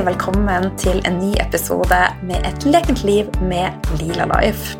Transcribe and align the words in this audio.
hjertelig 0.00 0.16
velkommen 0.16 0.70
til 0.80 1.00
en 1.04 1.18
ny 1.20 1.34
episode 1.42 1.96
med 2.24 2.46
Et 2.48 2.64
lekent 2.64 3.02
liv 3.04 3.26
med 3.44 3.74
Lila 4.00 4.24
Life. 4.30 4.78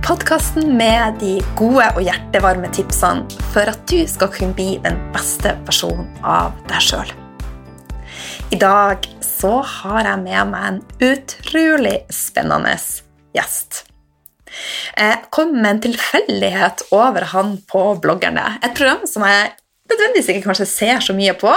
Podkasten 0.00 0.78
med 0.78 1.18
de 1.20 1.42
gode 1.58 1.84
og 1.92 2.00
hjertevarme 2.00 2.70
tipsene 2.72 3.26
for 3.52 3.68
at 3.68 3.82
du 3.90 4.06
skal 4.08 4.30
kunne 4.32 4.56
bli 4.56 4.78
den 4.80 4.96
beste 5.12 5.52
versjonen 5.66 6.08
av 6.24 6.56
deg 6.70 6.80
sjøl. 6.80 7.12
I 8.48 8.56
dag 8.56 9.04
så 9.20 9.60
har 9.60 10.08
jeg 10.08 10.24
med 10.24 10.54
meg 10.54 10.70
en 10.70 10.80
utrolig 11.04 11.98
spennende 12.08 12.78
gjest. 13.36 13.84
Jeg 14.96 15.20
kom 15.36 15.52
med 15.52 15.74
en 15.74 15.84
tilfeldighet 15.90 16.88
over 16.96 17.28
han 17.34 17.58
på 17.68 17.84
bloggerne. 18.00 18.54
Et 18.64 18.72
program 18.72 19.04
som 19.04 19.28
jeg 19.28 19.52
nødvendigvis 19.90 20.30
ikke 20.32 20.46
kanskje 20.48 20.68
ser 20.70 21.02
så 21.04 21.16
mye 21.16 21.34
på, 21.38 21.52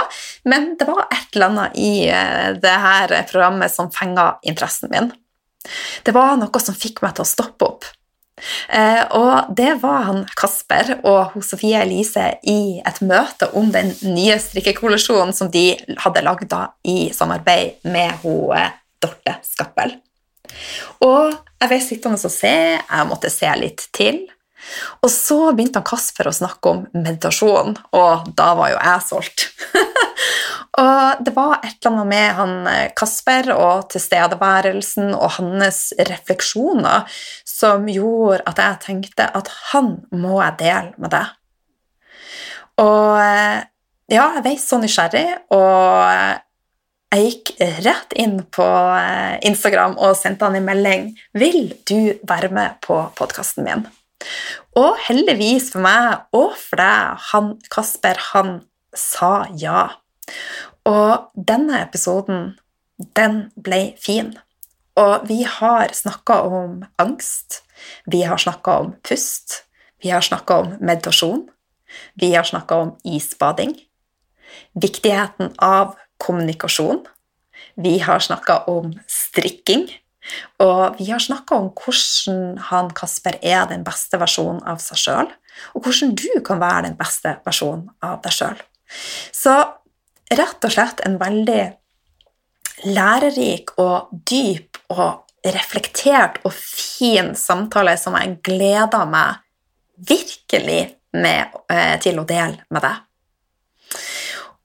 men 0.50 0.74
det 0.78 0.88
var 0.88 1.06
et 1.08 1.36
eller 1.36 1.50
annet 1.50 1.78
i 1.80 1.94
eh, 2.08 2.50
det 2.60 2.76
her 2.84 3.14
programmet 3.30 3.72
som 3.74 3.92
fenga 3.94 4.32
interessen 4.46 4.92
min. 4.92 5.10
Det 6.06 6.14
var 6.16 6.38
noe 6.40 6.62
som 6.62 6.76
fikk 6.76 7.02
meg 7.04 7.16
til 7.16 7.26
å 7.26 7.30
stoppe 7.30 7.66
opp. 7.66 7.88
Eh, 8.68 9.02
og 9.16 9.52
det 9.56 9.74
var 9.82 10.06
han 10.08 10.22
Kasper 10.38 10.94
og 11.00 11.34
hun 11.34 11.44
Sofie 11.44 11.82
Elise 11.82 12.32
i 12.48 12.80
et 12.86 13.00
møte 13.04 13.50
om 13.58 13.68
den 13.74 13.92
nye 14.06 14.38
strikkekollisjonen 14.40 15.34
som 15.36 15.50
de 15.52 15.74
hadde 16.04 16.24
lagd 16.24 16.54
i 16.88 17.10
samarbeid 17.14 17.84
med 17.92 18.22
hun 18.24 18.56
eh, 18.56 18.72
Dorte 19.00 19.38
Skappel. 19.46 19.96
Og 21.04 21.30
jeg 21.32 21.70
ble 21.70 21.80
sittende 21.84 22.20
og 22.20 22.32
se, 22.32 22.54
jeg 22.80 23.08
måtte 23.08 23.30
se 23.32 23.50
litt 23.60 23.86
til. 23.96 24.24
Og 25.00 25.10
så 25.12 25.38
begynte 25.52 25.80
han 25.80 25.88
Kasper 25.88 26.30
å 26.30 26.34
snakke 26.34 26.72
om 26.72 26.82
meditasjon, 26.94 27.76
og 27.96 28.30
da 28.38 28.50
var 28.58 28.72
jo 28.72 28.78
jeg 28.78 29.06
solgt. 29.06 29.46
og 30.84 31.24
det 31.24 31.34
var 31.36 31.56
et 31.58 31.76
eller 31.78 31.90
annet 31.90 32.10
med 32.12 32.28
han 32.38 32.54
eh, 32.70 32.92
Kasper 32.96 33.52
og 33.56 33.88
tilstedeværelsen 33.94 35.14
og 35.14 35.36
hans 35.38 35.82
refleksjoner 36.10 37.20
som 37.48 37.88
gjorde 37.90 38.44
at 38.50 38.62
jeg 38.62 38.82
tenkte 38.86 39.28
at 39.36 39.50
han 39.72 39.98
må 40.12 40.40
jeg 40.42 40.58
dele 40.62 40.94
med 41.00 41.14
deg. 41.16 41.34
Og 42.80 43.18
eh, 43.20 43.58
ja, 44.10 44.30
jeg 44.36 44.44
ble 44.44 44.54
så 44.58 44.80
nysgjerrig, 44.82 45.26
og 45.54 46.40
jeg 47.10 47.26
gikk 47.26 47.52
rett 47.84 48.14
inn 48.22 48.36
på 48.54 48.66
eh, 48.96 49.36
Instagram 49.46 49.96
og 49.98 50.18
sendte 50.18 50.46
han 50.46 50.58
en 50.58 50.66
melding. 50.66 51.08
'Vil 51.34 51.74
du 51.86 52.18
være 52.26 52.50
med 52.54 52.78
på 52.86 53.02
podkasten 53.18 53.66
min?' 53.66 53.88
Og 54.78 54.98
heldigvis 55.06 55.70
for 55.72 55.84
meg 55.84 56.26
og 56.36 56.54
for 56.58 56.80
deg, 56.80 57.24
han 57.32 57.54
Kasper, 57.72 58.20
han 58.32 58.60
sa 58.96 59.46
ja. 59.58 59.88
Og 60.88 61.30
denne 61.34 61.80
episoden, 61.82 62.54
den 63.16 63.42
ble 63.56 63.94
fin. 64.00 64.34
Og 65.00 65.26
vi 65.28 65.42
har 65.46 65.94
snakka 65.96 66.40
om 66.46 66.80
angst, 67.00 67.62
vi 68.06 68.22
har 68.26 68.40
snakka 68.40 68.76
om 68.84 68.92
pust, 69.06 69.62
vi 70.02 70.10
har 70.12 70.24
snakka 70.24 70.58
om 70.64 70.74
meditasjon, 70.80 71.46
vi 72.20 72.34
har 72.34 72.44
snakka 72.44 72.76
om 72.84 72.92
isbading, 73.04 73.74
viktigheten 74.74 75.54
av 75.58 75.96
kommunikasjon, 76.20 77.04
vi 77.80 77.98
har 77.98 78.20
snakka 78.20 78.64
om 78.70 78.92
strikking, 79.08 79.88
og 80.62 80.98
vi 80.98 81.10
har 81.10 81.22
snakka 81.22 81.56
om 81.56 81.70
hvordan 81.76 82.58
han 82.70 82.90
Kasper 82.96 83.38
er 83.42 83.66
den 83.70 83.84
beste 83.86 84.20
versjonen 84.20 84.62
av 84.68 84.80
seg 84.82 85.00
sjøl, 85.00 85.30
og 85.74 85.84
hvordan 85.84 86.14
du 86.18 86.30
kan 86.46 86.60
være 86.62 86.86
den 86.88 86.96
beste 86.98 87.36
versjonen 87.46 87.88
av 88.04 88.20
deg 88.24 88.36
sjøl. 88.36 88.62
Så 89.34 89.54
rett 90.30 90.66
og 90.66 90.74
slett 90.74 91.02
en 91.06 91.18
veldig 91.20 91.62
lærerik 92.90 93.74
og 93.82 94.10
dyp 94.30 94.80
og 94.94 95.26
reflektert 95.54 96.40
og 96.44 96.54
fin 96.54 97.34
samtale 97.38 97.96
som 98.00 98.16
jeg 98.18 98.38
gleder 98.44 99.06
meg 99.08 99.40
virkelig 100.08 100.82
med, 101.12 101.56
eh, 101.68 101.98
til 102.00 102.20
å 102.20 102.26
dele 102.26 102.64
med 102.70 102.82
deg. 102.82 102.96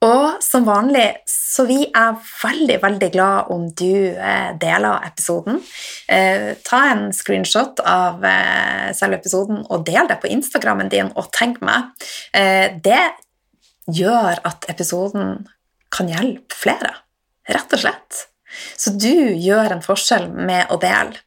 Og 0.05 0.43
som 0.43 0.65
vanlig 0.67 1.07
så 1.29 1.65
vi 1.69 1.79
er 1.87 2.15
veldig, 2.19 2.77
veldig 2.83 3.09
glad 3.13 3.51
om 3.53 3.67
du 3.79 4.11
eh, 4.11 4.51
deler 4.59 5.05
episoden. 5.07 5.61
Eh, 6.11 6.51
ta 6.67 6.81
en 6.91 7.07
screenshot 7.15 7.79
av 7.87 8.25
eh, 8.27 8.91
selve 8.97 9.21
episoden 9.21 9.63
og 9.63 9.85
del 9.87 10.09
det 10.11 10.19
på 10.21 10.31
Instagrammen 10.35 10.91
din, 10.91 11.13
og 11.15 11.31
tenk 11.35 11.61
meg. 11.65 11.93
det 12.85 13.03
gjør 13.85 14.41
at 14.47 14.65
episoden 14.69 15.45
kan 15.93 16.09
hjelpe 16.11 16.57
flere, 16.57 16.91
rett 17.47 17.75
og 17.77 17.81
slett. 17.85 18.25
Så 18.77 18.95
du 18.97 19.13
gjør 19.39 19.75
en 19.75 19.85
forskjell 19.85 20.27
med 20.33 20.71
å 20.73 20.79
dele. 20.81 21.21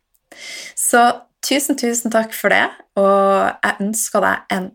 Så 0.77 1.05
tusen, 1.45 1.79
tusen 1.79 2.13
takk 2.13 2.35
for 2.37 2.53
det, 2.53 2.67
og 2.99 3.49
jeg 3.63 3.89
ønsker 3.89 4.25
deg 4.25 4.59
en 4.59 4.71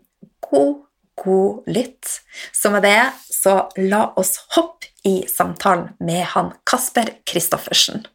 god 0.48 0.83
god 1.24 1.68
lytt. 1.70 2.20
Så 2.52 2.70
med 2.70 2.82
det, 2.82 3.12
så 3.30 3.68
la 3.76 4.06
oss 4.16 4.36
hoppe 4.56 4.90
i 5.04 5.24
samtalen 5.28 5.92
med 6.00 6.24
han 6.32 6.52
Kasper 6.68 7.10
Christoffersen. 7.28 8.06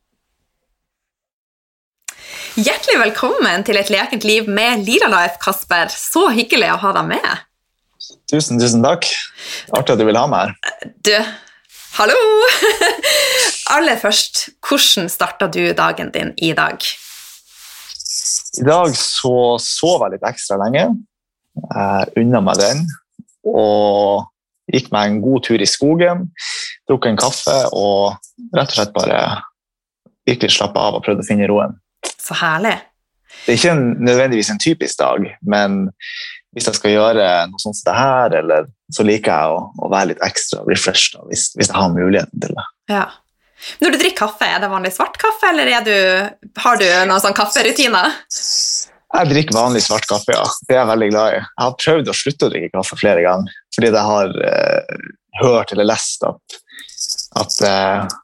Hjertelig 2.60 2.98
velkommen 3.00 3.64
til 3.64 3.78
Et 3.80 3.92
lekent 3.94 4.26
liv 4.26 4.50
med 4.50 4.82
Lira 4.88 5.08
Life, 5.12 5.38
Kasper. 5.44 5.92
Så 5.94 6.28
hyggelig 6.34 6.72
å 6.74 6.80
ha 6.82 6.94
deg 6.98 7.12
med. 7.14 7.30
Tusen, 8.32 8.60
tusen 8.62 8.84
takk. 8.86 9.08
Artig 9.76 9.96
at 9.96 10.02
du 10.02 10.06
vil 10.08 10.18
ha 10.18 10.26
meg 10.30 10.50
her. 10.50 10.92
Du, 11.06 11.14
hallo! 12.00 12.18
Aller 13.76 14.00
først, 14.02 14.48
hvordan 14.66 15.10
starta 15.14 15.48
du 15.52 15.62
dagen 15.78 16.10
din 16.14 16.34
i 16.38 16.52
dag? 16.58 16.82
I 18.60 18.66
dag 18.66 18.96
så 18.98 19.34
sov 19.62 20.06
jeg 20.08 20.18
litt 20.18 20.26
ekstra 20.26 20.58
lenge. 20.64 20.88
Jeg 21.64 22.14
unna 22.24 22.42
meg 22.44 22.60
den 22.62 22.84
og 23.50 24.28
gikk 24.70 24.92
meg 24.94 25.10
en 25.10 25.22
god 25.24 25.46
tur 25.48 25.62
i 25.62 25.70
skogen. 25.70 26.30
drukk 26.90 27.06
en 27.10 27.20
kaffe 27.20 27.58
og 27.74 28.18
rett 28.56 28.70
og 28.70 28.76
slett 28.78 28.94
bare 28.96 29.20
virkelig 30.30 30.58
slappa 30.58 30.90
av 30.90 31.00
og 31.00 31.06
prøvde 31.06 31.26
å 31.26 31.28
finne 31.28 31.50
roen. 31.50 31.78
Så 32.20 32.38
herlig. 32.38 32.78
Det 33.46 33.54
er 33.54 33.60
ikke 33.60 33.74
en, 33.76 33.88
nødvendigvis 34.04 34.50
en 34.54 34.62
typisk 34.62 35.00
dag, 35.00 35.26
men 35.42 35.88
hvis 36.54 36.66
jeg 36.66 36.78
skal 36.80 36.94
gjøre 36.96 37.26
noe 37.50 37.62
sånt 37.62 37.78
som 37.78 37.88
det 37.92 37.96
her, 37.98 38.36
eller, 38.42 38.70
så 38.94 39.06
liker 39.06 39.32
jeg 39.32 39.56
å, 39.56 39.60
å 39.86 39.90
være 39.92 40.12
litt 40.12 40.24
ekstra 40.26 40.64
refreshed 40.66 41.20
hvis, 41.30 41.52
hvis, 41.56 41.70
jeg 41.70 41.78
har 41.78 41.92
muligheten 41.94 42.42
til 42.42 42.56
det. 42.58 42.66
Ja. 42.90 43.06
Når 43.84 43.94
du 43.94 44.00
drikker 44.00 44.26
kaffe, 44.26 44.48
er 44.48 44.64
det 44.64 44.72
vanlig 44.72 44.94
svart 44.96 45.20
kaffe, 45.22 45.52
eller 45.52 45.70
du, 45.86 45.96
har 46.64 46.80
du 46.80 46.88
noen 47.10 47.22
sånn 47.22 47.38
kafferutiner? 47.38 48.16
Jeg 49.10 49.30
drikker 49.32 49.58
vanlig 49.58 49.82
svart 49.82 50.06
kaffe, 50.10 50.36
ja. 50.36 50.46
Det 50.68 50.76
er 50.76 50.84
jeg 50.84 50.92
veldig 50.92 51.10
glad 51.10 51.34
i. 51.34 51.38
Jeg 51.42 51.66
har 51.66 51.78
prøvd 51.82 52.12
å 52.12 52.18
slutte 52.18 52.46
å 52.46 52.52
drikke 52.54 52.74
kaffe 52.78 52.98
flere 53.00 53.26
ganger 53.26 53.56
fordi 53.74 53.90
jeg 53.90 54.06
har 54.10 54.34
uh, 54.36 54.98
hørt 55.40 55.72
eller 55.74 55.88
lest 55.88 56.26
at, 56.28 56.58
at 57.40 57.56
uh, 57.64 58.18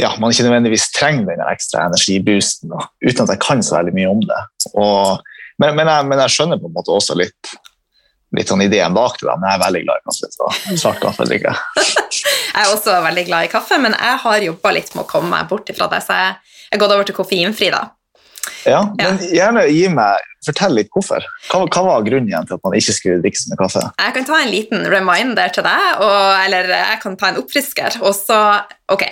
ja, 0.00 0.10
man 0.18 0.32
ikke 0.32 0.46
nødvendigvis 0.46 0.90
trenger 0.96 1.28
den 1.28 1.42
ekstra 1.44 1.86
energiboosten, 1.90 2.72
da, 2.72 2.86
uten 3.04 3.24
at 3.24 3.34
jeg 3.34 3.42
kan 3.42 3.62
så 3.64 3.78
veldig 3.78 3.94
mye 3.96 4.10
om 4.10 4.22
det. 4.24 4.40
Og, 4.72 5.20
men, 5.60 5.76
men, 5.76 5.86
jeg, 5.86 6.08
men, 6.08 6.22
jeg, 6.24 6.34
skjønner 6.36 6.60
på 6.62 6.70
en 6.70 6.76
måte 6.76 6.94
også 6.94 7.16
litt, 7.18 7.52
litt 8.36 8.50
sånn 8.50 8.64
ideen 8.64 8.96
bak 8.96 9.20
det, 9.20 9.28
da, 9.28 9.36
men 9.38 9.50
jeg 9.50 9.58
er 9.58 9.64
veldig 9.66 9.84
glad 9.86 10.00
i 10.02 10.06
kaffe. 10.10 10.32
så 10.34 10.80
svart 10.82 11.02
kaffe 11.04 11.28
drikker 11.30 11.52
jeg. 11.52 11.86
jeg 12.56 12.64
er 12.64 12.74
også 12.74 12.98
veldig 13.06 13.26
glad 13.30 13.46
i 13.46 13.54
kaffe, 13.54 13.80
men 13.82 13.96
jeg 13.96 14.20
har 14.26 14.50
jobba 14.50 14.74
litt 14.76 14.92
med 14.96 15.04
å 15.04 15.08
komme 15.10 15.32
meg 15.34 15.48
bort 15.52 15.72
ifra 15.72 15.90
det, 15.92 16.02
så 16.06 16.18
jeg 16.18 16.36
har 16.74 16.84
gått 16.84 16.96
over 16.96 17.08
til 17.08 17.18
koffeinfri. 17.22 17.72
da. 17.74 17.86
Ja, 18.68 18.82
men 18.98 19.20
gjerne 19.30 19.64
gi 19.70 19.86
meg, 19.92 20.26
Fortell 20.44 20.72
litt 20.78 20.88
hvorfor. 20.94 21.24
Hva, 21.50 21.66
hva, 21.66 21.82
var 21.84 22.06
grunnen 22.06 22.46
til 22.48 22.56
at 22.56 22.64
man 22.64 22.76
ikke 22.78 22.94
skulle 22.96 23.20
drikke 23.20 23.36
så 23.36 23.50
mye 23.50 23.60
kaffe? 23.60 23.82
Jeg 24.00 24.14
kan 24.16 24.28
ta 24.28 24.38
en 24.40 24.52
liten 24.52 24.86
reminder 24.88 25.52
til 25.52 25.66
deg, 25.66 26.00
og, 26.00 26.22
eller 26.46 26.72
jeg 26.72 27.02
kan 27.02 27.18
ta 27.20 27.28
en 27.28 27.42
oppfrisker. 27.42 28.00
Og 28.00 28.16
så, 28.16 28.40
ok, 28.92 29.04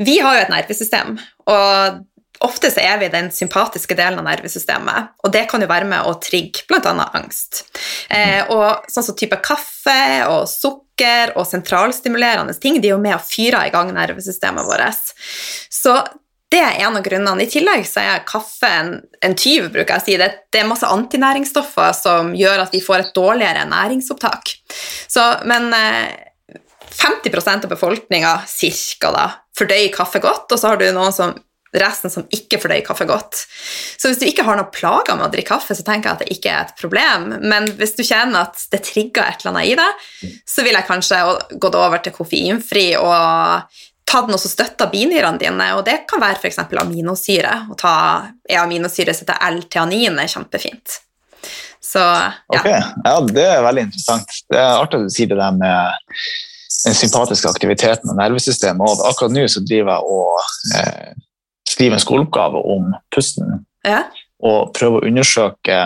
Vi 0.00 0.16
har 0.24 0.38
jo 0.38 0.46
et 0.46 0.54
nervesystem, 0.54 1.18
og 1.52 2.00
ofte 2.44 2.70
så 2.72 2.82
er 2.82 2.98
vi 3.00 3.10
den 3.12 3.30
sympatiske 3.32 3.96
delen 3.98 4.18
av 4.20 4.26
nervesystemet. 4.26 5.14
Og 5.24 5.32
det 5.36 5.44
kan 5.52 5.62
jo 5.62 5.68
være 5.70 5.88
med 5.88 6.08
å 6.08 6.16
trigge 6.22 6.64
bl.a. 6.68 6.92
angst. 7.12 7.66
Eh, 8.08 8.42
og 8.52 8.88
sånn 8.90 9.06
som 9.06 9.16
type 9.18 9.38
kaffe 9.44 10.00
og 10.28 10.48
sukker 10.50 11.34
og 11.38 11.46
sentralstimulerende 11.48 12.56
ting 12.60 12.80
de 12.80 12.90
er 12.90 12.96
jo 12.96 13.04
med 13.04 13.16
å 13.16 13.22
fyre 13.24 13.66
i 13.68 13.72
gang 13.74 13.92
nervesystemet 13.94 14.66
vårt. 14.68 15.14
Så 15.72 15.96
det 16.52 16.60
er 16.60 16.82
en 16.84 16.98
av 16.98 17.02
grunnene. 17.02 17.44
I 17.44 17.50
tillegg 17.50 17.86
så 17.88 18.02
er 18.04 18.26
kaffe 18.28 18.68
en, 18.68 18.92
en 19.24 19.34
tyv, 19.38 19.70
bruker 19.74 19.96
jeg 19.96 20.02
å 20.02 20.04
si. 20.04 20.18
Det, 20.20 20.28
det, 20.52 20.60
er 20.60 20.68
masse 20.68 20.86
antinæringsstoffer 20.86 21.96
som 21.98 22.34
gjør 22.38 22.66
at 22.66 22.74
vi 22.74 22.82
får 22.84 23.00
et 23.00 23.16
dårligere 23.16 23.64
næringsopptak. 23.70 24.52
Så, 25.10 25.24
men 25.50 25.72
eh, 25.74 26.12
50% 26.94 27.66
av 27.66 27.72
befolkninga 27.72 28.36
cirka 28.50 29.10
fordøyer 29.58 29.90
kaffe 29.94 30.22
godt, 30.22 30.52
og 30.52 30.60
så 30.60 30.72
har 30.72 30.80
du 30.80 30.86
noen 30.94 31.14
som 31.14 31.34
resten 31.74 32.12
som 32.12 32.26
ikke 32.30 32.60
fordøyer 32.62 32.84
kaffe 32.86 33.06
godt. 33.08 33.40
Så 33.98 34.10
hvis 34.10 34.20
du 34.20 34.28
ikke 34.28 34.44
har 34.46 34.58
noen 34.58 34.70
plager 34.74 35.16
med 35.18 35.26
å 35.26 35.32
drikke 35.32 35.56
kaffe, 35.56 35.74
så 35.74 35.82
tenker 35.86 36.10
jeg 36.10 36.14
at 36.14 36.22
det 36.22 36.36
ikke 36.36 36.52
er 36.52 36.68
et 36.68 36.76
problem. 36.78 37.32
Men 37.42 37.66
hvis 37.80 37.96
du 37.98 38.04
kjenner 38.06 38.46
at 38.46 38.62
det 38.70 38.84
trigger 38.86 39.26
et 39.26 39.42
eller 39.42 39.56
annet 39.56 39.72
i 39.72 39.78
deg, 39.80 40.30
så 40.46 40.62
vil 40.66 40.78
jeg 40.78 40.88
kanskje 40.90 41.24
gått 41.58 41.78
over 41.80 42.04
til 42.04 42.14
koffeinfri 42.14 42.92
og 43.00 43.80
tatt 44.14 44.28
den 44.28 44.36
også 44.36 44.50
støtta 44.52 44.86
binyrene 44.92 45.40
dine, 45.42 45.70
og 45.76 45.84
det 45.86 46.04
kan 46.10 46.22
være 46.22 46.38
f.eks. 46.38 46.62
aminosyre. 46.80 47.54
Å 47.70 47.76
ta 47.78 47.94
E-aminosyre 48.48 49.14
som 49.14 49.26
heter 49.26 49.42
L-teanin, 49.50 50.20
er 50.22 50.30
kjempefint. 50.30 51.00
Så 51.84 52.00
ja. 52.00 52.32
Ok, 52.48 52.66
ja, 52.70 53.14
Det 53.26 53.44
er 53.44 53.62
veldig 53.66 53.86
interessant. 53.88 54.40
Det 54.50 54.58
er 54.60 54.80
artig 54.80 55.02
at 55.02 55.08
du 55.08 55.14
sier 55.14 55.30
det 55.30 55.38
der 55.38 55.56
med 55.58 56.08
den 56.84 56.96
sympatiske 56.96 57.50
aktiviteten 57.50 58.12
og 58.12 58.18
nervesystemet. 58.18 58.82
Og 58.86 59.04
akkurat 59.10 59.34
nå 59.34 59.44
så 59.50 59.62
driver 59.66 59.94
jeg 59.94 60.16
og 60.16 60.80
eh, 60.80 61.12
skriver 61.68 61.98
en 61.98 62.04
skoleoppgave 62.04 62.64
om 62.74 62.90
pusten. 63.14 63.64
Ja. 63.86 64.04
Og 64.44 64.72
prøver 64.76 65.00
å 65.00 65.10
undersøke 65.10 65.78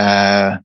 eh, 0.00 0.58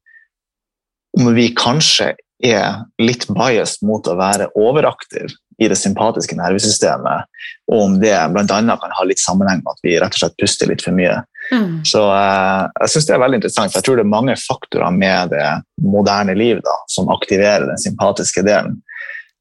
om 1.19 1.31
vi 1.35 1.51
kanskje 1.57 2.13
er 2.41 2.85
litt 3.01 3.27
biased 3.29 3.83
mot 3.85 4.07
å 4.07 4.17
være 4.17 4.49
overaktiv 4.57 5.35
i 5.61 5.67
det 5.69 5.77
sympatiske 5.77 6.35
nervesystemet, 6.39 7.27
og 7.71 7.83
om 7.85 7.97
det 8.01 8.15
bl.a. 8.33 8.45
kan 8.45 8.95
ha 8.97 9.03
litt 9.05 9.21
sammenheng 9.21 9.61
med 9.61 9.75
at 9.75 9.83
vi 9.85 9.97
rett 10.01 10.15
og 10.17 10.23
slett 10.23 10.39
puster 10.41 10.71
litt 10.71 10.81
for 10.81 10.97
mye. 10.97 11.19
Mm. 11.51 11.81
Så 11.85 12.01
eh, 12.15 12.63
jeg 12.81 12.93
synes 12.93 13.07
det 13.07 13.15
er 13.15 13.21
veldig 13.21 13.41
interessant, 13.41 13.73
for 13.73 13.81
jeg 13.81 13.87
tror 13.87 13.99
det 13.99 14.05
er 14.05 14.13
mange 14.15 14.37
faktorer 14.41 14.95
med 14.95 15.33
det 15.35 15.47
moderne 15.85 16.35
liv 16.37 16.63
da, 16.65 16.75
som 16.89 17.11
aktiverer 17.13 17.67
den 17.69 17.81
sympatiske 17.81 18.45
delen, 18.47 18.79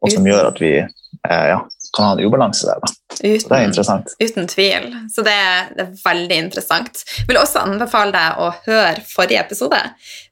og 0.00 0.12
som 0.12 0.28
gjør 0.28 0.50
at 0.50 0.61
vi 0.61 0.75
eh, 0.81 1.46
ja, 1.55 1.61
kan 1.97 2.05
ha 2.07 2.13
en 2.17 2.21
ubalanse 2.25 2.67
der. 2.69 2.81
Så 3.11 3.49
det 3.51 3.57
er 3.59 3.65
interessant. 3.67 4.13
uten 4.23 4.47
tvil. 4.49 4.85
Så 5.11 5.25
det, 5.27 5.37
det 5.77 5.85
er 5.87 5.95
veldig 6.05 6.37
interessant. 6.47 7.03
Jeg 7.19 7.27
vil 7.29 7.41
også 7.41 7.65
anbefale 7.67 8.13
deg 8.15 8.39
å 8.41 8.51
høre 8.67 9.03
forrige 9.11 9.41
episode. 9.43 9.81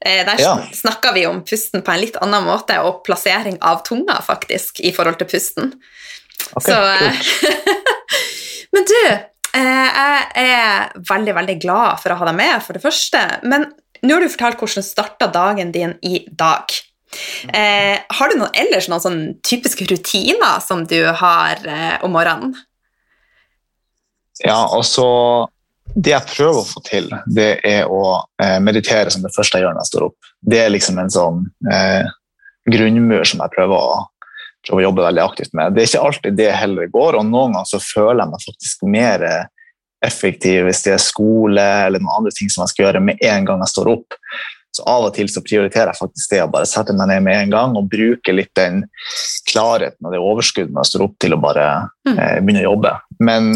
Eh, 0.01 0.25
der 0.29 0.41
Ja. 0.41 0.55
snakka 0.73 1.13
vi 1.17 1.27
om 1.27 1.43
pusten 1.45 1.83
på 1.83 1.93
en 1.93 2.01
litt 2.01 2.17
annen 2.23 2.45
måte, 2.47 2.79
og 2.85 3.03
plassering 3.05 3.59
av 3.61 3.83
tunga, 3.85 4.21
faktisk, 4.23 4.81
i 4.81 4.93
forhold 4.95 5.19
til 5.19 5.27
pusten. 5.35 5.73
Ok, 6.55 6.65
Så, 6.71 6.79
eh, 6.79 7.13
Men 8.73 8.85
du, 8.85 9.03
eh, 9.59 9.89
jeg 10.39 10.49
er 10.55 10.93
veldig, 11.09 11.35
veldig 11.35 11.59
glad 11.63 12.01
for 12.03 12.13
å 12.15 12.19
ha 12.21 12.29
deg 12.31 12.37
med, 12.39 12.63
for 12.65 12.77
det 12.77 12.83
første. 12.85 13.23
Men 13.49 13.67
nå 14.05 14.15
har 14.15 14.21
du 14.23 14.29
fortalt 14.31 14.61
hvordan 14.61 14.85
starta 14.87 15.27
dagen 15.35 15.73
din 15.75 15.97
i 16.07 16.21
dag. 16.31 16.71
Eh, 17.49 17.99
har 18.09 18.31
du 18.31 18.39
noen, 18.39 18.53
ellers 18.57 18.89
noen 18.91 19.05
sånn 19.05 19.21
typiske 19.47 19.87
rutiner 19.89 20.59
som 20.65 20.85
du 20.89 21.01
har 21.07 21.63
eh, 21.65 21.97
om 22.05 22.13
morgenen? 22.17 22.57
Ja, 24.45 24.61
altså 24.71 25.49
Det 25.89 26.13
jeg 26.13 26.29
prøver 26.29 26.61
å 26.61 26.69
få 26.69 26.83
til, 26.85 27.09
det 27.33 27.49
er 27.67 27.89
å 27.91 28.21
eh, 28.43 28.59
meditere 28.61 29.11
som 29.11 29.25
det 29.25 29.33
første 29.35 29.59
jeg 29.59 29.65
gjør 29.65 29.75
når 29.75 29.87
jeg 29.87 29.91
står 29.91 30.05
opp. 30.11 30.33
Det 30.53 30.61
er 30.61 30.71
liksom 30.71 31.01
en 31.01 31.11
sånn 31.11 31.39
eh, 31.73 32.11
grunnmur 32.69 33.25
som 33.27 33.41
jeg 33.41 33.55
prøver 33.55 33.87
å, 33.89 34.03
prøver 34.67 34.83
å 34.83 34.85
jobbe 34.85 35.07
veldig 35.07 35.25
aktivt 35.25 35.57
med. 35.57 35.73
Det 35.73 35.83
er 35.83 35.89
ikke 35.89 36.05
alltid 36.11 36.37
det 36.39 36.51
heller 36.53 36.93
går, 36.93 37.17
og 37.17 37.25
noen 37.31 37.57
ganger 37.57 37.71
så 37.73 37.81
føler 37.81 38.21
jeg 38.21 38.35
meg 38.35 38.45
faktisk 38.45 38.85
mer 38.93 39.25
eh, 39.27 39.49
effektiv 40.05 40.69
hvis 40.69 40.85
det 40.85 40.95
er 40.95 41.03
skole 41.03 41.65
eller 41.89 42.05
noen 42.05 42.21
andre 42.21 42.37
ting 42.37 42.53
som 42.53 42.63
jeg 42.63 42.75
skal 42.75 42.85
gjøre 42.87 43.03
med 43.09 43.25
en 43.33 43.49
gang 43.49 43.65
jeg 43.65 43.73
står 43.73 43.93
opp. 43.97 44.19
Så 44.75 44.85
av 44.87 45.09
og 45.09 45.15
til 45.17 45.27
så 45.33 45.41
prioriterer 45.43 45.91
jeg 45.91 45.99
faktisk 45.99 46.31
det 46.31 46.43
å 46.45 46.51
bare 46.53 46.69
sette 46.69 46.95
meg 46.95 47.09
ned 47.11 47.23
med 47.25 47.37
en 47.41 47.51
gang 47.51 47.77
og 47.77 47.89
bruke 47.91 48.35
litt 48.35 48.53
den 48.55 48.85
klarheten 49.49 50.07
og 50.07 50.13
det 50.13 50.21
overskuddet 50.23 50.75
man 50.77 50.87
står 50.87 51.07
opp 51.09 51.17
til 51.19 51.35
å 51.35 51.41
bare 51.41 51.67
Mm. 52.07 52.19
eh, 52.19 52.41
begynne 52.41 52.63
å 52.65 52.71
jobbe. 52.73 52.93
Men 53.21 53.49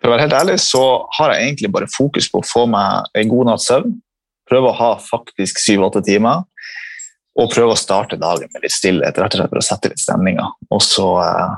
for 0.00 0.08
å 0.08 0.12
være 0.14 0.24
helt 0.24 0.38
ærlig 0.38 0.58
så 0.64 0.82
har 1.18 1.34
jeg 1.34 1.44
egentlig 1.44 1.72
bare 1.72 1.90
fokus 1.92 2.28
på 2.30 2.40
å 2.40 2.46
få 2.46 2.66
meg 2.70 3.04
en 3.14 3.28
god 3.28 3.46
natts 3.50 3.68
søvn. 3.68 3.98
Prøve 4.50 4.70
å 4.70 4.78
ha 4.78 4.94
faktisk 4.96 5.60
syv-åtte 5.62 6.02
timer. 6.04 6.44
Og 7.38 7.50
prøve 7.52 7.72
å 7.72 7.78
starte 7.78 8.18
dagen 8.18 8.48
med 8.52 8.62
litt 8.64 8.74
stillhet, 8.74 9.16
rett 9.16 9.34
og 9.34 9.38
slett 9.38 9.52
for 9.52 9.60
å 9.60 9.62
sette 9.64 9.88
litt 9.92 10.00
stemninga. 10.02 10.48
Og 10.70 10.80
så, 10.82 11.06
eh, 11.22 11.54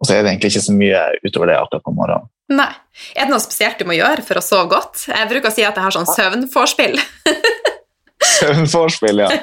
og 0.00 0.06
så 0.06 0.14
er 0.14 0.22
det 0.22 0.30
egentlig 0.34 0.52
ikke 0.52 0.68
så 0.68 0.76
mye 0.76 1.00
utover 1.24 1.46
det 1.50 1.56
akkurat 1.58 1.82
på 1.82 1.94
morgenen. 1.96 2.28
Nei. 2.52 2.70
Er 3.16 3.26
det 3.26 3.32
noe 3.32 3.42
spesielt 3.42 3.80
du 3.80 3.86
må 3.88 3.96
gjøre 3.96 4.24
for 4.26 4.38
å 4.38 4.44
sove 4.44 4.68
godt? 4.74 5.06
Jeg 5.08 5.30
bruker 5.30 5.50
å 5.50 5.54
si 5.54 5.64
at 5.64 5.78
jeg 5.78 5.86
har 5.86 5.94
sånn 5.94 6.08
søvnforspill. 6.10 6.98
Søvnforspill, 8.24 9.24
ja. 9.24 9.30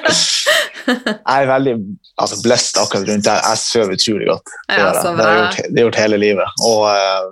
Jeg 0.82 1.44
er 1.44 1.46
veldig 1.46 1.72
altså, 2.18 2.40
blessed 2.42 2.78
akkurat 2.82 3.06
rundt 3.06 3.26
der. 3.28 3.42
Jeg 3.46 3.60
sover 3.62 3.94
utrolig 3.94 4.26
godt. 4.26 4.50
Det, 4.66 4.78
Ja, 4.80 4.88
det 4.90 5.22
har 5.22 5.36
jeg 5.36 5.42
gjort, 5.42 5.68
det 5.70 5.84
gjort 5.84 5.98
hele 6.00 6.18
livet. 6.18 6.64
Og 6.66 6.80
uh, 6.90 7.28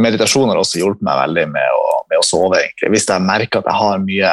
meditasjon 0.00 0.48
har 0.48 0.60
også 0.60 0.80
hjulpet 0.80 1.04
meg 1.04 1.20
veldig 1.20 1.44
med 1.52 1.76
å, 1.76 1.82
med 2.08 2.22
å 2.22 2.24
sove. 2.24 2.62
egentlig. 2.62 2.94
Hvis 2.94 3.08
jeg 3.10 3.26
merker 3.26 3.60
at 3.60 3.68
jeg 3.68 3.80
har 3.82 4.04
mye 4.06 4.32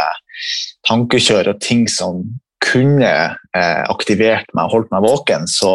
tankekjør 0.88 1.52
og 1.54 1.60
ting 1.64 1.84
som 1.92 2.24
kunne 2.64 3.12
eh, 3.56 3.84
aktivert 3.88 4.50
meg 4.56 4.68
og 4.68 4.74
holdt 4.74 4.94
meg 4.94 5.06
våken, 5.06 5.48
så 5.48 5.74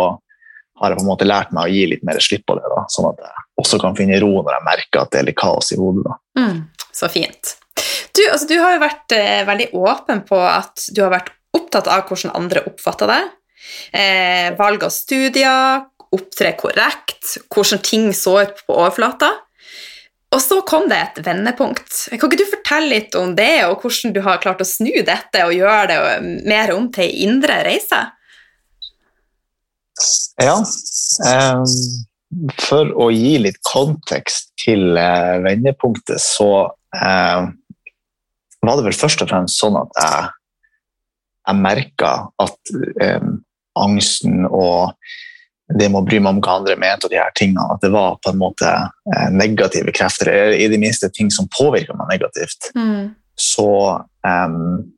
har 0.81 0.92
jeg 0.92 0.98
på 0.98 1.04
en 1.04 1.10
måte 1.10 1.28
lært 1.28 1.52
meg 1.54 1.66
å 1.66 1.72
gi 1.72 1.84
litt 1.90 2.04
mer 2.06 2.20
slipp 2.22 2.44
på 2.48 2.56
det. 2.58 2.64
da, 2.72 2.84
Sånn 2.92 3.08
at 3.12 3.20
jeg 3.25 3.44
også 3.60 3.78
kan 3.82 3.96
finne 3.98 4.18
ro 4.22 4.32
når 4.40 4.56
jeg 4.56 4.66
merker 4.66 5.04
at 5.04 5.12
det 5.12 5.20
er 5.20 5.28
litt 5.28 5.38
kaos 5.38 5.70
i 5.74 5.78
hodet. 5.78 6.16
Mm, 6.38 6.64
så 6.94 7.10
fint. 7.12 7.54
Du, 8.14 8.22
altså, 8.30 8.46
du 8.50 8.58
har 8.60 8.76
jo 8.76 8.82
vært 8.82 9.14
eh, 9.16 9.40
veldig 9.46 9.70
åpen 9.78 10.22
på 10.26 10.38
at 10.38 10.88
du 10.94 11.02
har 11.04 11.14
vært 11.14 11.32
opptatt 11.54 11.90
av 11.90 12.06
hvordan 12.08 12.34
andre 12.34 12.64
oppfatter 12.70 13.10
deg. 13.10 13.32
Eh, 13.94 14.50
valg 14.58 14.84
av 14.86 14.92
studier, 14.94 15.86
opptre 16.14 16.52
korrekt, 16.58 17.38
hvordan 17.54 17.82
ting 17.82 18.12
så 18.14 18.40
ut 18.42 18.62
på 18.66 18.76
overflata. 18.76 19.32
Og 20.34 20.40
så 20.42 20.58
kom 20.66 20.88
det 20.90 20.98
et 20.98 21.20
vendepunkt. 21.26 21.92
Kan 22.10 22.26
ikke 22.26 22.40
du 22.40 22.48
fortelle 22.50 22.90
litt 22.90 23.14
om 23.18 23.36
det, 23.38 23.66
og 23.68 23.84
hvordan 23.84 24.14
du 24.16 24.20
har 24.24 24.42
klart 24.42 24.62
å 24.64 24.66
snu 24.66 24.90
dette 25.06 25.44
og 25.46 25.54
gjøre 25.54 25.84
det 25.92 25.98
mer 26.50 26.74
om 26.74 26.88
til 26.94 27.06
ei 27.06 27.22
indre 27.28 27.60
reise? 27.66 28.00
Ja. 30.42 30.56
ehm, 31.28 31.62
for 32.60 32.90
å 33.00 33.10
gi 33.14 33.36
litt 33.42 33.60
kontekst 33.66 34.52
til 34.64 34.96
eh, 35.00 35.36
vendepunktet, 35.44 36.20
så 36.22 36.50
eh, 36.96 37.50
var 38.64 38.79
det 38.79 38.86
vel 38.86 38.96
først 38.96 39.24
og 39.24 39.31
fremst 39.31 39.60
sånn 39.60 39.76
at 39.81 40.00
jeg, 40.00 40.32
jeg 41.50 41.60
merka 41.60 42.14
at 42.43 42.74
eh, 43.05 43.29
angsten 43.81 44.46
og 44.48 44.94
det 45.74 45.88
med 45.88 46.03
å 46.03 46.06
bry 46.06 46.19
meg 46.20 46.36
om 46.36 46.41
hva 46.44 46.58
andre 46.58 46.76
mente, 46.76 47.06
og 47.06 47.12
de 47.14 47.19
her 47.19 47.32
tingene, 47.38 47.64
at 47.72 47.81
det 47.82 47.91
var 47.94 48.19
på 48.22 48.34
en 48.34 48.41
måte 48.41 48.69
eh, 48.69 49.31
negative 49.32 49.94
krefter, 49.96 50.29
eller 50.31 50.58
i 50.60 50.69
det 50.70 50.81
minste 50.81 51.08
ting 51.14 51.31
som 51.32 51.48
påvirka 51.56 51.96
meg 51.96 52.12
negativt. 52.17 52.69
Så 53.41 53.70
em, 54.26 54.93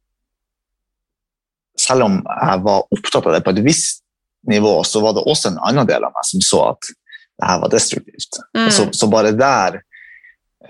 Selv 1.76 2.06
om 2.06 2.14
jeg 2.24 2.60
var 2.64 2.86
opptatt 2.96 3.26
av 3.28 3.34
det 3.34 3.42
på 3.44 3.52
et 3.52 3.58
visst 3.64 4.00
nivå, 4.48 4.78
så 4.88 5.02
var 5.04 5.12
det 5.12 5.26
også 5.28 5.50
en 5.50 5.58
annen 5.68 5.86
del 5.88 6.06
av 6.06 6.14
meg 6.14 6.24
som 6.24 6.40
så 6.40 6.60
at 6.70 6.88
det 7.36 7.48
her 7.50 7.58
var 7.60 7.72
destruktivt. 7.72 8.38
Mm. 8.56 8.70
Så, 8.72 8.86
så 8.96 9.08
bare 9.12 9.32
der 9.36 9.80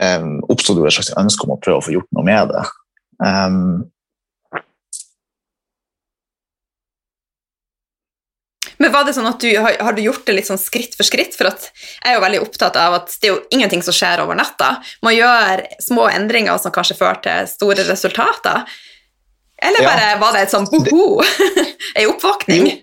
um, 0.01 0.41
oppsto 0.51 0.75
det 0.75 0.87
et 0.89 0.97
slags 0.99 1.13
ønske 1.19 1.47
om 1.47 1.55
å 1.55 1.61
prøve 1.63 1.79
å 1.79 1.85
få 1.87 1.95
gjort 1.95 2.11
noe 2.17 2.27
med 2.27 2.51
det. 2.55 2.65
Um, 3.23 3.69
Men 8.79 8.93
var 8.93 9.07
det 9.09 9.15
sånn 9.17 9.29
at 9.29 9.41
du, 9.41 9.49
har, 9.57 9.77
har 9.81 9.95
du 9.97 10.03
gjort 10.05 10.27
det 10.29 10.35
litt 10.37 10.49
sånn 10.51 10.61
skritt 10.61 10.97
for 10.99 11.07
skritt? 11.09 11.33
For 11.39 11.49
at 11.49 11.71
jeg 11.73 12.11
er 12.11 12.19
jo 12.19 12.25
veldig 12.27 12.43
opptatt 12.45 12.77
av 12.81 12.99
at 12.99 13.15
det 13.23 13.31
er 13.31 13.33
jo 13.33 13.39
ingenting 13.57 13.81
som 13.85 13.95
skjer 13.97 14.21
over 14.25 14.37
natta. 14.37 14.75
Man 15.07 15.17
gjør 15.17 15.63
små 15.81 16.09
endringer 16.13 16.59
som 16.61 16.75
kanskje 16.75 16.99
fører 16.99 17.23
til 17.25 17.49
store 17.49 17.87
resultater. 17.89 18.67
Eller 19.65 19.81
Ja. 19.81 19.89
bare 19.89 20.11
var 20.21 20.37
det 20.37 20.43
et 20.45 20.53
sånn 20.53 20.69
boho? 20.69 21.23
Ei 21.97 22.05
oppvåkning? 22.11 22.69
Jo. 22.69 22.83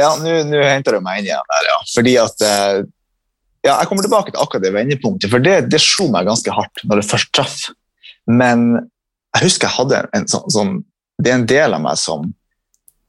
Ja, 0.00 0.10
nå 0.20 0.62
henter 0.64 0.96
du 0.96 1.04
meg 1.04 1.20
inn 1.20 1.30
igjen 1.30 1.52
der, 1.52 1.68
ja. 1.70 1.78
Fordi 1.94 2.16
at 2.22 2.46
eh, 2.46 2.78
Ja, 3.60 3.74
jeg 3.74 3.90
kommer 3.90 4.06
tilbake 4.06 4.32
til 4.32 4.40
akkurat 4.40 4.64
det 4.64 4.72
vendepunktet, 4.72 5.28
for 5.32 5.42
det, 5.44 5.56
det 5.68 5.82
slo 5.84 6.08
meg 6.12 6.28
ganske 6.30 6.52
hardt 6.56 6.80
når 6.88 7.02
det 7.02 7.10
først 7.10 7.32
traff. 7.36 7.58
Men 8.30 8.70
jeg 9.36 9.44
husker 9.44 9.68
jeg 9.68 9.76
hadde 9.76 9.98
en 10.16 10.24
sånn, 10.30 10.46
sånn 10.50 10.72
Det 11.20 11.30
er 11.30 11.36
en 11.36 11.50
del 11.50 11.76
av 11.76 11.82
meg 11.84 11.98
som 12.00 12.30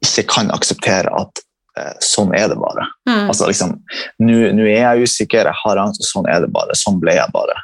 ikke 0.04 0.26
kan 0.34 0.52
akseptere 0.52 1.12
at 1.16 1.44
eh, 1.80 1.94
sånn 2.04 2.34
er 2.36 2.50
det 2.52 2.58
bare. 2.60 2.88
Mm. 3.08 3.30
Altså 3.32 3.48
liksom, 3.48 3.78
Nå 4.20 4.66
er 4.66 4.82
jeg 4.82 5.08
usikker, 5.08 5.48
jeg 5.48 5.60
har 5.64 5.82
angst, 5.82 6.04
sånn 6.10 6.28
er 6.28 6.44
det 6.44 6.52
bare. 6.54 6.76
Sånn 6.78 7.00
ble 7.00 7.16
jeg 7.16 7.32
bare. 7.34 7.56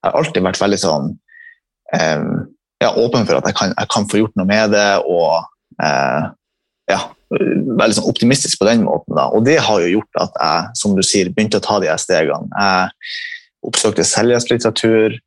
Jeg 0.00 0.08
har 0.08 0.18
alltid 0.18 0.44
vært 0.44 0.60
veldig 0.60 0.80
sånn 0.80 1.12
eh, 1.94 2.24
ja, 2.82 2.90
åpen 3.00 3.28
for 3.28 3.38
at 3.38 3.48
jeg 3.48 3.56
kan, 3.58 3.74
jeg 3.76 3.90
kan 3.92 4.08
få 4.10 4.20
gjort 4.20 4.34
noe 4.38 4.48
med 4.48 4.74
det, 4.74 4.88
og 5.08 5.84
eh, 5.84 6.32
ja, 6.90 7.00
veldig 7.30 7.96
sånn 7.98 8.08
optimistisk 8.10 8.60
på 8.60 8.68
den 8.68 8.84
måten. 8.86 9.16
Da. 9.16 9.28
Og 9.34 9.44
det 9.46 9.58
har 9.66 9.82
jo 9.84 9.98
gjort 9.98 10.22
at 10.22 10.40
jeg 10.40 10.80
som 10.80 10.96
du 10.96 11.02
sier, 11.06 11.30
begynte 11.32 11.60
å 11.60 11.64
ta 11.64 11.78
de 11.82 11.90
her 11.90 12.00
stegene. 12.00 12.50
Jeg 12.52 13.68
oppsøkte 13.70 14.06
selvhjelpslitteratur. 14.08 15.18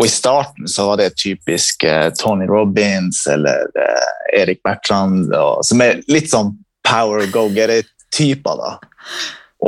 Og 0.00 0.06
i 0.06 0.12
starten 0.12 0.68
så 0.70 0.86
var 0.88 1.00
det 1.00 1.10
typisk 1.20 1.84
eh, 1.84 2.08
Tony 2.16 2.46
Robbins 2.48 3.26
eller 3.28 3.68
eh, 3.76 4.40
Erik 4.40 4.62
Bertrand, 4.64 5.28
og, 5.36 5.60
som 5.66 5.82
er 5.84 6.00
litt 6.08 6.30
sånn 6.32 6.54
power, 6.86 7.26
go 7.32 7.48
get 7.52 7.72
it-typer. 7.74 8.56
da. 8.56 8.72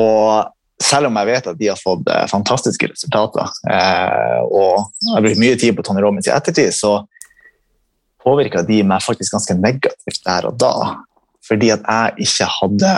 Og 0.01 0.83
selv 0.83 1.11
om 1.11 1.19
jeg 1.21 1.29
vet 1.29 1.49
at 1.53 1.61
de 1.61 1.69
har 1.71 1.81
fått 1.81 2.09
eh, 2.11 2.25
fantastiske 2.31 2.89
resultater, 2.95 3.53
eh, 3.71 4.41
og 4.49 4.89
jeg 5.05 5.15
har 5.15 5.27
brukt 5.27 5.43
mye 5.43 5.61
tid 5.61 5.77
på 5.77 5.85
Tony 5.87 6.05
Robbins 6.05 6.29
i 6.31 6.35
ettertid, 6.35 6.73
så 6.77 7.03
påvirka 8.23 8.63
de 8.67 8.81
meg 8.87 9.05
faktisk 9.05 9.37
ganske 9.37 9.57
negativt 9.59 10.23
der 10.25 10.49
og 10.49 10.59
da. 10.61 10.75
Fordi 11.49 11.73
at 11.75 11.87
jeg 11.89 12.27
ikke 12.29 12.49
hadde 12.57 12.93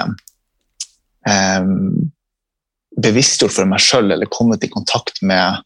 em, 1.31 2.11
bevisstgjort 3.01 3.55
for 3.55 3.69
meg 3.69 3.83
sjøl 3.83 4.15
eller 4.15 4.31
kommet 4.31 4.65
i 4.67 4.73
kontakt 4.73 5.23
med 5.25 5.63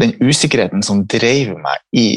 den 0.00 0.14
usikkerheten 0.24 0.82
som 0.84 1.04
drev 1.06 1.54
meg 1.60 1.82
i 1.96 2.08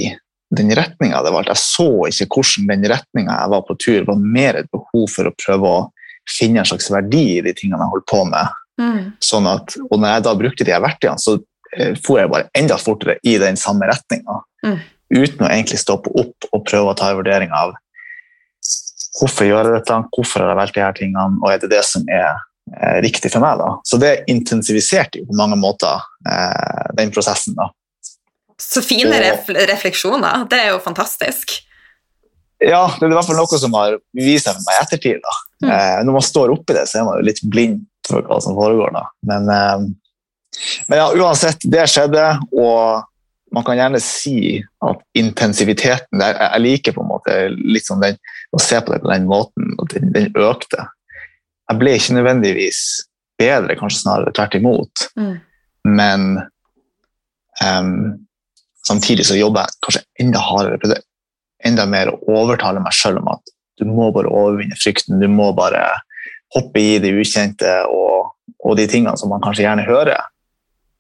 den 0.56 0.72
retninga 0.78 1.22
det 1.26 1.34
valgte. 1.34 1.56
Jeg 1.56 1.64
så 1.64 1.90
ikke 2.10 2.40
hvordan 2.40 2.70
den 2.72 2.90
retninga 2.92 3.40
jeg 3.42 3.54
var 3.54 3.66
på 3.68 3.78
tur, 3.82 4.08
var 4.08 4.22
mer 4.22 4.62
et 4.62 4.72
behov 4.74 5.08
for 5.12 5.30
å 5.30 5.36
prøve 5.38 5.72
å 5.72 5.84
finne 6.30 6.62
en 6.62 6.70
slags 6.70 6.88
verdi 6.94 7.26
i 7.36 7.44
de 7.46 7.54
tingene 7.58 7.84
jeg 7.84 7.94
holdt 7.94 8.08
på 8.10 8.24
med. 8.30 8.62
Mm. 8.82 9.02
Sånn 9.24 9.48
at, 9.50 9.78
og 9.88 10.00
når 10.00 10.16
jeg 10.16 10.26
da 10.26 10.36
brukte 10.40 10.68
de 10.68 10.80
verktøyene, 10.88 11.22
så 11.22 11.38
eh, 11.78 11.94
for 12.02 12.20
jeg 12.20 12.32
bare 12.32 12.50
enda 12.58 12.78
fortere 12.82 13.18
i 13.24 13.38
den 13.42 13.60
samme 13.60 13.88
retninga. 13.92 14.42
Mm. 14.66 14.78
Uten 15.16 15.46
å 15.46 15.52
egentlig 15.52 15.80
stoppe 15.80 16.12
opp 16.18 16.50
og 16.52 16.66
prøve 16.68 16.92
å 16.92 16.98
ta 16.98 17.12
en 17.12 17.20
vurdering 17.20 17.54
av 17.56 17.76
hvorfor 19.20 19.48
gjør 19.48 19.70
jeg 19.70 19.80
dette, 19.80 20.02
hvorfor 20.16 20.44
har 20.44 20.52
jeg 20.54 20.60
valgt 20.60 20.82
her 20.82 20.96
tingene, 20.98 21.40
og 21.42 21.52
er 21.52 21.62
det 21.62 21.72
det 21.72 21.84
som 21.88 22.04
er 22.12 22.32
eh, 22.76 22.98
riktig 23.06 23.32
for 23.32 23.44
meg. 23.44 23.60
da. 23.62 23.70
Så 23.88 24.00
det 24.02 24.14
intensiviserte 24.32 25.22
jo 25.22 25.30
på 25.30 25.38
mange 25.40 25.58
måter 25.60 26.04
eh, 26.28 26.92
den 27.00 27.14
prosessen. 27.16 27.56
da. 27.60 27.70
Så 28.60 28.84
fine 28.84 29.12
Og- 29.12 29.22
ref 29.24 29.50
refleksjoner. 29.72 30.46
Det 30.50 30.60
er 30.60 30.70
jo 30.74 30.80
fantastisk. 30.84 31.62
Ja, 32.64 32.86
det 32.88 33.04
er 33.04 33.12
i 33.12 33.18
hvert 33.18 33.28
fall 33.28 33.36
noe 33.36 33.60
som 33.60 33.74
har 33.76 33.98
vist 34.16 34.48
seg 34.48 34.56
for 34.56 34.64
meg 34.68 34.78
i 34.78 34.84
ettertid. 34.86 35.20
da. 35.24 35.34
Mm. 35.64 35.72
Eh, 35.72 35.98
når 36.06 36.18
man 36.20 36.30
står 36.32 36.54
oppi 36.56 36.74
det, 36.74 36.88
så 36.90 37.00
er 37.00 37.08
man 37.08 37.20
jo 37.20 37.28
litt 37.28 37.44
blind 37.44 37.84
for 38.08 38.22
hva 38.22 38.42
som 38.42 38.56
foregår. 38.56 38.94
da. 38.96 39.04
Men, 39.28 39.50
men 40.88 41.00
ja, 41.00 41.10
uansett, 41.12 41.64
det 41.68 41.88
skjedde, 41.92 42.24
og 42.56 43.04
man 43.56 43.64
kan 43.64 43.78
gjerne 43.80 44.02
si 44.04 44.64
at 44.84 45.04
intensiviteten 45.18 46.20
der 46.20 46.38
jeg 46.40 46.64
liker 46.64 46.96
på 46.96 47.04
en 47.04 47.12
måte 47.12 47.38
litt 47.56 47.88
sånn 47.88 48.04
den, 48.04 48.18
å 48.56 48.62
se 48.62 48.80
på 48.82 48.94
det 48.94 49.02
på 49.04 49.12
den 49.12 49.28
måten, 49.30 49.74
og 49.80 49.90
den, 49.92 50.12
den 50.16 50.30
økte. 50.40 50.88
Jeg 51.70 51.82
ble 51.82 51.96
ikke 51.98 52.16
nødvendigvis 52.18 52.82
bedre, 53.40 53.76
kanskje 53.80 54.04
snarere 54.04 54.34
tvert 54.36 54.56
imot. 54.60 55.08
Mm. 55.20 55.34
Men 55.96 56.28
um, 57.64 57.98
samtidig 58.86 59.28
så 59.28 59.38
jobber 59.38 59.66
jeg 59.66 59.82
kanskje 59.86 60.06
enda 60.24 60.44
hardere 60.44 60.80
på 60.82 60.92
det. 60.94 61.02
Enda 61.66 61.88
mer 61.90 62.14
å 62.14 62.20
overtale 62.38 62.84
meg 62.84 62.96
sjøl 62.96 63.20
om 63.22 63.32
at 63.34 63.56
du 63.80 63.88
må 63.90 64.08
bare 64.16 64.32
overvinne 64.32 64.78
frykten. 64.80 65.20
Du 65.20 65.28
må 65.32 65.50
bare 65.58 65.84
hoppe 66.56 66.80
i 66.80 66.98
det 67.04 67.12
ukjente 67.18 67.72
og, 67.92 68.32
og 68.64 68.78
de 68.80 68.88
tingene 68.88 69.18
som 69.20 69.32
man 69.34 69.44
kanskje 69.44 69.66
gjerne 69.66 69.88
hører 69.88 70.30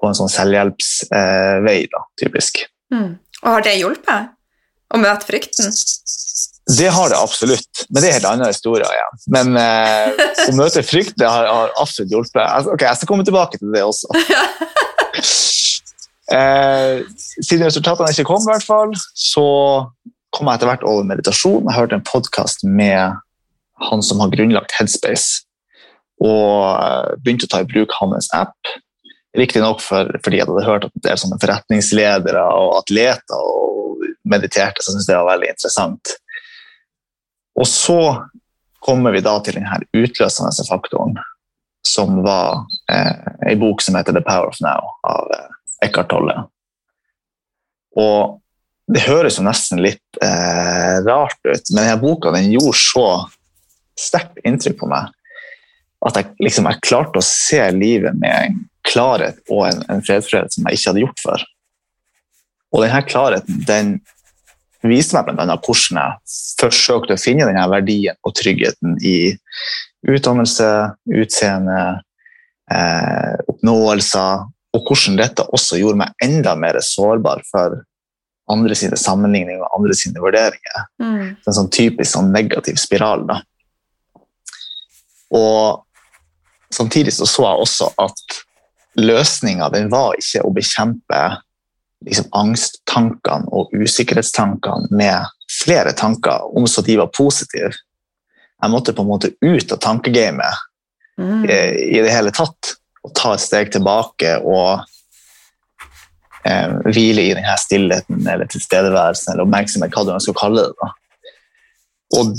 på 0.01 0.09
en 0.09 0.17
sånn 0.17 0.31
selvhjelpsvei, 0.31 1.77
da, 1.91 2.01
typisk. 2.19 2.65
Mm. 2.93 3.15
Og 3.43 3.47
har 3.53 3.63
det 3.63 3.77
hjulpet? 3.79 4.33
Å 4.93 4.99
møte 5.01 5.27
frykten? 5.27 5.71
Det 6.65 6.87
har 6.89 7.11
det 7.11 7.17
absolutt, 7.21 7.83
men 7.89 8.01
det 8.01 8.09
er 8.09 8.15
helt 8.17 8.27
annen 8.29 8.49
historie 8.49 8.87
igjen. 8.89 9.19
Men 9.35 9.57
eh, 9.61 10.23
å 10.47 10.55
møte 10.57 10.81
frykt 10.85 11.21
har, 11.21 11.45
har 11.45 11.73
absolutt 11.77 12.13
hjulpet. 12.15 12.41
Altså, 12.41 12.73
Ok, 12.73 12.85
Jeg 12.87 12.97
skal 12.97 13.11
komme 13.11 13.25
tilbake 13.27 13.61
til 13.61 13.75
det 13.75 13.85
også. 13.85 14.09
Eh, 16.25 17.03
siden 17.45 17.67
resultatene 17.67 18.09
ikke 18.09 18.23
kom, 18.25 18.41
i 18.41 18.49
hvert 18.49 18.65
fall, 18.65 18.95
så 19.13 19.43
kom 20.33 20.49
jeg 20.49 20.57
etter 20.57 20.71
hvert 20.71 20.85
over 20.89 21.05
meditasjon. 21.05 21.67
Jeg 21.69 21.77
hørte 21.77 21.99
en 21.99 22.07
podkast 22.07 22.65
med 22.65 23.19
han 23.91 24.01
som 24.05 24.23
har 24.23 24.31
grunnlagt 24.33 24.73
Headspace, 24.73 25.43
og 26.25 26.81
eh, 26.81 27.13
begynte 27.21 27.45
å 27.45 27.53
ta 27.53 27.61
i 27.61 27.69
bruk 27.69 27.93
hans 27.99 28.31
app. 28.33 28.57
Riktignok 29.37 29.83
for, 29.83 30.09
fordi 30.23 30.39
jeg 30.39 30.47
hadde 30.47 30.65
hørt 30.65 30.87
at 30.87 30.97
det 31.03 31.13
er 31.13 31.21
sånne 31.21 31.37
forretningsledere 31.41 32.43
og 32.55 32.77
atleter 32.79 33.37
og 33.37 34.05
mediterte, 34.25 34.81
så 34.81 34.93
syntes 34.93 35.09
det 35.09 35.19
var 35.19 35.33
veldig 35.33 35.51
interessant. 35.53 36.15
Og 37.55 37.67
så 37.67 37.99
kommer 38.85 39.15
vi 39.15 39.23
da 39.25 39.37
til 39.43 39.57
denne 39.57 39.79
utløsende 39.95 40.67
faktoren, 40.67 41.15
som 41.85 42.19
var 42.25 42.65
eh, 42.91 43.13
en 43.51 43.61
bok 43.61 43.81
som 43.81 43.97
heter 43.97 44.15
The 44.15 44.23
Power 44.25 44.51
of 44.51 44.59
Now 44.61 44.91
av 45.07 45.31
eh, 45.33 45.87
Eckhart 45.87 46.11
Tolle. 46.11 46.35
Og 47.95 48.41
det 48.91 49.05
høres 49.07 49.39
jo 49.39 49.45
nesten 49.47 49.81
litt 49.81 50.19
eh, 50.21 50.97
rart 51.07 51.39
ut, 51.47 51.71
men 51.71 51.81
denne 51.81 51.97
boka 52.01 52.33
den 52.35 52.51
gjorde 52.53 52.77
så 52.77 53.07
sterkt 53.97 54.41
inntrykk 54.45 54.81
på 54.83 54.91
meg 54.91 55.13
at 56.05 56.19
jeg, 56.19 56.33
liksom, 56.43 56.67
jeg 56.69 56.83
klarte 56.85 57.21
å 57.21 57.25
se 57.25 57.61
livet 57.73 58.17
med 58.19 58.33
en 58.35 58.57
klarhet 58.85 59.39
og 59.49 59.63
en, 59.71 59.81
en 59.89 60.03
fredfrihet 60.05 60.53
som 60.53 60.67
jeg 60.67 60.77
ikke 60.77 60.91
hadde 60.91 61.01
gjort 61.01 61.23
før. 61.23 61.45
Og 62.75 62.83
denne 62.83 63.01
klarheten 63.07 63.63
den 63.65 63.95
viste 64.89 65.17
meg 65.17 65.29
bl.a. 65.29 65.57
hvordan 65.57 65.99
jeg 66.01 66.35
forsøkte 66.61 67.15
å 67.15 67.21
finne 67.21 67.47
denne 67.49 67.65
verdien 67.71 68.17
og 68.25 68.35
tryggheten 68.37 68.97
i 69.05 69.17
utdannelse, 70.05 70.69
utseende, 71.21 71.79
eh, 72.71 73.33
oppnåelser, 73.51 74.45
og 74.75 74.89
hvordan 74.89 75.19
dette 75.19 75.45
også 75.55 75.79
gjorde 75.79 76.01
meg 76.03 76.25
enda 76.25 76.55
mer 76.59 76.79
sårbar 76.83 77.43
for 77.49 77.81
andre 78.51 78.75
sine 78.77 78.97
sammenligninger 78.99 79.63
og 79.63 79.79
andre 79.79 79.95
sine 79.97 80.21
vurderinger. 80.21 80.87
Mm. 81.01 81.35
En 81.39 81.57
sånn 81.57 81.71
typisk 81.73 82.11
sånn 82.11 82.33
negativ 82.35 82.77
spiral. 82.81 83.25
Da. 83.29 83.39
Og 85.33 85.81
samtidig 86.73 87.15
så, 87.15 87.25
så 87.29 87.47
jeg 87.47 87.65
også 87.65 87.89
at 88.03 88.41
løsninga 88.99 89.71
den 89.73 89.89
var 89.91 90.19
ikke 90.19 90.43
å 90.45 90.53
bekjempe 90.55 91.21
liksom, 92.05 92.29
angsttankene 92.31 93.49
og 93.51 93.73
usikkerhetstankene 93.73 94.91
med 94.95 95.33
flere 95.61 95.93
tanker, 95.97 96.45
om 96.57 96.67
så 96.67 96.81
de 96.85 96.97
var 96.97 97.11
positive. 97.15 97.73
Jeg 98.61 98.71
måtte 98.71 98.93
på 98.95 99.03
en 99.03 99.11
måte 99.11 99.33
ut 99.41 99.71
av 99.71 99.81
tankegamet 99.83 100.63
Mm. 101.17 101.49
eh, 101.49 101.71
i 101.71 102.01
det 102.01 102.11
hele 102.11 102.31
tatt. 102.31 102.75
Og 103.05 103.13
ta 103.15 103.35
et 103.35 103.43
steg 103.43 103.71
tilbake 103.71 104.31
og 104.41 104.81
eh, 106.45 106.71
hvile 106.89 107.21
i 107.21 107.35
denne 107.37 107.57
stillheten 107.61 108.25
eller 108.27 108.49
tilstedeværelsen 108.49 109.33
eller 109.33 109.45
oppmerksomhet, 109.45 109.93
hva 109.93 110.05
du 110.05 110.15
ønsker 110.15 110.33
å 110.33 110.39
kalle 110.39 110.65
det. 110.65 110.73
Da. 110.81 110.89
Og 112.19 112.33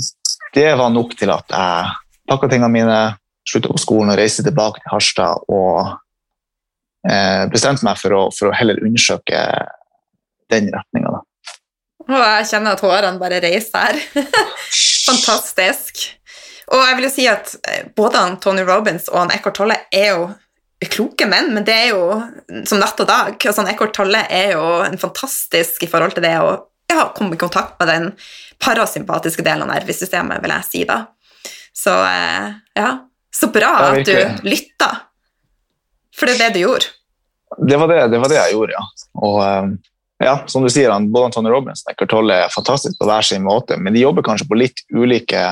det 0.57 0.67
var 0.79 0.91
nok 0.91 1.15
til 1.17 1.31
at 1.31 1.55
jeg 1.55 1.95
pakka 2.27 2.51
tingene 2.51 2.73
mine, 2.73 2.99
slutta 3.47 3.71
på 3.71 3.79
skolen 3.79 4.11
og 4.11 4.19
reiste 4.19 4.43
tilbake 4.43 4.83
til 4.83 4.91
Harstad 4.91 5.47
og 5.47 5.95
bestemte 7.51 7.85
meg 7.85 7.99
for 8.01 8.15
å, 8.15 8.21
for 8.35 8.49
å 8.49 8.55
heller 8.57 8.79
undersøke 8.83 9.39
den 10.51 10.69
retninga. 10.73 11.21
Og 12.07 12.15
jeg 12.15 12.47
kjenner 12.51 12.75
at 12.75 12.83
hårene 12.83 13.19
bare 13.19 13.41
reiser 13.43 13.89
her. 13.89 14.27
Fantastisk. 15.09 16.05
Og 16.71 16.83
jeg 16.83 16.97
vil 16.97 17.07
jo 17.07 17.13
si 17.13 17.25
at 17.31 17.53
eh, 17.67 17.87
både 17.95 18.23
han 18.23 18.37
Tony 18.43 18.63
Robins 18.67 19.07
og 19.11 19.21
han 19.21 19.33
Eckhart 19.35 19.59
Tolle 19.59 19.79
er 19.95 20.09
jo 20.15 20.27
kloke 20.93 21.25
menn, 21.25 21.49
men 21.55 21.65
det 21.65 21.73
er 21.73 21.87
jo 21.95 22.19
som 22.69 22.79
natt 22.81 22.99
og 23.01 23.09
dag. 23.09 23.35
Altså, 23.39 23.65
Eckhart 23.71 23.95
Tolle 23.97 24.23
er 24.29 24.53
jo 24.55 24.65
en 24.85 24.99
fantastisk 25.01 25.83
i 25.83 25.89
forhold 25.89 26.15
til 26.15 26.27
det 26.27 26.35
å 26.43 26.51
ja, 26.91 27.09
komme 27.15 27.35
i 27.35 27.39
kontakt 27.39 27.79
med 27.81 27.89
den 27.91 28.09
parasympatiske 28.63 29.43
delen 29.45 29.65
av 29.65 29.73
nervesystemet, 29.73 30.39
vil 30.43 30.53
jeg 30.53 30.67
si 30.67 30.83
da. 30.87 31.01
Så 31.75 31.93
eh, 32.07 32.51
ja, 32.77 32.91
så 33.33 33.51
bra 33.53 33.73
at 33.89 34.03
du 34.07 34.13
virkelig. 34.13 34.61
For 36.17 36.25
det 36.29 36.35
er 36.37 36.47
det 36.47 36.53
du 36.57 36.63
gjorde. 36.65 36.89
Det 37.67 37.77
var 37.79 37.87
det, 37.91 37.99
det 38.11 38.19
var 38.19 38.29
det 38.31 38.39
jeg 38.41 38.53
gjorde, 38.57 38.73
ja. 38.75 38.83
Og 39.23 39.37
eh, 39.45 39.67
ja, 40.25 40.33
som 40.49 40.63
du 40.65 40.69
sier, 40.73 40.91
både 41.13 41.31
Tony 41.35 41.49
Robbins 41.53 41.83
og 41.85 41.91
Eckhart 41.93 42.09
Tolle 42.09 42.33
er 42.43 42.49
fantastisk 42.53 42.97
på 42.99 43.05
hver 43.07 43.23
sin 43.23 43.43
måte, 43.45 43.77
men 43.77 43.93
de 43.93 44.01
jobber 44.01 44.25
kanskje 44.25 44.47
på 44.49 44.57
litt 44.57 44.81
ulike 44.91 45.43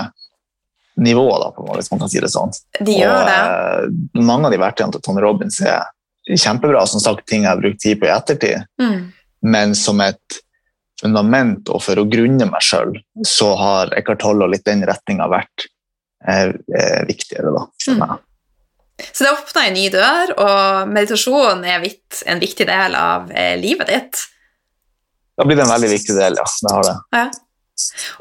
nivåer, 0.97 1.39
da, 1.43 1.51
på 1.51 1.65
måte, 1.67 1.81
hvis 1.83 1.91
man 1.91 2.01
kan 2.01 2.09
si 2.11 2.21
det 2.23 2.31
sånn. 2.33 2.53
De 2.79 2.95
gjør 2.97 3.25
det. 3.27 3.35
eh, 3.35 4.21
mange 4.25 4.47
av 4.49 4.55
de 4.55 4.59
verktøyene 4.61 4.95
til 4.95 5.03
Tony 5.05 5.21
Robbins 5.23 5.59
er 5.61 5.83
kjempebra, 6.25 6.85
som 6.89 6.99
sagt, 7.03 7.25
ting 7.29 7.43
jeg 7.43 7.51
har 7.51 7.59
brukt 7.61 7.79
tid 7.83 7.99
på 8.01 8.07
i 8.09 8.13
ettertid, 8.15 8.65
Mm. 8.81 9.11
men 9.43 9.75
som 9.75 9.99
et 10.01 10.39
fundament 11.01 11.69
og 11.69 11.81
for 11.83 11.99
å 12.01 12.07
grunne 12.09 12.47
meg 12.49 12.63
sjøl, 12.63 12.95
så 13.27 13.51
har 13.59 13.91
Eckhart 13.99 14.19
Tolle 14.23 14.45
og 14.47 14.51
litt 14.55 14.63
den 14.65 14.81
retninga 14.87 15.27
vært 15.29 15.67
eh, 16.27 16.53
eh, 16.73 17.03
viktigere 17.05 17.51
da, 17.53 17.65
for 17.83 17.93
Mm. 17.93 17.99
meg. 17.99 18.19
Så 18.95 19.25
det 19.25 19.31
åpna 19.33 19.65
en 19.67 19.75
ny 19.75 19.89
dør, 19.91 20.31
og 20.39 20.91
meditasjon 20.91 21.65
er 21.67 21.81
vidt, 21.83 22.21
en 22.25 22.39
viktig 22.39 22.67
del 22.69 22.95
av 22.95 23.31
eh, 23.31 23.55
livet 23.59 23.91
ditt. 23.91 24.21
Da 25.35 25.43
blir 25.43 25.59
det 25.59 25.65
en 25.65 25.73
veldig 25.73 25.89
viktig 25.91 26.15
del, 26.15 26.37
ja. 26.39 26.45
Det 26.63 26.75
har 26.77 26.85
det. 26.87 26.95
Ja. 27.17 27.25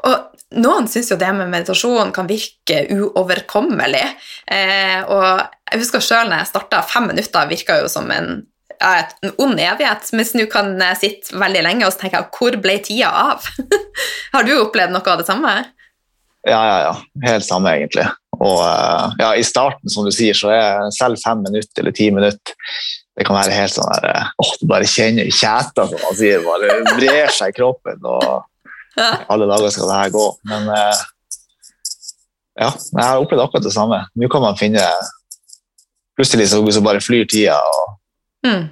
Og 0.08 0.58
noen 0.58 0.88
syns 0.90 1.12
jo 1.12 1.18
det 1.18 1.30
med 1.36 1.50
meditasjon 1.52 2.10
kan 2.14 2.26
virke 2.30 2.80
uoverkommelig. 2.94 4.06
Eh, 4.50 4.98
og 5.06 5.44
jeg 5.70 5.82
husker 5.82 6.02
sjøl 6.02 6.30
når 6.30 6.42
jeg 6.42 6.50
starta, 6.50 6.82
fem 6.86 7.08
minutter 7.10 7.50
virka 7.50 7.78
jo 7.82 7.88
som 7.90 8.10
en, 8.14 8.42
en 8.78 9.32
ond 9.38 9.54
evighet. 9.60 10.10
Mens 10.18 10.34
nå 10.34 10.48
kan 10.50 10.74
jeg 10.80 11.00
sitte 11.00 11.38
veldig 11.38 11.64
lenge 11.68 11.86
og 11.86 11.94
så 11.94 12.04
tenker 12.04 12.20
jeg, 12.20 12.32
hvor 12.38 12.58
ble 12.66 12.80
tida 12.82 13.14
av? 13.30 13.46
Har 14.34 14.46
du 14.46 14.56
opplevd 14.58 14.94
noe 14.94 15.14
av 15.14 15.22
det 15.22 15.28
samme? 15.30 15.54
Ja, 16.44 16.60
ja, 16.60 16.78
ja. 16.90 16.94
Helt 17.24 17.46
samme, 17.46 17.72
egentlig. 17.78 18.04
Og 18.38 18.60
eh, 18.64 19.16
ja, 19.20 19.30
i 19.38 19.46
starten, 19.46 19.90
som 19.92 20.06
du 20.06 20.12
sier, 20.14 20.36
så 20.36 20.52
er 20.54 20.92
selv 20.96 21.20
fem 21.22 21.42
minutter 21.44 21.82
eller 21.82 21.96
ti 21.96 22.10
minutter 22.14 22.56
det 23.14 23.22
kan 23.28 23.36
være 23.36 23.54
helt 23.54 23.70
sånn 23.70 23.90
der 23.92 24.08
eh, 24.10 24.30
åh, 24.42 24.52
Du 24.58 24.66
bare 24.70 24.88
kjenner 24.90 25.28
kjeta, 25.30 25.86
som 25.86 26.00
man 26.02 26.16
sier. 26.18 26.42
Bare 26.42 26.80
brer 26.96 27.30
seg 27.34 27.52
i 27.52 27.56
kroppen. 27.60 28.00
og 28.02 28.42
alle 29.32 29.50
dager 29.50 29.74
skal 29.74 29.90
det 29.90 29.98
her 30.00 30.14
gå. 30.14 30.24
Men 30.50 30.70
eh, 30.74 31.02
ja, 32.64 32.70
jeg 32.70 33.02
har 33.04 33.22
opplevd 33.22 33.44
akkurat 33.44 33.66
det 33.66 33.74
samme. 33.74 34.00
Nå 34.18 34.30
kan 34.32 34.42
man 34.42 34.58
finne 34.58 34.82
plutselig 36.18 36.50
så, 36.50 36.58
så 36.74 36.82
bare 36.84 37.02
flyr 37.04 37.28
tida. 37.30 37.58
Og, 37.58 38.00
Mm. 38.44 38.66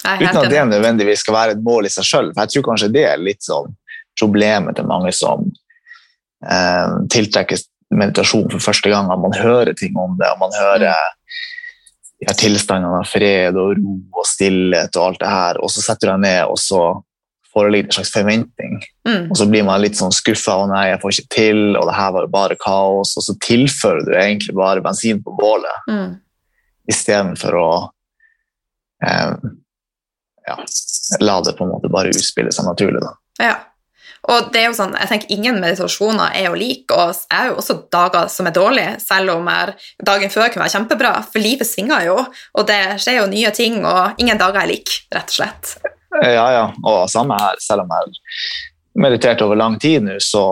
Uten 0.00 0.36
at 0.40 0.46
det 0.48 0.60
nødvendigvis 0.64 1.20
skal 1.20 1.34
være 1.34 1.52
et 1.52 1.58
mål 1.60 1.84
i 1.84 1.90
seg 1.92 2.06
sjøl. 2.08 2.30
Jeg 2.32 2.52
tror 2.54 2.62
kanskje 2.70 2.86
det 2.94 3.02
er 3.04 3.20
litt 3.20 3.44
sånn 3.44 3.74
problemet 4.16 4.78
til 4.78 4.86
mange 4.88 5.12
som 5.12 5.42
eh, 6.40 6.94
tiltrekkes 7.12 7.66
meditasjon 7.90 8.48
for 8.52 8.62
første 8.62 8.90
gang. 8.92 9.10
At 9.10 9.20
man 9.22 9.34
hører 9.36 9.74
ting 9.78 9.96
om 9.98 10.16
det, 10.20 10.28
og 10.30 10.38
man 10.42 10.56
hører 10.58 10.84
de 12.20 12.28
her 12.28 12.36
tilstandene 12.36 13.00
av 13.00 13.08
fred 13.08 13.56
og 13.56 13.76
ro 13.78 13.94
og 14.20 14.26
stillhet 14.28 14.96
og 14.96 15.06
alt 15.06 15.22
det 15.22 15.30
her, 15.32 15.60
og 15.64 15.70
så 15.72 15.80
setter 15.84 16.10
du 16.10 16.12
deg 16.12 16.24
ned, 16.26 16.42
og 16.52 16.58
så 16.60 16.82
foreligger 17.50 17.88
det 17.88 17.90
en 17.90 17.96
slags 17.98 18.12
forventning. 18.14 18.74
Mm. 19.08 19.24
Og 19.30 19.38
så 19.40 19.46
blir 19.50 19.64
man 19.66 19.80
litt 19.82 19.96
sånn 19.98 20.12
skuffa, 20.14 20.54
og 20.62 20.68
nei, 20.70 20.84
jeg 20.92 21.00
får 21.02 21.14
ikke 21.16 21.32
til, 21.34 21.62
og 21.80 21.88
det 21.88 21.96
her 21.96 22.12
var 22.14 22.26
jo 22.26 22.34
bare 22.36 22.58
kaos. 22.60 23.14
Og 23.18 23.24
så 23.26 23.34
tilfører 23.42 24.04
du 24.06 24.12
egentlig 24.14 24.54
bare 24.54 24.84
bensin 24.84 25.22
på 25.24 25.34
bålet, 25.38 25.88
Mm. 25.90 26.12
istedenfor 26.90 27.56
å 27.58 27.70
eh, 29.02 29.32
ja, 30.46 30.56
la 31.20 31.40
det 31.40 31.56
på 31.58 31.64
en 31.64 31.72
måte 31.72 31.90
bare 31.90 32.12
utspille 32.12 32.52
seg 32.52 32.66
naturlig. 32.68 33.00
Da. 33.02 33.12
Ja. 33.40 33.56
Og 34.28 34.50
det 34.52 34.60
er 34.60 34.66
jo 34.68 34.76
sånn, 34.76 34.92
jeg 35.00 35.08
tenker 35.08 35.32
Ingen 35.32 35.60
meditasjoner 35.62 36.34
er 36.36 36.50
jo 36.50 36.58
like, 36.60 36.92
og 36.92 37.14
jeg 37.14 37.32
har 37.32 37.48
jo 37.48 37.56
også 37.62 37.78
dager 37.92 38.28
som 38.32 38.48
er 38.50 38.56
dårlige, 38.56 38.98
selv 39.00 39.32
om 39.38 39.48
jeg, 39.48 39.76
dagen 40.06 40.32
før 40.32 40.50
kunne 40.50 40.66
være 40.66 40.74
kjempebra, 40.74 41.14
for 41.24 41.40
livet 41.40 41.68
svinger 41.68 42.04
jo, 42.10 42.18
og 42.20 42.68
det 42.68 42.80
skjer 43.00 43.20
jo 43.22 43.30
nye 43.32 43.52
ting, 43.56 43.80
og 43.88 44.20
ingen 44.20 44.40
dager 44.40 44.60
er 44.64 44.70
like, 44.74 45.00
rett 45.14 45.32
og 45.32 45.38
slett. 45.40 45.74
Eh, 46.20 46.34
Ja, 46.34 46.46
ja, 46.52 46.64
og 46.84 47.04
samme 47.08 47.38
her, 47.40 47.56
selv 47.62 47.86
om 47.86 47.92
jeg 47.94 48.04
har 48.04 49.04
meditert 49.06 49.42
over 49.46 49.56
lang 49.56 49.78
tid 49.80 50.04
nå, 50.04 50.18
så 50.20 50.44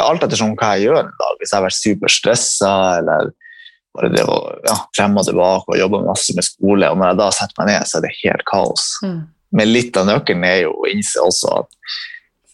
alt 0.00 0.24
ettersom 0.24 0.54
hva 0.56 0.74
jeg 0.74 0.88
gjør 0.88 1.02
en 1.02 1.10
dag, 1.20 1.40
hvis 1.40 1.52
jeg 1.52 1.58
har 1.58 1.66
vært 1.66 1.80
superstressa 1.80 2.74
eller 3.00 3.32
bare 3.94 4.10
det 4.10 4.24
å 4.26 4.38
ja, 4.64 4.78
frem 4.96 5.14
og 5.20 5.26
tilbake 5.28 5.70
og 5.70 5.78
jobbe 5.78 6.02
masse 6.06 6.34
med 6.34 6.46
skole, 6.46 6.88
og 6.90 6.98
når 6.98 7.12
jeg 7.12 7.20
da 7.20 7.28
setter 7.36 7.60
meg 7.60 7.70
ned, 7.70 7.86
så 7.86 7.98
er 7.98 8.06
det 8.06 8.16
helt 8.22 8.46
kaos. 8.48 8.88
Mm. 9.04 9.20
Men 9.54 9.70
litt 9.70 9.98
av 10.00 10.08
nøkkelen 10.08 10.46
er 10.48 10.64
jo 10.64 10.72
å 10.80 10.88
innse 10.90 11.22
også 11.22 11.52
at 11.60 11.78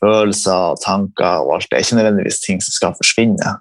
følelser, 0.01 0.73
og 0.75 0.81
tanker 0.85 1.45
og 1.45 1.57
alt, 1.57 1.69
det 1.71 1.79
er 1.79 1.85
ikke 1.87 2.01
nødvendigvis 2.01 2.41
ting 2.45 2.63
som 2.65 2.77
skal 2.77 2.97
forsvinne. 2.99 3.57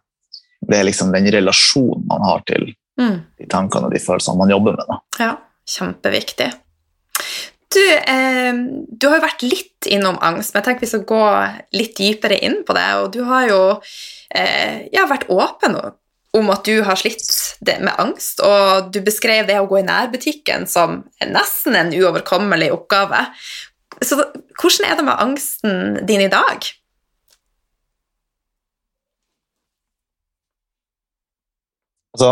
Det 0.69 0.77
er 0.77 0.87
liksom 0.87 1.13
den 1.15 1.29
relasjonen 1.33 2.07
man 2.09 2.25
har 2.27 2.43
til 2.47 2.73
Mm. 2.99 3.21
de 3.39 3.45
tankene 3.47 3.87
og 3.87 3.93
de 3.93 3.99
følelsene 4.03 4.35
man 4.41 4.49
jobber 4.51 4.75
med. 4.75 4.89
Da. 4.89 4.97
Ja, 5.23 5.35
kjempeviktig. 5.71 6.49
Du, 7.69 7.79
eh, 7.79 8.53
du 8.91 9.07
har 9.07 9.19
jo 9.19 9.23
vært 9.23 9.45
litt 9.45 9.87
innom 9.87 10.17
angst, 10.25 10.53
men 10.53 10.59
jeg 10.59 10.65
tenker 10.67 10.83
vi 10.83 10.89
skal 10.89 11.05
gå 11.07 11.21
litt 11.77 11.95
dypere 11.95 12.39
inn 12.43 12.63
på 12.67 12.75
det. 12.75 12.87
Og 12.99 13.11
du 13.13 13.21
har 13.29 13.47
jo 13.47 13.61
eh, 14.35 14.89
ja, 14.91 15.05
vært 15.07 15.29
åpen 15.29 15.77
om 16.33 16.51
at 16.53 16.65
du 16.65 16.81
har 16.85 16.97
slitt 16.99 17.23
det 17.65 17.79
med 17.81 17.95
angst, 18.01 18.41
og 18.45 18.91
du 18.93 18.99
beskrev 19.05 19.47
det 19.47 19.57
å 19.61 19.67
gå 19.69 19.79
i 19.79 19.87
nærbutikken 19.87 20.67
som 20.69 21.03
nesten 21.25 21.77
en 21.77 21.93
uoverkommelig 21.93 22.69
oppgave. 22.75 23.23
Så 24.03 24.15
hvordan 24.61 24.87
er 24.87 24.95
det 24.95 25.05
med 25.07 25.19
angsten 25.19 25.99
din 26.07 26.21
i 26.21 26.31
dag? 26.31 26.67
Altså, 32.15 32.31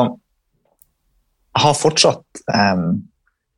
jeg 1.57 1.63
har 1.63 1.77
fortsatt 1.77 2.41
em, 2.53 2.87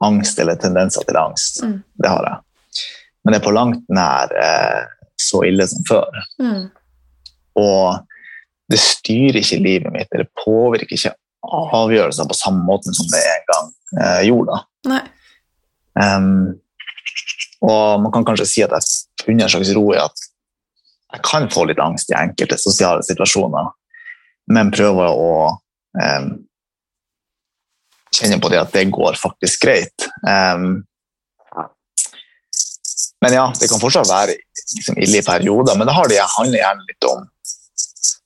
angst 0.06 0.40
eller 0.40 0.60
tendenser 0.60 1.06
til 1.08 1.18
angst. 1.18 1.64
Mm. 1.64 1.80
Det 2.04 2.12
har 2.12 2.28
jeg. 2.28 2.86
Men 3.24 3.34
det 3.34 3.40
er 3.40 3.46
på 3.46 3.56
langt 3.56 3.90
nær 3.92 4.32
eh, 4.38 4.84
så 5.20 5.42
ille 5.48 5.66
som 5.68 5.84
før. 5.90 6.22
Mm. 6.42 6.70
Og 7.60 8.06
det 8.70 8.80
styrer 8.80 9.42
ikke 9.42 9.62
livet 9.64 9.94
mitt, 9.94 10.12
eller 10.14 10.30
påvirker 10.44 10.96
ikke 10.96 11.16
avgjørelser 11.50 12.28
på 12.30 12.38
samme 12.38 12.64
måte 12.68 12.94
som 12.96 13.08
det 13.12 13.22
en 13.26 13.46
gang 13.50 13.70
eh, 14.00 14.22
gjorde. 14.30 14.60
da. 14.60 15.04
Og 17.66 18.02
man 18.04 18.12
kan 18.16 18.26
kanskje 18.28 18.48
si 18.48 18.64
at 18.64 18.72
jeg 18.72 18.82
har 18.82 19.26
funnet 19.26 19.46
en 19.46 19.54
slags 19.54 19.72
ro 19.76 19.86
i 19.94 20.02
at 20.02 20.28
jeg 21.10 21.24
kan 21.26 21.48
få 21.52 21.66
litt 21.66 21.82
angst 21.82 22.12
i 22.14 22.18
enkelte 22.18 22.60
sosiale 22.62 23.02
situasjoner, 23.06 23.72
men 24.54 24.70
prøver 24.74 25.10
å 25.10 25.32
em, 26.02 26.30
kjenne 28.14 28.38
på 28.42 28.52
det 28.54 28.62
at 28.62 28.76
det 28.76 28.86
går 28.94 29.18
faktisk 29.18 29.66
greit. 29.66 30.06
Em, 30.30 30.84
men 33.20 33.36
ja, 33.36 33.50
det 33.60 33.68
kan 33.68 33.82
fortsatt 33.82 34.08
være 34.08 34.38
liksom, 34.38 35.02
ille 35.02 35.20
i 35.20 35.26
perioder, 35.26 35.76
men 35.76 35.90
det 35.90 35.98
det 36.14 36.30
handler 36.38 36.62
gjerne 36.62 36.88
litt 36.88 37.10
om 37.10 37.28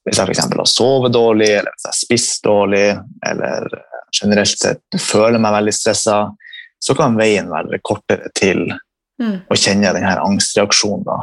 hvis 0.03 0.19
jeg 0.19 0.33
f.eks. 0.33 0.49
har 0.51 0.67
sovet 0.67 1.13
dårlig, 1.15 1.47
eller 1.47 1.71
hvis 1.71 1.85
jeg 1.85 1.93
har 1.93 1.95
spist 1.95 2.43
dårlig, 2.43 2.87
eller 3.23 3.67
generelt 4.13 4.59
sett 4.59 4.97
føler 4.99 5.39
meg 5.39 5.55
veldig 5.55 5.73
stressa, 5.75 6.17
så 6.83 6.95
kan 6.97 7.15
veien 7.15 7.47
være 7.47 7.79
kortere 7.87 8.27
til 8.35 8.65
Mm. 9.21 9.43
kjenner 9.45 9.61
kjenne 9.61 9.93
denne 9.93 10.13
angstreaksjonen. 10.25 11.03
Da. 11.05 11.19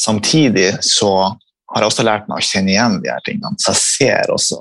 Samtidig 0.00 0.70
så 0.86 1.10
har 1.68 1.84
jeg 1.84 1.90
også 1.90 2.06
lært 2.06 2.28
meg 2.30 2.40
å 2.40 2.46
kjenne 2.48 2.72
igjen 2.72 3.00
de 3.02 3.10
her 3.12 3.24
tingene, 3.26 3.58
så 3.60 3.74
jeg 3.74 3.82
ser 3.82 4.32
også 4.32 4.60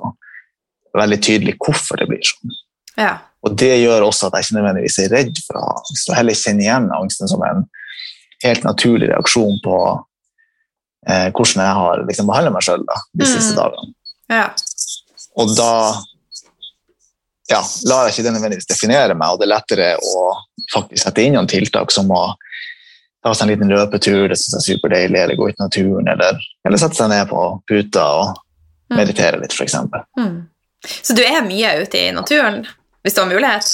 veldig 0.97 1.19
tydelig 1.23 1.55
hvorfor 1.61 2.01
det 2.01 2.07
blir 2.09 2.23
sånn. 2.25 2.55
Ja. 2.97 3.13
Og 3.45 3.55
det 3.59 3.77
gjør 3.79 4.07
også 4.07 4.27
at 4.27 4.35
jeg 4.37 4.47
ikke 4.47 4.57
nødvendigvis 4.57 4.99
er 5.03 5.13
redd 5.13 5.39
for 5.45 5.59
å 5.61 5.65
angst, 5.77 6.09
og 6.09 6.17
heller 6.17 6.35
kjenner 6.35 6.65
igjen 6.65 6.89
angsten 6.97 7.31
som 7.31 7.43
en 7.47 7.63
helt 8.43 8.65
naturlig 8.67 9.11
reaksjon 9.11 9.61
på 9.63 9.77
eh, 11.07 11.29
hvordan 11.31 11.63
jeg 11.63 11.77
har 11.79 12.03
liksom, 12.09 12.27
behandlet 12.29 12.55
meg 12.57 12.65
sjøl 12.67 12.83
de 12.87 13.29
siste 13.29 13.53
Mm. 13.53 13.59
dagene. 13.61 13.93
ja. 14.29 14.47
Og 15.37 15.51
da 15.55 15.73
ja, 17.47 17.61
lar 17.87 18.07
jeg 18.07 18.15
ikke 18.15 18.23
det 18.25 18.33
nødvendigvis 18.33 18.67
definere 18.67 19.15
meg, 19.15 19.29
og 19.29 19.39
det 19.39 19.45
er 19.47 19.53
lettere 19.53 19.89
å 20.01 20.33
faktisk 20.73 21.03
sette 21.05 21.23
inn 21.23 21.37
noen 21.37 21.47
tiltak 21.47 21.93
som 21.93 22.09
å 22.11 22.33
ta 23.27 23.35
seg 23.35 23.45
en 23.49 23.53
liten 23.53 23.71
løpetur, 23.75 24.23
det 24.31 24.39
synes 24.39 24.55
jeg 24.55 24.63
er 24.63 24.67
superdeilig, 24.79 25.19
eller 25.25 25.35
gå 25.39 25.51
ut 25.51 25.57
i 25.59 25.63
naturen, 25.67 26.07
eller, 26.15 26.39
eller 26.65 26.79
sette 26.81 26.95
seg 27.03 27.11
ned 27.11 27.27
på 27.35 27.45
puta 27.69 28.09
og 28.23 28.35
Mm. 28.87 29.01
meditere 29.01 29.35
litt, 29.41 29.51
f.eks. 29.51 29.73
Mm. 30.15 30.35
Så 31.03 31.11
du 31.11 31.19
er 31.19 31.41
mye 31.43 31.73
ute 31.83 31.99
i 31.99 32.11
naturen, 32.15 32.61
hvis 33.03 33.17
du 33.17 33.19
har 33.19 33.27
mulighet? 33.27 33.67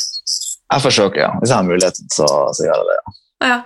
Jeg 0.74 0.82
forsøker, 0.82 1.20
ja. 1.22 1.28
Hvis 1.38 1.52
jeg 1.52 1.58
har 1.60 1.68
muligheten, 1.68 2.08
så, 2.10 2.26
så 2.58 2.66
gjør 2.66 2.80
jeg 2.82 2.88
det. 2.88 2.96
ja. 2.98 3.06
Ja. 3.54 3.60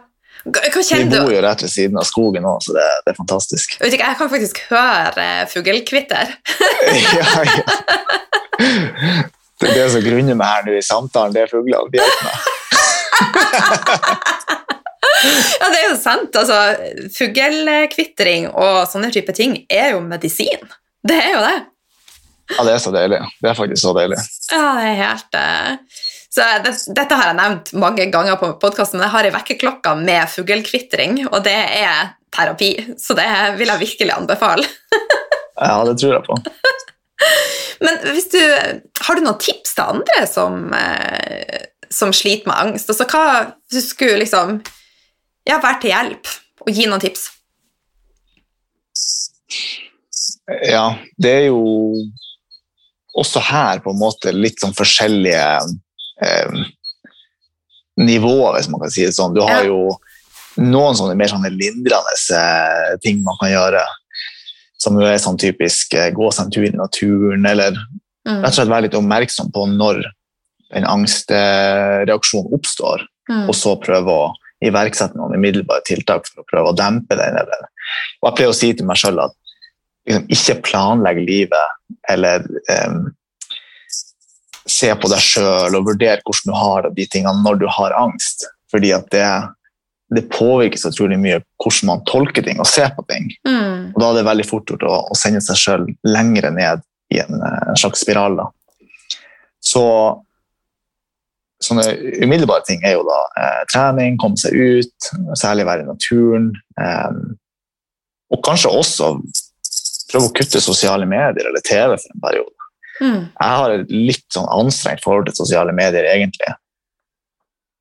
Vi 0.43 1.05
bor 1.07 1.31
jo 1.31 1.39
rett 1.47 1.63
ved 1.63 1.71
siden 1.71 1.95
av 1.99 2.03
skogen 2.07 2.43
nå, 2.43 2.57
så 2.67 2.75
det, 2.75 2.83
det 3.05 3.13
er 3.13 3.17
fantastisk. 3.21 3.77
Jeg, 3.79 3.93
ikke, 3.95 4.09
jeg 4.11 4.19
kan 4.19 4.29
faktisk 4.35 4.59
høre 4.73 5.23
eh, 5.23 5.47
fuglekvitter. 5.55 6.35
ja, 7.15 7.47
ja. 7.47 7.63
Det, 8.59 9.71
er 9.71 9.73
det 9.79 9.87
som 9.95 10.03
grunner 10.03 10.35
meg 10.43 10.51
her 10.51 10.67
nå 10.67 10.75
i 10.75 10.83
samtalen, 10.83 11.31
det 11.35 11.47
er 11.47 11.51
fuglene. 11.55 11.87
De 11.95 12.03
hjelper 12.03 12.23
meg. 12.27 12.35
Ja, 15.61 15.69
det 15.71 15.79
er 15.79 15.87
jo 15.89 15.95
sant. 15.99 16.35
Altså, 16.37 16.57
Fuglekvitring 17.15 18.49
og 18.51 18.83
sånne 18.91 19.09
type 19.13 19.33
ting 19.37 19.57
er 19.69 19.95
jo 19.95 20.03
medisin. 20.05 20.67
Det 21.07 21.17
er 21.17 21.31
jo 21.33 21.41
det. 21.45 21.57
Ja, 22.53 22.63
det 22.63 22.75
er 22.75 22.83
så 22.83 22.93
deilig. 22.95 23.19
Det 23.43 23.49
er 23.49 23.57
faktisk 23.57 23.81
så 23.81 23.95
deilig. 23.97 24.19
Ja, 24.51 24.67
det 24.77 24.91
er 24.91 25.01
helt 25.05 25.41
Uh... 25.41 26.03
Så 26.37 26.43
det, 26.61 26.73
Dette 26.93 27.17
har 27.17 27.31
jeg 27.31 27.37
nevnt 27.39 27.71
mange 27.81 28.05
ganger 28.13 28.35
på 28.37 28.51
podkasten, 28.61 28.99
men 28.99 29.07
jeg 29.07 29.13
har 29.15 29.25
ei 29.25 29.33
vekkerklokke 29.33 29.93
med 29.97 30.29
fuglekvitring, 30.29 31.23
og 31.31 31.39
det 31.47 31.55
er 31.55 32.11
terapi. 32.35 32.69
Så 33.01 33.15
det 33.17 33.25
vil 33.57 33.71
jeg 33.71 33.83
virkelig 33.87 34.13
anbefale. 34.19 34.67
Ja, 35.57 35.79
det 35.87 35.95
tror 35.97 36.11
jeg 36.13 36.21
på. 36.21 36.35
Men 37.81 37.95
du, 38.29 38.41
har 39.07 39.17
du 39.17 39.23
noen 39.25 39.39
tips 39.41 39.71
til 39.73 39.87
andre 39.95 40.27
som, 40.29 40.67
eh, 40.77 41.63
som 41.89 42.11
sliter 42.13 42.51
med 42.51 42.59
angst? 42.61 42.91
Altså, 42.93 43.07
hva 43.09 43.23
hvis 43.71 43.87
du 43.87 43.89
skulle 43.95 44.19
liksom 44.21 44.59
ja, 45.47 45.57
være 45.63 45.79
til 45.81 45.91
hjelp 45.93 46.27
og 46.65 46.71
gi 46.75 46.85
noen 46.89 46.99
tips? 47.03 47.27
Ja, 50.67 50.85
det 51.19 51.31
er 51.41 51.45
jo 51.49 51.61
også 53.17 53.41
her 53.43 53.79
på 53.83 53.91
en 53.93 53.99
måte 53.99 54.31
litt 54.35 54.59
sånn 54.61 54.75
forskjellige 54.77 55.43
eh, 56.23 56.59
nivåer, 57.97 58.57
hvis 58.59 58.69
man 58.71 58.81
kan 58.83 58.93
si 58.93 59.05
det 59.07 59.15
sånn. 59.17 59.33
Du 59.35 59.41
har 59.41 59.63
Ja. 59.63 59.69
jo 59.71 59.97
noen 60.57 60.95
sånne 60.97 61.15
mer 61.17 61.29
sånne 61.31 61.51
lindrende 61.53 62.15
eh, 62.33 62.97
ting 63.03 63.23
man 63.25 63.37
kan 63.41 63.51
gjøre, 63.51 63.83
som 64.77 64.97
jo 64.99 65.05
er 65.09 65.17
sånn 65.21 65.37
typisk 65.41 65.93
eh, 65.97 66.11
gå 66.13 66.31
seg 66.33 66.45
en 66.47 66.51
tur 66.51 66.65
i 66.67 66.73
naturen, 66.75 67.45
eller 67.45 67.71
Mm. 68.27 68.41
rett 68.43 68.49
og 68.51 68.53
slett 68.57 68.67
være 68.73 68.81
litt 68.83 68.95
oppmerksom 68.99 69.51
på 69.55 69.61
når 69.77 70.01
en 70.75 70.83
angstreaksjon 70.83 72.49
oppstår, 72.51 73.05
Mm. 73.29 73.47
og 73.49 73.55
så 73.55 73.75
prøve 73.79 74.07
å 74.11 74.33
iverksette 74.65 75.17
noen 75.17 75.37
umiddelbare 75.37 75.85
tiltak 75.85 76.25
for 76.29 76.41
å 76.41 76.47
prøve 76.49 76.71
å 76.71 76.77
dempe 76.77 77.17
den. 77.19 77.37
Eller. 77.37 77.67
Og 78.21 78.29
jeg 78.29 78.37
pleier 78.39 78.53
å 78.53 78.57
si 78.57 78.71
til 78.73 78.87
meg 78.89 78.99
sjøl 79.01 79.21
at 79.25 79.35
liksom, 80.07 80.27
ikke 80.33 80.59
planlegg 80.65 81.21
livet, 81.27 81.75
eller 82.09 82.45
um, 82.87 83.11
se 84.67 84.89
på 84.99 85.11
deg 85.11 85.23
sjøl 85.23 85.77
og 85.77 85.91
vurdere 85.91 86.23
hvordan 86.25 86.51
du 86.51 86.57
har 86.57 86.89
de 86.95 87.05
tingene 87.07 87.45
når 87.45 87.61
du 87.61 87.69
har 87.77 87.95
angst. 87.97 88.47
Fordi 88.71 88.91
at 88.97 89.07
det, 89.13 89.27
det 90.15 90.25
påvirker 90.33 90.81
så 90.81 90.91
utrolig 90.91 91.19
mye 91.21 91.39
hvordan 91.63 91.91
man 91.91 92.05
tolker 92.09 92.43
ting 92.43 92.59
og 92.59 92.69
ser 92.69 92.91
på 92.97 93.05
ting. 93.11 93.29
Mm. 93.47 93.93
Og 93.93 94.01
da 94.01 94.09
er 94.09 94.19
det 94.19 94.27
veldig 94.27 94.47
fort 94.49 94.73
gjort 94.73 94.87
å, 94.87 94.99
å 95.07 95.17
sende 95.17 95.43
seg 95.45 95.61
sjøl 95.61 95.87
lengre 96.07 96.51
ned 96.55 96.83
i 97.13 97.21
en, 97.23 97.39
eh, 97.39 97.61
en 97.71 97.79
slags 97.79 98.03
spiral. 98.03 98.35
Da. 98.41 98.49
Så 99.63 99.83
sånne 101.63 101.85
umiddelbare 102.23 102.65
ting 102.67 102.83
er 102.85 102.97
jo 102.97 103.03
da 103.07 103.17
eh, 103.39 103.61
trening, 103.71 104.17
komme 104.21 104.39
seg 104.39 104.53
ut, 104.53 105.09
særlig 105.39 105.65
være 105.67 105.85
i 105.85 105.89
naturen. 105.89 106.51
Eh, 106.79 107.19
og 108.33 108.43
kanskje 108.45 108.73
også 108.73 109.13
prøve 110.11 110.29
å 110.29 110.35
kutte 110.35 110.61
sosiale 110.63 111.07
medier 111.09 111.49
eller 111.49 111.63
TV 111.65 111.95
for 111.95 112.13
en 112.13 112.23
periode. 112.23 112.53
Mm. 112.97 113.21
Jeg 113.29 113.59
har 113.61 113.73
et 113.73 113.93
litt 113.93 114.25
sånn 114.33 114.47
anstrengt 114.51 115.03
forhold 115.05 115.29
til 115.29 115.37
sosiale 115.37 115.73
medier, 115.75 116.07
egentlig. 116.09 116.53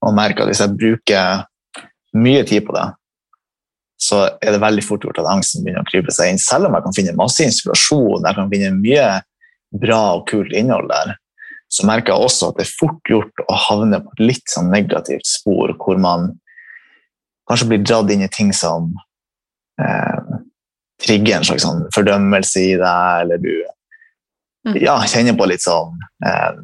Og 0.05 0.15
merker 0.17 0.45
at 0.45 0.53
hvis 0.53 0.63
jeg 0.63 0.77
bruker 0.77 1.47
mye 2.17 2.45
tid 2.49 2.67
på 2.67 2.75
det, 2.77 2.87
så 4.01 4.27
er 4.45 4.53
det 4.53 4.61
veldig 4.61 4.85
fort 4.85 5.07
gjort 5.07 5.23
at 5.23 5.29
angsten 5.31 5.65
begynner 5.65 5.85
å 5.85 5.89
krype 5.89 6.13
seg 6.13 6.33
inn. 6.33 6.41
Selv 6.41 6.69
om 6.69 6.77
jeg 6.77 6.85
kan 6.85 6.97
finne 6.97 7.17
masse 7.17 7.45
inspirasjon, 7.45 8.27
jeg 8.29 8.39
kan 8.39 8.51
finne 8.53 8.75
mye 8.77 9.07
bra 9.81 10.01
og 10.19 10.27
kult 10.29 10.53
innhold 10.57 10.91
der, 10.93 11.17
så 11.73 11.87
merker 11.89 12.13
jeg 12.15 12.27
også 12.29 12.51
at 12.53 12.59
det 12.61 12.67
er 12.67 12.75
fort 12.79 13.11
gjort 13.11 13.43
å 13.51 13.57
havne 13.69 13.99
på 14.05 14.13
et 14.17 14.21
litt 14.29 14.51
sånn 14.53 14.69
negativt 14.71 15.27
spor, 15.27 15.73
hvor 15.83 15.99
man 15.99 16.29
kanskje 17.51 17.69
blir 17.73 17.83
dratt 17.87 18.11
inn 18.15 18.23
i 18.27 18.29
ting 18.33 18.53
som 18.55 18.93
eh, 19.83 20.37
trigger 21.03 21.37
en 21.41 21.45
slags 21.49 21.67
sånn 21.67 21.85
fordømmelse 21.95 22.63
i 22.63 22.77
deg, 22.81 23.25
eller 23.25 23.43
du 23.43 23.55
Mm. 24.67 24.81
ja, 24.83 24.97
kjenner 25.07 25.37
på 25.39 25.47
litt 25.47 25.63
sånn 25.63 25.93
eh, 26.27 26.57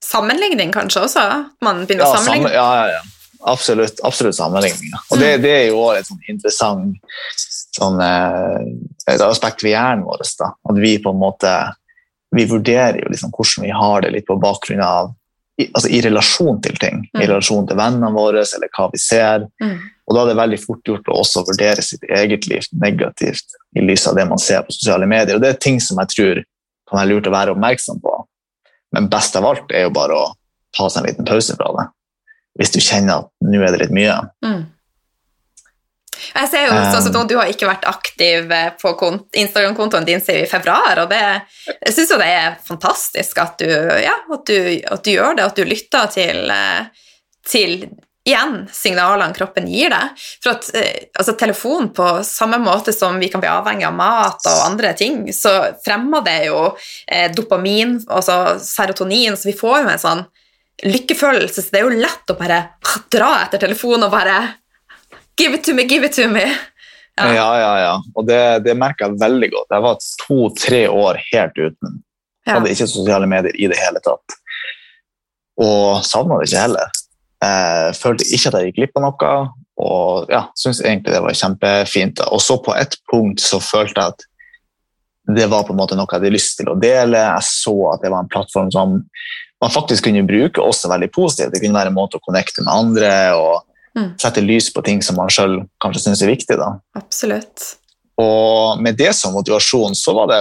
Sammenligning 0.00 0.70
kanskje 0.72 1.02
også? 1.04 1.24
Man 1.60 1.82
begynner 1.84 2.06
ja, 2.06 2.08
å 2.08 2.16
sammenligne? 2.16 2.48
samme- 2.48 2.54
ja, 2.54 2.68
ja, 2.78 2.86
ja. 2.94 3.02
Absolutt, 3.52 4.00
absolutt 4.08 4.36
sammenligning. 4.38 4.94
Og 5.12 5.18
det, 5.20 5.42
det 5.42 5.50
er 5.52 5.66
jo 5.68 5.82
også 5.82 5.98
et 6.00 6.08
sånn 6.08 6.22
interessant 6.32 6.96
sånn, 7.76 8.00
eh, 8.00 9.12
et 9.12 9.20
aspekt 9.20 9.60
ved 9.60 9.74
hjernen 9.74 10.06
vår. 10.08 10.24
Da. 10.40 10.48
At 10.70 10.80
vi 10.80 10.94
på 11.04 11.12
en 11.12 11.20
måte 11.20 11.52
vi 12.34 12.44
vurderer 12.50 13.00
jo 13.02 13.10
liksom 13.12 13.32
hvordan 13.34 13.66
vi 13.66 13.72
har 13.74 14.04
det 14.04 14.10
litt 14.14 14.26
på 14.26 14.36
bakgrunn 14.42 14.82
av 14.84 15.12
i, 15.60 15.68
altså 15.70 15.88
i 15.88 16.00
relasjon 16.02 16.60
til 16.64 16.76
ting. 16.82 17.04
I 17.14 17.20
Mm. 17.20 17.26
relasjon 17.30 17.66
til 17.68 17.76
vennene 17.78 18.10
våre 18.12 18.42
eller 18.42 18.70
hva 18.74 18.88
vi 18.90 18.98
ser. 18.98 19.46
Mm. 19.62 19.76
Og 20.06 20.16
da 20.16 20.22
er 20.24 20.26
det 20.32 20.36
veldig 20.40 20.58
fort 20.64 20.82
gjort 20.84 21.06
å 21.08 21.18
også 21.20 21.44
vurdere 21.46 21.82
sitt 21.82 22.02
eget 22.10 22.48
liv 22.50 22.66
negativt 22.72 23.54
i 23.76 23.80
lys 23.80 24.06
av 24.10 24.16
det 24.18 24.26
man 24.28 24.38
ser 24.42 24.62
på 24.66 24.74
sosiale 24.74 25.06
medier. 25.06 25.36
Og 25.36 25.42
det 25.44 25.52
er 25.54 25.60
ting 25.62 25.78
som 25.80 26.00
jeg 26.02 26.10
tror 26.16 26.42
kan 26.90 26.98
være 26.98 27.12
lurt 27.12 27.30
å 27.30 27.34
være 27.36 27.54
oppmerksom 27.54 28.02
på. 28.02 28.16
Men 28.92 29.08
best 29.08 29.36
av 29.36 29.46
alt 29.46 29.70
er 29.72 29.86
jo 29.86 29.94
bare 29.94 30.18
å 30.18 30.32
ta 30.76 30.88
seg 30.90 31.04
en 31.04 31.08
liten 31.08 31.24
pause 31.24 31.54
fra 31.56 31.70
det. 31.78 31.86
Hvis 32.58 32.74
du 32.74 32.80
kjenner 32.80 33.22
at 33.22 33.30
nå 33.42 33.62
er 33.62 33.72
det 33.74 33.80
litt 33.86 33.94
mye. 33.94 34.18
Mm. 34.44 34.66
Jeg 36.32 36.50
ser 36.52 36.68
jo 36.68 36.78
sånn 36.92 37.04
som 37.06 37.28
Du 37.28 37.36
har 37.38 37.50
ikke 37.50 37.68
vært 37.68 37.86
aktiv 37.88 38.50
eh, 38.52 38.70
på 38.80 38.94
Instagram-kontoen 38.94 40.06
din 40.08 40.22
siden 40.24 40.46
i 40.46 40.50
februar, 40.50 41.04
og 41.04 41.12
det, 41.12 41.22
jeg 41.68 41.96
syns 41.96 42.14
jo 42.14 42.20
det 42.20 42.30
er 42.32 42.56
fantastisk 42.64 43.38
at 43.42 43.60
du, 43.60 43.68
ja, 44.02 44.16
at 44.36 44.48
du, 44.48 44.58
at 44.90 45.04
du 45.04 45.12
gjør 45.14 45.38
det, 45.38 45.46
at 45.48 45.60
du 45.60 45.68
lytter 45.68 46.10
til, 46.14 46.42
eh, 46.50 47.06
til 47.48 47.78
igjen 48.24 48.62
signalene 48.72 49.34
kroppen 49.36 49.66
gir 49.68 49.92
deg. 49.92 50.22
For 50.42 50.54
at 50.54 50.70
eh, 50.76 51.10
altså, 51.12 51.34
telefon 51.38 51.90
på 51.96 52.08
samme 52.26 52.58
måte 52.62 52.94
som 52.96 53.18
vi 53.20 53.28
kan 53.32 53.42
bli 53.42 53.50
avhengig 53.52 53.86
av 53.88 53.98
mat 53.98 54.48
og 54.48 54.62
andre 54.70 54.94
ting, 54.96 55.26
så 55.36 55.52
fremmer 55.84 56.24
det 56.26 56.38
jo 56.48 56.62
eh, 57.06 57.28
dopamin, 57.34 57.98
altså 58.08 58.56
serotonin, 58.62 59.36
så 59.36 59.50
vi 59.50 59.58
får 59.58 59.82
jo 59.82 59.92
en 59.92 60.04
sånn 60.06 60.24
lykkefølelse, 60.84 61.62
så 61.62 61.70
det 61.70 61.80
er 61.80 61.86
jo 61.86 62.02
lett 62.02 62.32
å 62.32 62.38
bare 62.38 62.60
dra 63.12 63.30
etter 63.44 63.62
telefonen 63.62 64.08
og 64.08 64.14
bare 64.14 64.38
Give 65.36 65.54
it 65.56 65.64
to 65.64 65.74
me, 65.74 65.84
give 65.90 66.06
it 66.06 66.12
to 66.14 66.28
me. 66.28 66.44
Ja, 67.16 67.28
Ja. 67.32 67.48
ja, 67.58 67.72
ja. 67.78 67.94
Og 68.14 68.26
det, 68.26 68.40
det 68.64 68.74
merka 68.78 69.06
jeg 69.08 69.20
veldig 69.20 69.50
godt. 69.52 69.68
Jeg 69.70 69.82
var 69.84 69.98
to-tre 70.26 70.82
år 70.90 71.20
helt 71.32 71.58
uten. 71.58 72.00
Ja. 72.44 72.56
Hadde 72.58 72.72
ikke 72.74 72.88
sosiale 72.90 73.26
medier 73.30 73.54
i 73.56 73.68
det 73.70 73.78
hele 73.80 74.02
tatt. 74.04 74.36
Og 75.62 76.02
savna 76.06 76.40
det 76.40 76.48
ikke 76.50 76.64
heller. 76.66 76.90
Jeg 77.44 77.94
følte 78.00 78.26
ikke 78.26 78.50
at 78.50 78.56
jeg 78.58 78.70
gikk 78.70 78.78
glipp 78.80 78.98
av 78.98 79.04
noe, 79.04 79.32
og 79.84 80.30
ja, 80.32 80.44
syntes 80.58 80.80
egentlig 80.84 81.12
det 81.14 81.22
var 81.24 81.36
kjempefint. 81.38 82.22
Og 82.32 82.40
så 82.42 82.56
på 82.62 82.74
et 82.78 82.96
punkt 83.10 83.42
så 83.42 83.60
følte 83.62 84.00
jeg 84.00 84.14
at 84.14 84.26
det 85.34 85.46
var 85.48 85.64
på 85.64 85.72
en 85.72 85.78
måte 85.80 85.96
noe 85.96 86.04
jeg 86.10 86.18
hadde 86.18 86.34
lyst 86.34 86.58
til 86.58 86.68
å 86.72 86.76
dele. 86.80 87.20
Jeg 87.20 87.46
så 87.48 87.74
at 87.94 88.02
det 88.04 88.10
var 88.12 88.24
en 88.24 88.32
plattform 88.32 88.70
som 88.74 88.98
man 89.62 89.72
faktisk 89.72 90.04
kunne 90.08 90.26
bruke 90.28 90.60
også 90.60 90.90
veldig 90.92 91.08
positivt. 91.14 91.54
Det 91.54 91.62
kunne 91.62 91.78
være 91.78 91.92
en 91.92 91.96
måte 91.96 92.18
å 92.18 92.24
connecte 92.26 92.64
med 92.64 92.74
andre 92.74 93.12
og 93.38 93.62
Mm. 93.94 94.08
sette 94.18 94.42
lys 94.42 94.72
på 94.74 94.82
ting 94.82 95.02
som 95.06 95.14
man 95.20 95.30
sjøl 95.30 95.60
kanskje 95.82 96.08
syns 96.08 96.22
er 96.24 96.32
viktig. 96.32 96.56
da. 96.58 96.72
Absolutt. 96.98 97.76
Og 98.18 98.80
med 98.82 98.98
det 98.98 99.12
som 99.14 99.34
motivasjon 99.34 99.94
så 99.98 100.14
var 100.18 100.30
det 100.30 100.40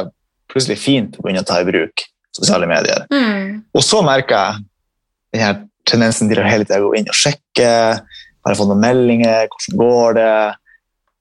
plutselig 0.49 0.79
fint 0.81 1.17
å 1.17 1.25
begynne 1.25 1.43
å 1.45 1.47
ta 1.47 1.59
i 1.61 1.67
bruk 1.67 2.05
sosiale 2.33 2.67
medier. 2.69 3.05
Mm. 3.13 3.63
Og 3.73 3.85
så 3.85 4.01
merka 4.05 4.41
jeg 4.41 4.65
den 5.33 5.45
her 5.45 5.61
tendensen 5.89 6.29
til 6.29 6.41
å 6.41 6.47
hele 6.47 6.65
tida 6.65 6.81
gå 6.81 6.93
inn 6.97 7.09
og 7.09 7.17
sjekke. 7.17 7.71
Har 7.99 8.53
jeg 8.53 8.59
fått 8.59 8.71
noen 8.71 8.83
meldinger? 8.83 9.49
Hvordan 9.49 9.81
går 9.81 10.17
det? 10.19 10.35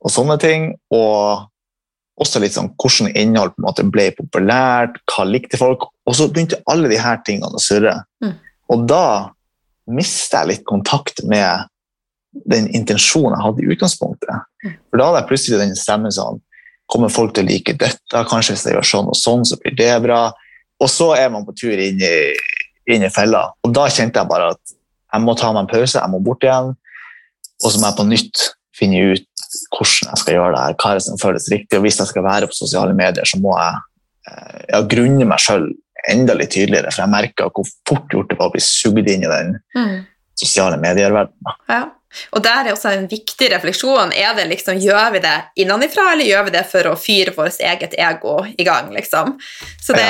Og 0.02 0.12
sånne 0.12 0.36
ting. 0.42 0.68
Og 0.94 1.48
også 2.22 2.42
litt 2.42 2.56
sånn 2.56 2.72
hvordan 2.80 3.12
innhold 3.18 3.54
på 3.54 3.62
en 3.62 3.66
måte 3.66 3.86
ble 3.88 4.10
populært, 4.16 5.00
hva 5.10 5.26
likte 5.28 5.60
folk. 5.60 5.88
Og 6.06 6.16
så 6.18 6.28
begynte 6.30 6.60
alle 6.70 6.90
de 6.92 7.00
her 7.00 7.20
tingene 7.26 7.58
å 7.58 7.62
surre. 7.62 7.98
Mm. 8.24 8.34
Og 8.72 8.84
da 8.88 9.04
mister 9.92 10.42
jeg 10.42 10.50
litt 10.52 10.66
kontakt 10.68 11.24
med 11.28 11.66
den 12.48 12.68
intensjonen 12.74 13.36
jeg 13.36 13.44
hadde 13.46 13.62
i 13.62 13.68
utgangspunktet. 13.74 14.46
For 14.90 14.98
da 15.00 15.08
hadde 15.08 15.20
jeg 15.22 15.28
plutselig 15.32 15.60
den 15.62 15.76
stemmen 15.78 16.14
sånn 16.14 16.40
Kommer 16.92 17.08
folk 17.08 17.30
til 17.32 17.46
å 17.46 17.48
like 17.48 17.72
dette? 17.80 18.20
Kanskje 18.28 18.52
hvis 18.52 18.66
jeg 18.66 18.74
gjør 18.74 18.84
sånn 18.84 19.06
og 19.08 19.16
sånn, 19.16 19.44
så 19.48 19.56
blir 19.62 19.72
det 19.78 19.92
bra. 20.04 20.26
Og 20.82 20.90
så 20.92 21.06
er 21.16 21.30
man 21.32 21.46
på 21.46 21.54
tur 21.56 21.78
inn 21.80 22.02
i, 22.04 22.16
inn 22.92 23.06
i 23.06 23.08
fella. 23.08 23.46
Og 23.64 23.72
da 23.72 23.86
kjente 23.88 24.20
jeg 24.20 24.28
bare 24.28 24.50
at 24.52 24.60
jeg 24.74 25.24
må 25.24 25.32
ta 25.38 25.52
meg 25.54 25.62
en 25.62 25.70
pause, 25.70 25.96
jeg 25.96 26.12
må 26.12 26.20
bort 26.20 26.44
igjen. 26.44 26.74
Og 27.62 27.68
så 27.72 27.80
må 27.80 27.86
jeg 27.88 27.96
på 27.96 28.06
nytt 28.10 28.42
finne 28.76 29.00
ut 29.14 29.24
hvordan 29.72 30.10
jeg 30.10 30.20
skal 30.20 30.36
gjøre 30.36 30.52
det 30.52 30.60
her, 30.66 30.76
hva 30.82 30.90
er 30.90 31.00
det 31.00 31.06
som 31.06 31.22
føles 31.22 31.48
riktig. 31.54 31.78
Og 31.78 31.86
hvis 31.86 32.00
jeg 32.02 32.10
skal 32.12 32.26
være 32.26 32.50
på 32.50 32.58
sosiale 32.58 32.98
medier, 32.98 33.30
så 33.30 33.40
må 33.40 33.56
jeg 33.56 33.80
eh, 34.28 34.60
ja, 34.74 34.82
grunne 34.92 35.30
meg 35.32 35.40
sjøl 35.46 35.70
enda 36.12 36.36
litt 36.36 36.52
tydeligere, 36.52 36.92
for 36.92 37.06
jeg 37.06 37.14
merka 37.14 37.48
hvor 37.54 37.72
fort 37.88 38.12
gjort 38.12 38.32
det 38.34 38.38
var 38.40 38.50
å 38.50 38.56
bli 38.58 38.64
sugd 38.66 39.08
inn 39.08 39.24
i 39.24 39.32
den 39.32 39.56
Mm. 39.78 39.98
sosiale 40.44 40.76
medier-verdenen. 40.82 41.56
Ja. 41.70 41.82
Og 42.36 42.42
der 42.44 42.68
er 42.68 42.74
også 42.74 42.92
en 42.92 43.06
viktig 43.10 43.48
refleksjon. 43.54 44.12
Er 44.16 44.34
det 44.36 44.48
liksom, 44.50 44.80
Gjør 44.82 45.12
vi 45.14 45.22
det 45.24 45.34
innenfra, 45.62 46.12
eller 46.12 46.28
gjør 46.28 46.48
vi 46.48 46.54
det 46.56 46.64
for 46.70 46.90
å 46.90 46.96
fyre 47.00 47.34
vårt 47.36 47.60
eget 47.60 47.96
ego 47.98 48.40
i 48.46 48.66
gang? 48.66 48.90
liksom? 48.94 49.36
Så 49.80 49.96
det, 49.96 50.08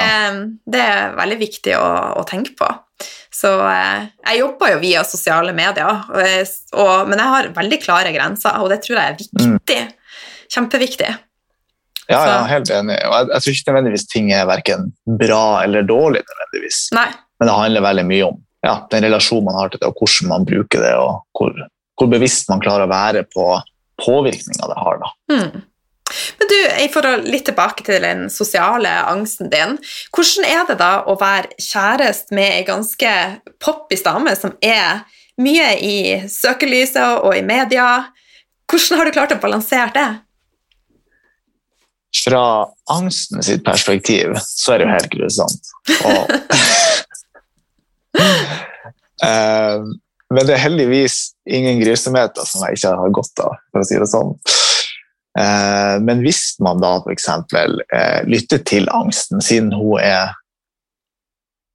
det 0.73 0.83
er 0.83 1.17
veldig 1.19 1.39
viktig 1.41 1.77
å, 1.79 1.89
å 2.21 2.25
tenke 2.29 2.57
på. 2.59 2.71
Så 3.33 3.51
eh, 3.67 4.07
Jeg 4.29 4.43
jobber 4.43 4.75
jo 4.75 4.79
via 4.83 5.03
sosiale 5.09 5.55
medier, 5.57 6.05
og, 6.13 6.55
og, 6.79 6.95
men 7.11 7.19
jeg 7.19 7.35
har 7.35 7.51
veldig 7.57 7.83
klare 7.83 8.15
grenser, 8.15 8.61
og 8.63 8.71
det 8.73 8.83
tror 8.85 9.01
jeg 9.01 9.13
er 9.13 9.21
viktig. 9.21 9.83
Kjempeviktig. 10.53 11.11
Ja, 12.11 12.19
ja, 12.19 12.39
er 12.43 12.51
helt 12.51 12.71
enig. 12.75 12.99
Og 13.09 13.15
jeg, 13.15 13.29
jeg 13.31 13.45
tror 13.45 13.57
ikke 13.57 13.71
nødvendigvis 13.71 14.09
ting 14.11 14.33
er 14.35 14.49
verken 14.51 14.89
bra 15.19 15.45
eller 15.65 15.87
dårlig, 15.87 16.25
nødvendigvis. 16.29 16.89
Nei. 16.97 17.11
men 17.41 17.49
det 17.49 17.59
handler 17.59 17.83
veldig 17.83 18.05
mye 18.07 18.27
om 18.29 18.41
ja, 18.63 18.75
den 18.93 19.07
relasjonen 19.09 19.49
man 19.49 19.57
har 19.59 19.71
til 19.73 19.81
det, 19.83 19.89
og 19.91 19.99
hvordan 19.99 20.29
man 20.31 20.45
bruker 20.47 20.85
det, 20.85 20.93
og 20.95 21.25
hvor, 21.35 21.57
hvor 21.99 22.11
bevisst 22.11 22.49
man 22.51 22.63
klarer 22.63 22.87
å 22.87 22.93
være 22.93 23.27
på 23.31 23.47
påvirkninga 24.03 24.69
det 24.71 24.79
har. 24.81 25.03
Da. 25.03 25.13
Mm. 25.35 25.63
Men 26.39 26.51
du, 26.51 26.57
jeg 26.57 26.91
får 26.93 27.09
litt 27.25 27.47
tilbake 27.49 27.85
til 27.87 28.03
den 28.05 28.27
sosiale 28.33 28.91
angsten 29.09 29.51
din. 29.53 29.79
Hvordan 30.13 30.49
er 30.49 30.67
det 30.69 30.79
da 30.81 30.93
å 31.09 31.17
være 31.21 31.55
kjæreste 31.61 32.37
med 32.37 32.59
ei 32.59 32.67
ganske 32.69 33.13
poppis 33.63 34.05
dame 34.05 34.35
som 34.37 34.57
er 34.65 35.05
mye 35.41 35.71
i 35.81 35.97
søkelyset 36.29 37.23
og 37.25 37.37
i 37.37 37.47
media? 37.47 37.89
Hvordan 38.69 39.01
har 39.01 39.09
du 39.09 39.17
klart 39.17 39.35
å 39.37 39.41
balansere 39.41 39.93
det? 39.97 40.11
Fra 42.23 42.45
angsten 42.93 43.41
sitt 43.45 43.65
perspektiv 43.65 44.35
så 44.45 44.75
er 44.75 44.83
det 44.83 44.89
jo 44.89 44.97
helt 44.97 45.15
grusomt. 45.15 45.73
Og, 46.11 46.23
Eh, 49.23 49.79
men 50.33 50.47
det 50.49 50.57
er 50.57 50.65
heldigvis 50.65 51.19
ingen 51.49 51.81
grusomheter 51.83 52.47
som 52.49 52.65
jeg 52.67 52.79
ikke 52.79 52.93
har 52.99 53.15
godt 53.15 53.43
av, 53.45 53.57
for 53.73 53.83
å 53.83 53.89
si 53.89 53.99
det 54.01 54.09
sånn. 54.11 54.35
Eh, 55.39 55.97
men 56.05 56.23
hvis 56.25 56.43
man 56.65 56.81
da 56.83 56.97
f.eks. 57.01 57.29
Eh, 57.29 58.21
lytter 58.29 58.63
til 58.69 58.89
angsten, 58.93 59.43
siden 59.45 59.73
hun 59.77 60.01
er 60.01 60.35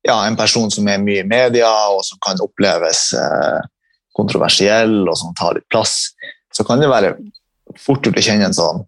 ja, 0.07 0.17
en 0.23 0.37
person 0.39 0.71
som 0.71 0.87
er 0.87 1.01
mye 1.03 1.23
i 1.23 1.27
media, 1.27 1.69
og 1.91 2.03
som 2.07 2.19
kan 2.23 2.39
oppleves 2.43 3.09
eh, 3.17 3.63
kontroversiell, 4.17 4.99
og 5.05 5.17
som 5.19 5.33
tar 5.37 5.57
litt 5.57 5.67
plass, 5.73 6.13
så 6.53 6.65
kan 6.67 6.81
det 6.81 6.91
være 6.91 7.15
fort 7.77 8.05
gjort 8.05 8.17
å 8.17 8.23
kjenne 8.23 8.47
en 8.49 8.55
sånn 8.55 8.85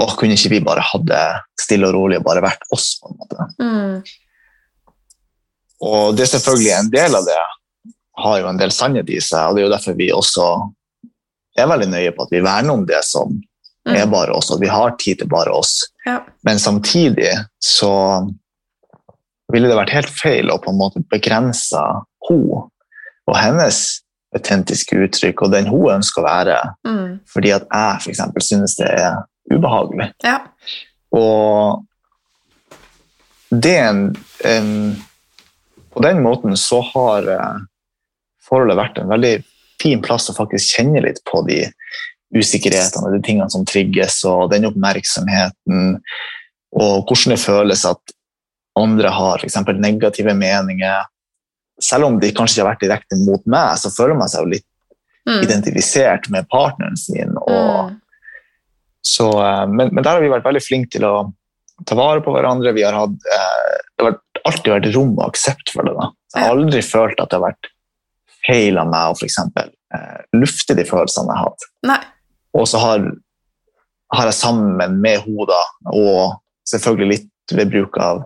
Å, 0.00 0.06
kunne 0.16 0.34
ikke 0.34 0.54
vi 0.54 0.58
bare 0.64 0.82
hatt 0.82 1.02
det 1.06 1.24
stille 1.60 1.86
og 1.86 1.92
rolig 1.94 2.16
og 2.18 2.24
bare 2.26 2.42
vært 2.42 2.62
oss, 2.74 2.94
på 2.98 3.10
en 3.10 3.18
måte. 3.20 3.44
Mm. 3.60 3.98
Og 5.84 6.16
det 6.16 6.24
er 6.24 6.30
selvfølgelig 6.32 6.72
en 6.74 6.88
del 6.90 7.18
av 7.18 7.26
det 7.28 7.36
har 8.18 8.40
jo 8.40 8.48
en 8.48 8.58
del 8.60 8.70
sannhet 8.70 9.08
i 9.10 9.20
seg, 9.20 9.48
og 9.48 9.54
det 9.56 9.62
er 9.62 9.66
jo 9.68 9.72
derfor 9.76 9.96
vi 9.96 10.10
også 10.12 10.48
er 11.58 11.66
veldig 11.68 11.88
nøye 11.92 12.12
på 12.16 12.22
at 12.26 12.30
vi 12.32 12.40
verner 12.44 12.72
om 12.74 12.86
det 12.86 13.02
som 13.04 13.40
Mm. 13.82 13.96
er 13.98 14.06
bare 14.06 14.30
oss, 14.30 14.46
og 14.50 14.54
at 14.56 14.60
vi 14.62 14.68
har 14.70 14.92
tid 14.96 15.18
til 15.18 15.26
bare 15.26 15.50
oss. 15.50 15.88
Ja. 16.06 16.20
Men 16.46 16.58
samtidig 16.62 17.32
så 17.58 17.88
ville 19.52 19.66
det 19.66 19.74
vært 19.74 19.90
helt 19.90 20.06
feil 20.08 20.52
å 20.54 20.60
på 20.62 20.70
en 20.70 20.78
måte 20.78 21.02
begrense 21.10 21.80
henne 22.28 22.60
og 23.26 23.34
hennes 23.36 23.80
autentiske 24.36 24.94
uttrykk 25.02 25.42
og 25.42 25.50
den 25.50 25.66
hun 25.66 25.90
ønsker 25.96 26.22
å 26.22 26.28
være, 26.28 26.60
Mm. 26.86 27.18
fordi 27.26 27.50
at 27.56 27.66
jeg 27.72 27.98
eksempel 28.14 28.42
synes 28.42 28.76
det 28.78 28.86
er 28.86 29.24
ubehagelig. 29.50 30.12
Ja. 30.22 30.38
Og 31.12 31.82
det 33.50 33.76
er 33.80 33.88
en, 33.90 34.16
en 34.44 35.02
På 35.92 36.00
den 36.00 36.22
måten 36.22 36.54
så 36.56 36.80
har 36.94 37.26
eh, 37.28 37.58
forholdet 38.48 38.78
vært 38.78 38.98
en 39.02 39.10
veldig 39.12 39.34
fin 39.82 40.02
plass 40.04 40.30
å 40.30 40.36
faktisk 40.36 40.76
kjenne 40.78 41.02
litt 41.04 41.20
på 41.28 41.42
de 41.48 41.64
usikkerhetene 42.34 43.12
de 43.12 43.20
tingene 43.26 43.50
som 43.52 43.64
trigges, 43.68 44.22
og 44.24 44.50
den 44.52 44.64
oppmerksomheten, 44.70 45.98
og 46.72 47.08
hvordan 47.08 47.34
det 47.34 47.40
føles 47.42 47.84
at 47.88 48.14
andre 48.78 49.10
har 49.12 49.42
eksempel 49.44 49.76
negative 49.76 50.32
meninger. 50.38 51.02
Selv 51.82 52.06
om 52.08 52.16
de 52.22 52.30
kanskje 52.32 52.56
ikke 52.60 52.64
har 52.64 52.70
vært 52.70 52.84
direkte 52.86 53.18
mot 53.26 53.44
meg, 53.52 53.76
så 53.82 53.90
føler 53.92 54.16
man 54.16 54.28
seg 54.32 54.44
jo 54.46 54.54
litt 54.56 54.68
Mm. 55.22 55.42
identifisert 55.44 56.24
med 56.30 56.48
partneren 56.50 56.96
sin. 56.98 57.36
og 57.46 57.90
Mm. 57.92 58.00
så, 59.04 59.28
eh, 59.38 59.66
men, 59.66 59.90
men 59.94 60.02
der 60.02 60.16
har 60.16 60.20
vi 60.20 60.28
vært 60.32 60.42
veldig 60.42 60.62
flinke 60.66 60.90
til 60.90 61.04
å 61.06 61.32
ta 61.86 61.94
vare 61.94 62.20
på 62.20 62.32
hverandre. 62.34 62.72
Vi 62.74 62.82
har 62.82 62.92
hatt, 62.92 63.10
eh, 63.30 63.76
det 63.98 64.04
har 64.04 64.18
alltid 64.44 64.72
vært 64.72 64.94
rom 64.96 65.12
og 65.18 65.28
aksept 65.28 65.70
for 65.70 65.84
det. 65.84 65.94
Da. 65.94 66.10
Jeg 66.34 66.42
har 66.42 66.56
aldri 66.56 66.82
følt 66.82 67.20
at 67.20 67.30
det 67.30 67.38
har 67.38 67.52
vært 67.52 67.70
av 68.50 68.88
meg 68.90 69.12
og 69.12 69.22
eksempel, 69.26 69.70
eh, 69.94 70.22
lufte 70.34 70.74
de 70.78 70.86
følelsene 70.88 71.30
jeg 71.30 71.42
har. 71.44 71.68
Nei. 71.86 72.00
Og 72.58 72.66
så 72.68 72.80
har, 72.82 73.04
har 74.12 74.28
jeg 74.28 74.38
sammen 74.38 74.98
med 75.00 75.22
hodet, 75.26 75.62
og 75.92 76.38
selvfølgelig 76.68 77.12
litt 77.14 77.56
ved 77.56 77.72
bruk 77.72 77.96
av 78.00 78.24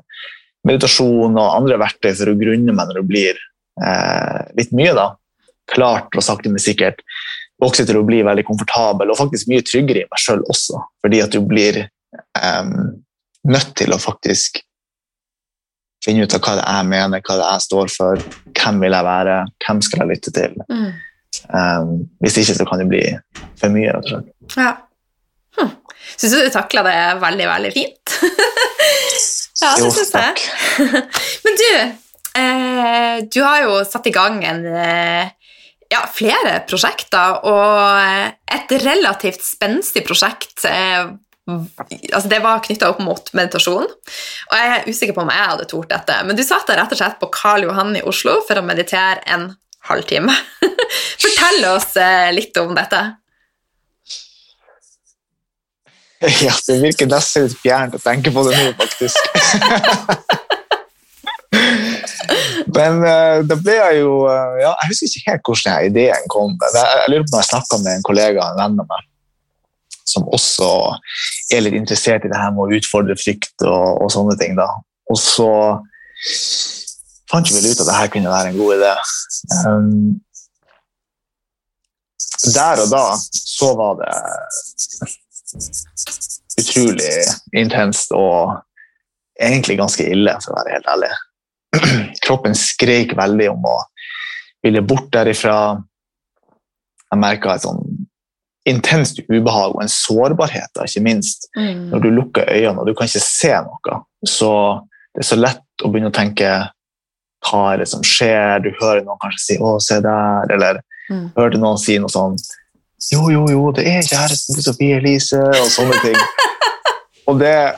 meditasjon 0.67 1.37
og 1.39 1.55
andre 1.55 1.79
verktøy 1.81 2.13
for 2.13 2.33
å 2.33 2.39
grunne 2.39 2.75
meg 2.75 2.89
når 2.89 3.01
det 3.01 3.07
blir 3.07 3.39
eh, 3.85 4.43
litt 4.59 4.75
mye, 4.77 4.95
da, 4.97 5.11
klart 5.71 6.15
og 6.17 6.25
sakte, 6.25 6.51
men 6.51 6.63
sikkert 6.63 7.03
vokse 7.63 7.87
til 7.89 8.01
å 8.01 8.05
bli 8.07 8.21
veldig 8.27 8.45
komfortabel 8.47 9.11
og 9.11 9.19
faktisk 9.19 9.49
mye 9.51 9.65
tryggere 9.65 10.05
i 10.05 10.09
meg 10.11 10.21
sjøl 10.21 10.43
også. 10.53 10.83
Fordi 11.05 11.23
at 11.25 11.33
du 11.33 11.41
blir 11.47 11.83
eh, 11.87 12.73
nødt 13.47 13.75
til 13.79 13.95
å 13.95 14.03
faktisk 14.03 14.61
finne 16.07 16.25
ut 16.27 16.37
av 16.37 16.43
hva 16.45 16.55
det 16.59 16.65
er 16.65 16.81
jeg 16.81 16.91
mener, 16.93 17.25
hva 17.27 17.37
det 17.41 17.51
jeg 17.51 17.67
står 17.67 17.93
for, 17.93 18.25
hvem 18.57 18.81
vil 18.85 18.97
jeg 18.97 19.09
være, 19.09 19.37
hvem 19.67 19.83
skal 19.85 20.03
jeg 20.03 20.13
lytte 20.13 20.35
til. 20.37 20.57
Mm. 20.71 20.89
Um, 21.53 21.91
hvis 22.25 22.39
ikke 22.41 22.57
så 22.57 22.67
kan 22.69 22.81
det 22.83 22.89
bli 22.91 23.03
for 23.61 23.75
mye, 23.75 23.93
rett 23.93 24.09
og 24.09 24.15
slett. 24.15 24.57
Ja. 24.57 24.73
Hm. 25.59 25.73
Syns 26.17 26.33
du 26.37 26.41
du 26.45 26.53
takla 26.55 26.85
det 26.87 26.97
veldig, 27.23 27.47
veldig 27.51 27.73
fint? 27.75 28.17
ja, 29.63 29.73
Jo, 29.81 29.91
syns 29.93 30.13
jeg. 30.15 30.17
takk. 30.17 30.43
Men 31.47 31.59
du, 31.61 31.71
eh, 32.41 33.17
du 33.33 33.41
har 33.43 33.65
jo 33.67 33.81
satt 33.89 34.09
i 34.09 34.15
gang 34.15 34.41
en 34.47 34.65
eh, 34.71 35.35
ja, 35.93 36.03
flere 36.11 36.61
prosjekter, 36.69 37.41
og 37.47 38.57
et 38.57 38.75
relativt 38.83 39.45
spenstig 39.45 40.05
prosjekt 40.07 40.65
eh, 40.69 41.13
altså 41.47 42.29
Det 42.29 42.41
var 42.43 42.63
knytta 42.65 42.89
opp 42.91 43.03
mot 43.05 43.29
meditasjon, 43.39 43.87
og 43.87 44.57
jeg 44.59 44.73
er 44.73 44.89
usikker 44.89 45.15
på 45.15 45.23
om 45.23 45.31
jeg 45.31 45.51
hadde 45.53 45.69
tort 45.71 45.93
dette, 45.93 46.17
men 46.27 46.39
du 46.39 46.43
satt 46.47 46.67
der 46.71 46.81
rett 46.83 46.95
og 46.95 46.99
slett 46.99 47.21
på 47.21 47.31
Karl 47.35 47.69
Johan 47.69 47.95
i 47.99 48.03
Oslo 48.07 48.41
for 48.49 48.59
å 48.59 48.67
meditere 48.67 49.23
en 49.31 49.53
halvtime. 49.87 50.35
Fortell 51.23 51.69
oss 51.71 51.95
eh, 52.03 52.33
litt 52.35 52.57
om 52.63 52.75
dette. 52.77 53.05
Ja, 56.47 56.55
det 56.67 56.79
virker 56.81 57.07
nesten 57.11 57.45
litt 57.45 57.59
fjernt 57.61 57.95
å 57.95 58.01
tenke 58.01 58.33
på 58.33 58.43
det 58.47 58.57
nå, 58.57 58.71
faktisk. 58.79 59.17
Men 62.77 62.99
uh, 63.05 63.39
det 63.47 63.57
ble 63.63 63.77
jeg 63.77 64.01
jo 64.03 64.15
uh, 64.27 64.57
ja, 64.61 64.73
Jeg 64.83 64.91
husker 64.91 65.07
ikke 65.09 65.31
helt 65.31 65.45
hvordan 65.49 65.91
ideen 65.91 66.25
kom. 66.33 66.57
Jeg, 66.61 66.73
jeg 66.83 67.13
lurer 67.13 67.27
på 67.27 67.33
når 67.35 67.45
jeg 67.45 67.51
snakka 67.53 67.79
med 67.85 67.93
en 67.93 68.07
kollega, 68.09 68.49
en 68.49 68.59
venn 68.61 68.83
av 68.83 68.91
meg, 68.91 69.07
som 70.07 70.27
også 70.35 70.69
er 71.55 71.65
litt 71.65 71.77
interessert 71.79 72.27
i 72.27 72.31
det 72.31 72.39
her 72.39 72.53
med 72.55 72.67
å 72.67 72.79
utfordre 72.79 73.17
frykt 73.19 73.67
og, 73.67 74.03
og 74.05 74.13
sånne 74.15 74.37
ting. 74.41 74.57
da. 74.59 74.69
Og 75.11 75.19
så 75.21 75.51
fant 77.31 77.51
vi 77.51 77.59
vel 77.59 77.73
ut 77.73 77.83
at 77.83 77.89
det 77.89 77.99
her 77.99 78.13
kunne 78.15 78.33
være 78.33 78.53
en 78.53 78.61
god 78.61 78.77
idé. 78.79 78.95
Um, 79.67 80.21
der 82.55 82.83
og 82.85 82.91
da 82.93 83.05
så 83.19 83.73
var 83.79 83.99
det 84.01 84.15
utrolig 86.61 87.13
intenst 87.57 88.13
og 88.17 88.57
egentlig 89.41 89.77
ganske 89.81 90.07
ille, 90.09 90.33
for 90.43 90.55
å 90.55 90.61
være 90.61 90.77
helt 90.77 90.91
ærlig. 90.95 91.13
Kroppen 92.25 92.57
skreik 92.57 93.13
veldig 93.19 93.51
om 93.53 93.69
å 93.69 93.77
ville 94.65 94.83
bort 94.87 95.11
derifra. 95.13 95.77
Jeg 97.07 97.23
merka 97.23 97.55
et 97.55 97.67
sånn 97.67 97.83
intenst 98.67 99.21
ubehag 99.31 99.77
og 99.77 99.83
en 99.83 99.89
sårbarhet, 99.93 100.71
da, 100.75 100.85
ikke 100.89 101.03
minst. 101.07 101.49
Når 101.57 102.03
du 102.03 102.09
lukker 102.11 102.49
øynene 102.51 102.83
og 102.83 102.87
du 102.89 102.95
kan 102.99 103.07
ikke 103.07 103.23
se 103.23 103.53
noe, 103.67 104.01
så 104.27 104.51
det 105.15 105.23
er 105.23 105.29
så 105.31 105.39
lett 105.39 105.85
å 105.85 105.91
begynne 105.93 106.11
å 106.11 106.17
tenke 106.17 106.51
hva 107.47 107.61
er 107.73 107.79
det 107.85 107.89
som 107.89 108.03
skjer? 108.03 108.59
Du 108.65 108.73
hører 108.81 109.05
noen 109.05 109.21
kanskje 109.23 109.43
si 109.45 109.57
'Å, 109.59 109.77
se 109.81 110.01
der', 110.01 110.51
eller 110.53 110.81
Mm. 111.09 111.31
hørte 111.37 111.59
noen 111.63 111.79
si 111.79 111.99
noe 111.99 112.09
sånn 112.11 112.35
'Jo, 113.13 113.29
jo, 113.31 113.47
jo, 113.49 113.71
det 113.73 113.87
er 113.87 114.03
kjæresten 114.03 114.55
til 114.57 114.63
Sofie 114.65 114.97
Elise', 114.99 115.39
og 115.39 115.71
sånne 115.71 116.01
ting. 116.03 116.17
Og 117.29 117.39
det 117.41 117.77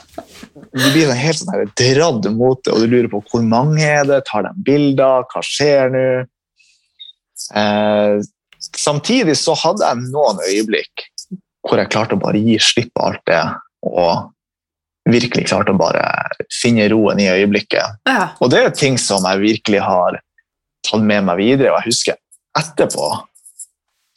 Du 0.75 0.91
blir 0.91 1.07
sånn 1.07 1.17
helt 1.17 1.37
sånn 1.37 1.53
her 1.53 1.65
dradd 1.77 2.25
mot 2.35 2.59
det, 2.63 2.73
og 2.73 2.79
du 2.79 2.87
lurer 2.87 3.07
på 3.09 3.23
hvor 3.31 3.41
mange 3.41 3.81
er 3.81 4.03
det, 4.05 4.25
tar 4.25 4.43
de 4.43 4.49
bilder, 4.65 5.23
hva 5.31 5.41
skjer 5.41 5.89
nå? 5.93 6.25
Eh, 7.55 8.19
samtidig 8.77 9.37
så 9.39 9.55
hadde 9.57 9.85
jeg 9.85 10.09
noen 10.09 10.41
øyeblikk 10.47 11.07
hvor 11.67 11.79
jeg 11.81 11.91
klarte 11.91 12.15
å 12.15 12.21
bare 12.21 12.39
gi 12.41 12.55
slipp 12.63 12.91
på 12.95 13.05
alt 13.09 13.21
det, 13.27 13.41
og 13.85 14.29
virkelig 15.09 15.47
klarte 15.49 15.73
å 15.73 15.79
bare 15.79 16.03
finne 16.53 16.87
roen 16.91 17.19
i 17.21 17.27
øyeblikket. 17.29 17.99
Ja. 18.07 18.31
Og 18.39 18.51
det 18.53 18.63
er 18.63 18.75
ting 18.75 18.97
som 19.01 19.25
jeg 19.27 19.41
virkelig 19.43 19.81
har 19.83 20.19
tatt 20.87 21.03
med 21.03 21.27
meg 21.27 21.41
videre, 21.41 21.73
og 21.73 21.81
jeg 21.81 21.91
husker 21.91 22.19
etterpå 22.57 23.09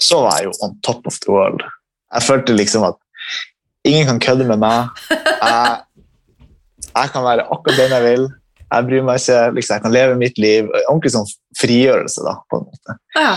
så 0.02 0.22
var 0.24 0.38
jeg 0.38 0.48
jo 0.48 0.66
on 0.66 0.76
top 0.82 1.06
of 1.06 1.18
the 1.22 1.30
world. 1.30 1.62
Jeg 2.12 2.26
følte 2.26 2.56
liksom 2.56 2.86
at 2.88 2.98
ingen 3.86 4.08
kan 4.08 4.20
kødde 4.22 4.46
med 4.48 4.62
meg. 4.62 5.02
Jeg, 5.10 5.82
jeg 6.88 7.12
kan 7.14 7.26
være 7.26 7.46
akkurat 7.46 7.78
den 7.78 7.94
jeg 7.96 8.04
vil. 8.06 8.28
Jeg 8.72 8.88
bryr 8.88 9.04
meg 9.06 9.20
ikke, 9.20 9.38
liksom, 9.56 9.74
jeg 9.76 9.84
kan 9.84 9.94
leve 9.94 10.18
mitt 10.18 10.40
liv. 10.42 10.70
Ordentlig 10.88 11.12
sånn 11.14 11.28
frigjørelse, 11.60 12.24
da, 12.26 12.38
på 12.50 12.60
en 12.60 12.70
måte. 12.70 12.98
ja. 13.18 13.34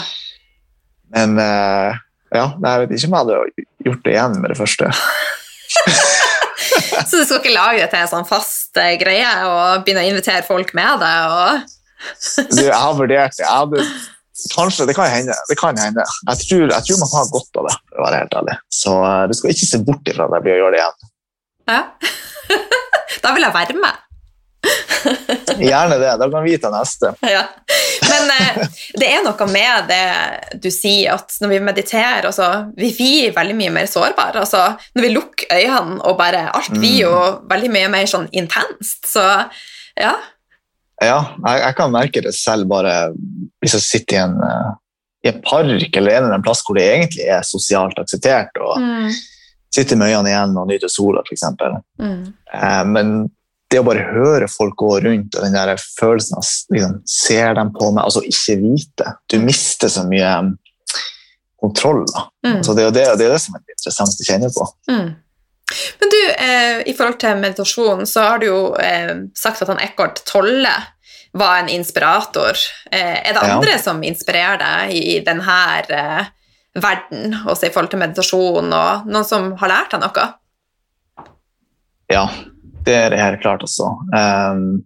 Men 1.15 1.39
uh, 1.39 1.95
ja, 2.36 2.45
jeg 2.51 2.82
vet 2.82 2.91
ikke 2.97 3.10
om 3.10 3.15
jeg 3.15 3.23
hadde 3.23 3.36
gjort 3.88 4.06
det 4.06 4.13
igjen 4.15 4.36
med 4.41 4.49
det 4.51 4.60
første. 4.60 4.86
Så 7.06 7.19
du 7.19 7.25
skal 7.25 7.39
ikke 7.39 7.54
lage 7.54 7.82
det 7.82 7.89
til 7.91 8.01
en 8.01 8.12
sånn 8.12 8.28
fast 8.28 8.78
eh, 8.80 8.95
greie 8.99 9.30
og 9.47 9.84
begynne 9.86 10.04
å 10.04 10.10
invitere 10.10 10.43
folk 10.47 10.73
med 10.78 10.93
deg? 11.04 11.17
Og... 11.32 11.49
Du, 12.56 12.62
jeg 12.62 12.75
har 12.75 12.93
vurdert 12.97 13.38
det. 13.38 13.45
Hadde, 13.47 13.84
kanskje, 14.54 14.88
det 14.89 14.95
kan 14.97 15.10
hende. 15.10 15.36
Det 15.49 15.58
kan 15.60 15.78
hende. 15.80 16.04
Jeg, 16.30 16.38
tror, 16.43 16.65
jeg 16.69 16.88
tror 16.88 17.01
man 17.01 17.12
kan 17.12 17.21
ha 17.21 17.28
godt 17.34 17.62
av 17.62 17.69
det, 17.69 17.75
for 17.89 18.01
å 18.01 18.04
være 18.08 18.21
helt 18.23 18.38
ærlig. 18.41 18.56
Så 18.82 18.93
eh, 19.08 19.23
du 19.32 19.36
skal 19.38 19.49
ikke 19.56 19.71
se 19.71 19.80
bort 19.88 20.12
ifra 20.12 20.23
at 20.28 20.34
jeg 20.38 20.47
blir 20.47 20.58
å 20.58 20.62
gjøre 20.63 20.75
det 20.75 20.82
igjen. 20.82 20.97
Ja. 21.71 21.82
da 23.23 23.28
vil 23.36 23.47
jeg 23.47 23.56
være 23.56 23.75
med. 23.82 23.95
Gjerne 25.69 25.97
det. 26.01 26.12
Da 26.19 26.28
kan 26.32 26.43
vi 26.43 26.58
ta 26.60 26.69
neste. 26.73 27.12
Ja. 27.21 27.43
Men 28.06 28.32
eh, 28.34 28.58
det 28.99 29.08
er 29.10 29.23
noe 29.25 29.47
med 29.51 29.88
det 29.89 30.60
du 30.63 30.69
sier, 30.73 31.15
at 31.15 31.36
når 31.41 31.54
vi 31.54 31.60
mediterer 31.63 32.28
altså, 32.30 32.47
Vi 32.78 32.89
blir 32.97 33.34
veldig 33.36 33.56
mye 33.58 33.73
mer 33.75 33.89
sårbare. 33.89 34.41
Altså, 34.43 34.63
når 34.95 35.06
vi 35.08 35.12
lukker 35.15 35.51
øynene 35.56 35.99
og 36.06 36.17
bare 36.19 36.47
Alt 36.56 36.73
blir 36.75 36.97
jo 37.06 37.13
veldig 37.49 37.71
mye 37.73 37.91
mer 37.93 38.10
sånn 38.10 38.28
intenst. 38.36 39.06
Så 39.10 39.23
ja. 39.99 40.15
Ja, 41.04 41.19
jeg, 41.45 41.62
jeg 41.62 41.75
kan 41.78 41.91
merke 41.91 42.21
det 42.23 42.32
selv 42.38 42.69
bare 42.71 42.95
hvis 43.63 43.73
jeg 43.75 43.84
sitter 43.84 44.15
i 44.15 44.19
en, 44.23 44.36
eh, 44.47 44.73
i 45.25 45.32
en 45.34 45.39
park 45.43 45.97
eller 45.97 46.12
en 46.13 46.17
eller 46.23 46.34
annen 46.36 46.45
plass 46.45 46.62
hvor 46.63 46.78
det 46.78 46.86
egentlig 46.88 47.25
er 47.36 47.41
sosialt 47.47 47.97
akseptert, 47.99 48.56
og 48.62 48.78
Mm. 48.80 49.10
sitter 49.75 49.97
med 49.99 50.13
øynene 50.13 50.30
igjen 50.32 50.54
og 50.62 50.69
nyter 50.69 50.88
sola, 50.91 51.23
f.eks. 51.28 51.43
Mm. 51.99 52.21
Eh, 52.54 52.84
men 52.93 53.10
det 53.71 53.82
å 53.82 53.86
bare 53.88 54.06
høre 54.13 54.47
folk 54.51 54.78
gå 54.78 54.91
rundt 55.04 55.36
og 55.36 55.45
den 55.45 55.56
der 55.58 55.73
følelsen 55.97 56.38
av 56.38 56.45
liksom, 56.75 56.99
Ser 57.10 57.56
de 57.58 57.65
på 57.73 57.89
meg? 57.91 58.04
Altså 58.06 58.21
ikke 58.28 58.60
vite. 58.62 59.15
Du 59.32 59.39
mister 59.41 59.91
så 59.91 60.06
mye 60.08 60.32
um, 60.39 60.51
kontroll. 61.62 62.04
da. 62.12 62.28
Mm. 62.45 62.63
Så 62.63 62.75
det, 62.78 62.88
er 62.88 62.95
det, 62.95 63.06
det 63.19 63.28
er 63.30 63.36
det 63.36 63.41
som 63.41 63.58
er 63.58 63.63
interessant 63.65 64.21
å 64.21 64.28
kjenne 64.28 64.51
på. 64.54 64.67
Mm. 64.91 65.13
Men 65.99 66.12
du, 66.13 66.19
eh, 66.45 66.82
i 66.86 66.93
forhold 66.93 67.17
til 67.23 67.39
meditasjon, 67.41 68.06
så 68.06 68.28
har 68.30 68.41
du 68.43 68.47
jo 68.51 68.60
eh, 68.78 69.15
sagt 69.38 69.63
at 69.65 69.71
han 69.73 69.82
Eckhart 69.82 70.21
Tolle 70.30 70.73
var 71.36 71.63
en 71.63 71.71
inspirator. 71.73 72.62
Eh, 72.91 73.17
er 73.30 73.34
det 73.34 73.41
Ja. 73.41 73.58
andre 73.58 73.80
som 73.82 74.04
inspirerer 74.06 74.62
deg 74.62 74.93
i, 74.93 75.01
i 75.15 75.19
denne 75.25 75.58
eh, 75.89 76.30
verden, 76.78 77.34
også 77.47 77.67
i 77.67 77.73
forhold 77.73 77.91
til 77.91 78.04
meditasjon, 78.04 78.71
og 78.71 79.10
noen 79.10 79.25
som 79.28 79.54
har 79.60 79.73
lært 79.73 79.95
deg 79.95 80.06
noe? 80.06 80.28
Ja, 82.13 82.28
det 82.86 82.95
er 82.95 83.10
det 83.13 83.21
helt 83.21 83.41
klart 83.43 83.63
også. 83.65 83.89
Um, 84.13 84.86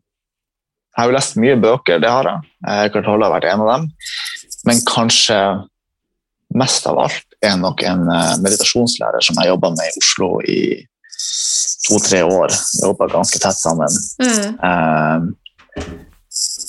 jeg 0.99 1.05
har 1.05 1.11
jo 1.13 1.15
lest 1.15 1.37
mye 1.39 1.55
bøker, 1.55 2.01
det 2.03 2.09
har 2.11 2.27
jeg. 2.27 2.47
Eh, 2.67 2.79
Eckhart 2.89 3.05
Tolle 3.07 3.23
har 3.23 3.31
vært 3.37 3.45
en 3.47 3.61
av 3.63 3.69
dem. 3.71 3.89
men 4.67 4.81
kanskje 4.83 5.37
mest 6.59 6.87
av 6.89 6.97
alt 6.99 7.37
er 7.45 7.55
nok 7.55 7.83
en 7.87 8.01
eh, 8.11 8.33
meditasjonslærer 8.43 9.23
som 9.23 9.39
jeg 9.39 9.47
jobba 9.47 9.69
med 9.77 9.85
i 9.87 10.01
Oslo 10.01 10.29
i 10.43 10.59
to-tre 11.87 12.19
år. 12.27 12.51
Vi 12.51 12.83
jobba 12.83 13.07
ganske 13.13 13.39
tett 13.39 13.55
sammen. 13.55 13.95
Mm. 14.19 15.31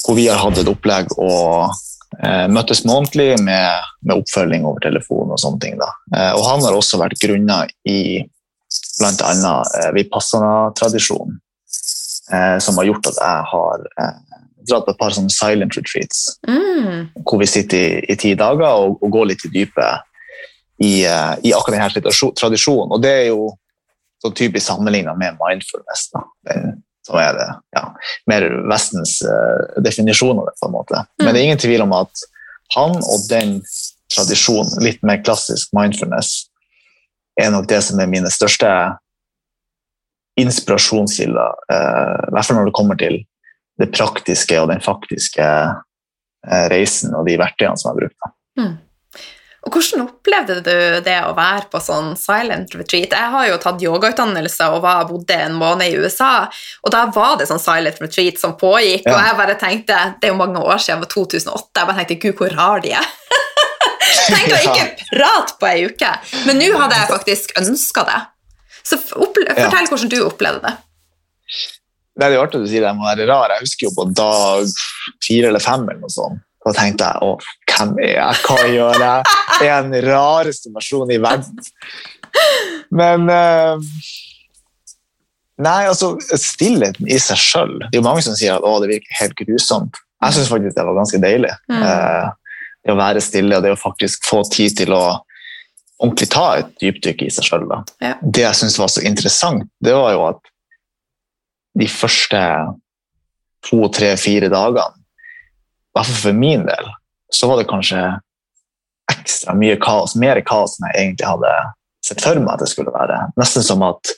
Hvor 0.05 0.15
vi 0.15 0.29
har 0.31 0.39
hatt 0.39 0.63
et 0.63 0.71
opplegg 0.71 1.11
og 1.19 1.75
eh, 2.23 2.47
møttes 2.55 2.85
månedlig 2.87 3.33
med, 3.43 3.91
med, 4.05 4.15
oppfølging 4.15 4.63
over 4.63 4.85
telefon 4.87 5.35
og 5.35 5.43
sånne 5.43 5.65
ting. 5.65 5.81
Da. 5.81 5.91
Og 6.39 6.47
han 6.47 6.63
har 6.69 6.79
også 6.79 7.03
vært 7.03 7.19
grunna 7.19 7.65
i 7.83 8.23
bl.a. 8.99 9.55
Eh, 9.81 9.91
Vipassana-tradisjonen, 9.97 11.39
eh, 12.33 12.59
som 12.59 12.77
har 12.79 12.85
gjort 12.91 13.07
at 13.11 13.19
jeg 13.23 13.45
har 13.53 13.87
eh, 14.01 14.19
dratt 14.69 14.85
på 14.87 14.93
et 14.95 15.01
par 15.01 15.15
sånne 15.17 15.33
silent 15.35 15.77
retreats, 15.79 16.37
Mm. 16.49 17.09
hvor 17.25 17.39
vi 17.41 17.47
sitter 17.47 17.79
i, 17.79 18.05
i 18.13 18.17
ti 18.17 18.35
dager 18.35 18.67
og, 18.67 18.99
og 19.03 19.11
går 19.15 19.27
litt 19.33 19.45
i 19.47 19.51
dypet 19.55 20.07
i, 20.83 21.05
eh, 21.07 21.35
i 21.45 21.53
akkurat 21.57 21.93
denne 21.93 22.33
tradisjonen. 22.39 22.93
Og 22.93 23.03
det 23.03 23.11
er 23.11 23.27
jo 23.31 23.51
så 24.23 24.31
typisk 24.37 24.67
sammenligna 24.67 25.15
med 25.17 25.39
mindfulness, 25.41 26.11
da. 26.13 26.23
Den, 26.51 26.83
som 27.07 27.17
er 27.17 27.33
det, 27.33 27.47
ja, 27.77 27.87
mer 28.29 28.45
Vestens 28.69 29.23
eh, 29.25 29.81
definisjon 29.83 30.39
av 30.39 30.51
det. 30.51 30.57
på 30.61 30.69
en 30.69 30.75
måte. 30.75 31.05
Men 31.23 31.33
det 31.35 31.41
er 31.41 31.47
ingen 31.49 31.63
tvil 31.63 31.83
om 31.87 31.95
at 31.97 32.25
han 32.77 32.93
og 33.01 33.25
den 33.31 33.63
tradisjonen, 34.13 34.77
litt 34.85 35.01
mer 35.07 35.23
klassisk 35.25 35.73
mindfulness, 35.77 36.50
er 37.45 37.51
nok 37.55 37.69
det 37.71 37.81
som 37.87 38.01
er 38.01 38.11
mine 38.11 38.31
største 38.33 38.69
inspirasjonskilder. 40.41 41.55
eh, 41.73 42.29
I 42.29 42.35
hvert 42.35 42.47
fall 42.47 42.61
når 42.61 42.71
det 42.71 42.77
kommer 42.77 43.01
til 43.01 43.19
det 43.81 43.91
praktiske 43.97 44.61
og 44.61 44.69
den 44.73 44.81
faktiske 44.85 45.47
eh, 45.47 46.67
reisen 46.73 47.15
og 47.17 47.27
de 47.29 47.39
verktøyene 47.41 47.77
som 47.81 47.91
jeg 47.91 47.97
har 47.97 48.01
brukt. 48.05 48.33
Mm. 48.61 48.79
Og 49.61 49.75
Hvordan 49.77 50.07
opplevde 50.07 50.55
du 50.65 50.77
det 51.05 51.19
å 51.29 51.35
være 51.37 51.67
på 51.69 51.81
sånn 51.85 52.15
silent 52.17 52.73
retreat? 52.79 53.13
Jeg 53.13 53.33
har 53.35 53.49
jo 53.51 53.59
tatt 53.61 53.83
yogautdannelse 53.85 54.71
og 54.73 54.81
var, 54.87 55.03
bodde 55.11 55.37
en 55.37 55.59
måned 55.61 55.85
i 55.93 55.99
USA, 56.01 56.47
og 56.81 56.95
da 56.95 57.03
var 57.13 57.37
det 57.37 57.49
sånn 57.51 57.61
silent 57.61 58.01
retreat 58.01 58.41
som 58.41 58.57
pågikk, 58.57 59.05
Ja. 59.05 59.13
og 59.13 59.21
jeg 59.27 59.37
bare 59.37 59.59
tenkte, 59.61 59.99
det 60.21 60.31
er 60.31 60.33
jo 60.33 60.41
mange 60.41 60.63
år 60.65 60.81
siden, 60.81 61.03
det 61.03 61.11
var 61.11 61.13
2008, 61.13 61.77
jeg 61.77 61.87
bare 61.91 61.99
tenkte, 62.01 62.21
gud, 62.25 62.37
hvor 62.41 62.57
rar 62.57 62.81
de 62.81 62.95
er. 62.97 63.11
Tenk 64.01 64.53
å 64.57 64.61
ikke 64.65 65.07
prate 65.11 65.57
på 65.61 65.69
ei 65.71 65.87
uke. 65.91 66.13
Men 66.49 66.61
nå 66.61 66.71
hadde 66.81 67.01
jeg 67.01 67.11
faktisk 67.11 67.57
ønska 67.61 68.05
det. 68.09 68.21
Så 68.87 68.97
fortell 69.01 69.49
Ja. 69.57 69.69
hvordan 69.71 70.09
du 70.13 70.21
opplevde 70.25 70.63
det. 70.65 70.77
Det 72.21 72.27
er 72.27 72.35
jo 72.35 72.43
artig 72.45 72.61
du 72.65 72.69
sier 72.69 72.85
det 72.85 72.95
må 72.97 73.07
være 73.07 73.27
rar. 73.29 73.53
Jeg 73.55 73.65
husker 73.65 73.87
jo 73.89 73.93
på 73.97 74.07
dag 74.17 74.71
fire 75.25 75.51
eller 75.53 75.63
fem 75.63 75.85
eller 75.89 76.01
noe 76.03 76.13
sånt. 76.13 76.41
Da 76.61 76.75
tenkte 76.77 77.07
jeg 77.09 77.25
å, 77.25 77.37
hvem 77.73 77.93
er 78.05 78.11
jeg, 78.19 78.41
hva 78.45 78.57
gjør 78.69 78.99
jeg? 79.01 79.37
Jeg 79.63 79.71
er 79.73 79.87
den 79.87 80.03
rareste 80.05 80.73
personen 80.75 81.15
i 81.15 81.21
verden. 81.23 81.57
Men 82.93 83.31
eh, 83.33 83.87
Nei, 85.61 85.81
altså, 85.91 86.15
stillheten 86.41 87.09
i 87.11 87.19
seg 87.21 87.37
sjøl 87.41 87.73
Det 87.83 87.91
er 87.93 87.99
jo 87.99 88.05
mange 88.07 88.23
som 88.25 88.37
sier 88.39 88.55
at 88.57 88.65
å, 88.65 88.79
det 88.81 88.89
virker 88.95 89.19
helt 89.19 89.35
grusomt. 89.41 89.99
Jeg 90.21 90.37
syns 90.37 90.49
faktisk 90.53 90.77
det 90.77 90.85
var 90.89 90.97
ganske 90.97 91.21
deilig. 91.21 91.51
Mm. 91.73 91.83
Eh, 91.85 92.29
det 92.85 92.95
å 92.95 92.99
være 92.99 93.23
stille 93.25 93.59
og 93.59 93.65
det 93.65 93.75
å 93.75 93.81
faktisk 93.81 94.25
få 94.29 94.43
tid 94.51 94.77
til 94.79 94.95
å 94.97 95.03
ordentlig 96.01 96.31
ta 96.33 96.47
et 96.61 96.71
dypdykk 96.81 97.27
i 97.27 97.33
seg 97.33 97.47
sjøl. 97.47 97.67
Ja. 98.01 98.15
Det 98.23 98.47
jeg 98.47 98.59
syns 98.63 98.79
var 98.81 98.89
så 98.93 99.03
interessant, 99.05 99.67
det 99.85 99.93
var 99.97 100.15
jo 100.15 100.25
at 100.31 100.41
de 101.81 101.89
første 101.91 102.41
to, 103.69 103.83
tre, 103.93 104.15
fire 104.19 104.49
dagene, 104.53 104.97
i 104.97 105.99
hvert 105.99 106.09
fall 106.09 106.23
for 106.23 106.39
min 106.39 106.65
del, 106.67 106.89
så 107.31 107.51
var 107.51 107.61
det 107.61 107.69
kanskje 107.71 108.01
ekstra 109.11 109.55
mye 109.59 109.77
kaos, 109.83 110.17
mer 110.19 110.41
kaos 110.47 110.79
enn 110.79 110.89
jeg 110.89 111.05
egentlig 111.05 111.29
hadde 111.29 111.53
sett 112.07 112.23
for 112.25 112.41
meg 112.41 112.55
at 112.55 112.65
det 112.65 112.71
skulle 112.71 112.95
være. 112.95 113.19
Nesten 113.39 113.67
som 113.67 113.85
at 113.85 114.15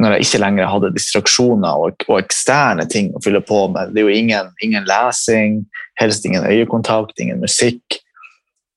når 0.00 0.16
jeg 0.16 0.26
ikke 0.26 0.40
lenger 0.40 0.70
hadde 0.72 0.92
distraksjoner 0.94 1.84
og, 1.84 2.04
og 2.08 2.22
eksterne 2.22 2.86
ting 2.90 3.12
å 3.14 3.22
fylle 3.22 3.42
på 3.44 3.66
med, 3.72 3.92
det 3.92 4.02
er 4.02 4.08
jo 4.08 4.20
ingen, 4.22 4.50
ingen 4.64 4.88
lesing, 4.88 5.60
helst 6.00 6.24
ingen 6.26 6.46
øyekontakt, 6.48 7.18
ingen 7.20 7.42
musikk, 7.42 8.00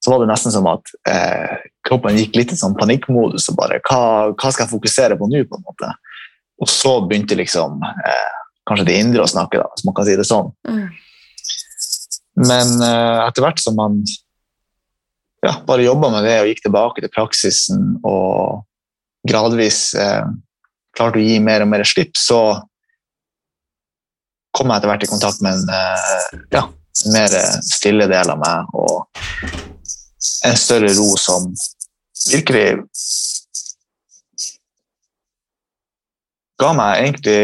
så 0.04 0.12
var 0.12 0.20
det 0.20 0.32
nesten 0.34 0.52
som 0.52 0.68
at 0.68 0.90
eh, 1.08 1.62
kroppen 1.88 2.18
gikk 2.20 2.36
litt 2.36 2.52
i 2.52 2.60
sånn 2.60 2.76
panikkmodus 2.76 3.48
og 3.52 3.60
bare 3.60 3.80
hva, 3.88 4.02
hva 4.36 4.52
skal 4.52 4.66
jeg 4.66 4.74
fokusere 4.74 5.18
på 5.20 5.30
nå, 5.32 5.46
på 5.48 5.60
en 5.60 5.64
måte? 5.64 5.92
Og 6.60 6.70
så 6.72 6.98
begynte 7.08 7.40
liksom 7.40 7.80
eh, 7.88 8.34
kanskje 8.68 8.88
det 8.90 9.00
indre 9.00 9.24
å 9.24 9.32
snakke, 9.32 9.62
da, 9.62 9.70
hvis 9.72 9.88
man 9.88 9.96
kan 9.96 10.08
si 10.08 10.18
det 10.20 10.28
sånn. 10.28 10.52
Mm. 10.68 10.84
Men 12.44 12.76
eh, 12.84 13.24
etter 13.30 13.46
hvert 13.46 13.64
som 13.64 13.80
man 13.80 14.02
ja, 15.44 15.56
bare 15.68 15.88
jobba 15.88 16.12
med 16.12 16.28
det 16.28 16.38
og 16.42 16.52
gikk 16.52 16.64
tilbake 16.66 17.04
til 17.04 17.12
praksisen 17.14 17.98
og 18.04 18.64
gradvis 19.28 19.94
eh, 20.00 20.24
klarte 20.96 21.20
å 21.20 21.26
gi 21.26 21.40
mer 21.44 21.64
og 21.64 21.72
mer 21.72 21.84
slipp, 21.88 22.16
så 22.20 22.42
kom 24.54 24.70
jeg 24.70 24.82
etter 24.82 24.92
hvert 24.92 25.06
i 25.08 25.12
kontakt 25.12 25.44
med 25.44 25.58
en 25.58 25.76
eh, 25.80 26.48
ja, 26.60 26.68
mer 27.14 27.36
eh, 27.38 27.60
stille 27.66 28.08
del 28.12 28.34
av 28.34 28.42
meg 28.42 28.76
og 28.78 29.08
en 30.48 30.60
større 30.60 30.92
ro 30.96 31.10
som 31.20 31.50
virkelig 32.30 32.68
ga 36.62 36.72
meg 36.78 37.02
egentlig 37.02 37.40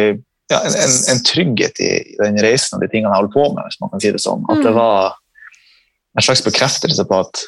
ja, 0.49 0.59
en, 0.65 0.95
en, 1.13 1.21
trygghet 1.25 1.81
i, 1.83 1.89
den 2.21 2.39
reisen 2.41 2.77
og 2.77 2.83
de 2.83 2.89
tingene 2.91 3.11
jeg 3.11 3.21
holdt 3.21 3.35
på 3.35 3.47
med, 3.53 3.65
hvis 3.67 3.79
man 3.83 3.91
kan 3.93 4.01
si 4.01 4.11
det 4.15 4.21
sånn. 4.23 4.45
At 4.49 4.63
det 4.63 4.71
Mm. 4.73 4.79
var 4.79 5.17
en 6.17 6.25
slags 6.25 6.41
bekreftelse 6.45 7.05
på 7.05 7.19
at 7.21 7.43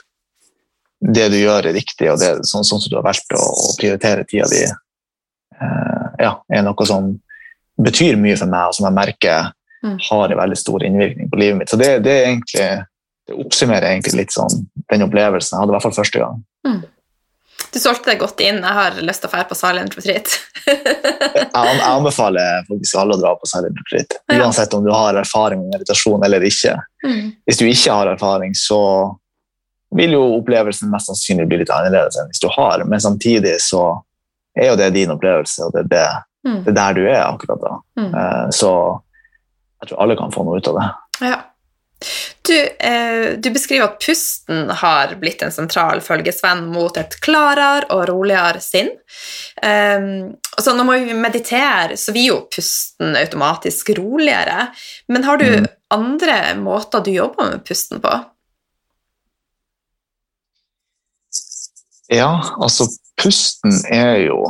det 1.02 1.32
du 1.34 1.40
gjør, 1.40 1.66
er 1.66 1.74
riktig, 1.74 2.12
og 2.12 2.20
det 2.22 2.46
sånn, 2.46 2.66
sånn 2.68 2.82
som 2.84 2.92
du 2.92 2.98
har 3.00 3.08
valgt 3.08 3.34
å, 3.34 3.46
prioritere 3.80 4.26
tida 4.30 4.46
di, 4.52 4.62
eh, 4.68 6.06
ja, 6.22 6.36
er 6.54 6.62
noe 6.62 6.86
som 6.86 7.10
betyr 7.82 8.20
mye 8.22 8.38
for 8.38 8.52
meg, 8.52 8.70
og 8.70 8.78
som 8.78 8.86
jeg 8.86 8.98
merker. 9.00 9.50
Har 10.10 10.30
en 10.32 10.38
veldig 10.38 10.58
stor 10.58 10.84
innvirkning 10.86 11.30
på 11.32 11.40
livet 11.42 11.58
mitt. 11.58 11.70
Så 11.70 11.78
det, 11.80 12.00
det 12.06 12.12
er 12.18 12.26
egentlig 12.30 12.66
det 13.28 13.38
oppsummerer 13.38 13.92
egentlig 13.92 14.18
litt 14.24 14.34
sånn 14.34 14.66
den 14.92 15.06
opplevelsen 15.06 15.56
jeg 15.56 15.62
hadde 15.62 15.72
i 15.72 15.76
hvert 15.78 15.86
fall 15.86 15.96
første 16.00 16.22
gang. 16.22 16.42
Du 17.72 17.78
solgte 17.80 18.10
deg 18.12 18.20
godt 18.20 18.42
inn. 18.44 18.58
Jeg 18.60 18.76
har 18.76 18.98
lyst 19.06 19.22
til 19.24 19.30
å 19.30 19.32
dra 19.38 19.44
på 19.48 19.56
silent 19.56 19.94
retreat. 19.96 20.34
Jeg, 20.66 21.80
anbefaler 21.94 22.66
faktisk 22.68 22.98
alle 23.00 23.16
å 23.16 23.22
dra 23.22 23.32
på 23.40 23.48
silent 23.48 23.78
retreat, 23.80 24.18
uansett 24.34 24.74
om 24.76 24.84
du 24.84 24.92
har 24.92 25.16
erfaring 25.22 25.62
med 25.62 25.78
meditasjon 25.78 26.26
eller 26.28 26.44
ikke. 26.50 26.74
Mm. 27.06 27.30
Hvis 27.48 27.62
du 27.62 27.68
ikke 27.70 27.96
har 27.96 28.12
erfaring, 28.12 28.58
så 28.58 28.82
vil 29.96 30.18
jo 30.18 30.24
opplevelsen 30.40 30.92
mest 30.92 31.10
sannsynlig 31.12 31.48
bli 31.52 31.62
litt 31.62 31.72
annerledes 31.74 32.18
enn 32.20 32.30
hvis 32.32 32.44
du 32.44 32.50
har, 32.56 32.84
men 32.88 33.02
samtidig 33.04 33.58
så 33.64 33.86
er 34.58 34.72
jo 34.72 34.78
det 34.80 34.90
din 34.96 35.12
opplevelse, 35.14 35.64
og 35.68 35.74
det 35.78 35.86
er, 35.86 35.90
det, 35.96 36.10
Mm. 36.42 36.64
det 36.66 36.72
er 36.72 36.74
der 36.74 36.94
du 36.98 37.02
er 37.06 37.20
akkurat 37.22 37.60
da. 37.62 37.72
Mm. 38.02 38.14
Eh, 38.18 38.46
Så 38.50 38.70
jeg 39.82 39.90
tror 39.90 40.04
alle 40.04 40.18
kan 40.20 40.32
få 40.34 40.44
noe 40.46 40.60
ut 40.62 40.68
av 40.72 40.78
det. 40.78 40.90
Ja. 41.28 41.40
Du, 42.42 42.56
eh, 42.58 43.38
du 43.38 43.52
beskriver 43.54 43.86
at 43.86 44.00
pusten 44.02 44.70
har 44.82 45.12
blitt 45.22 45.44
en 45.46 45.54
sentral 45.54 46.02
følgesvenn 46.02 46.64
mot 46.74 46.96
et 46.98 47.14
klarere 47.22 47.86
og 47.94 48.08
roligere 48.10 48.62
sinn. 48.66 48.90
Eh, 49.62 50.08
altså 50.58 50.74
når 50.74 51.06
vi 51.06 51.14
mediterer, 51.14 51.94
så 51.96 52.14
blir 52.16 52.32
jo 52.32 52.40
pusten 52.50 53.14
automatisk 53.20 53.94
roligere. 54.00 54.72
Men 55.08 55.24
har 55.24 55.38
du 55.38 55.46
Mm. 55.62 55.68
andre 55.92 56.56
måter 56.58 57.04
du 57.06 57.12
jobber 57.12 57.52
med 57.52 57.66
pusten 57.66 58.02
på? 58.02 58.26
Ja, 62.12 62.32
altså 62.60 62.88
pusten 63.22 63.72
er 63.92 64.18
jo 64.26 64.44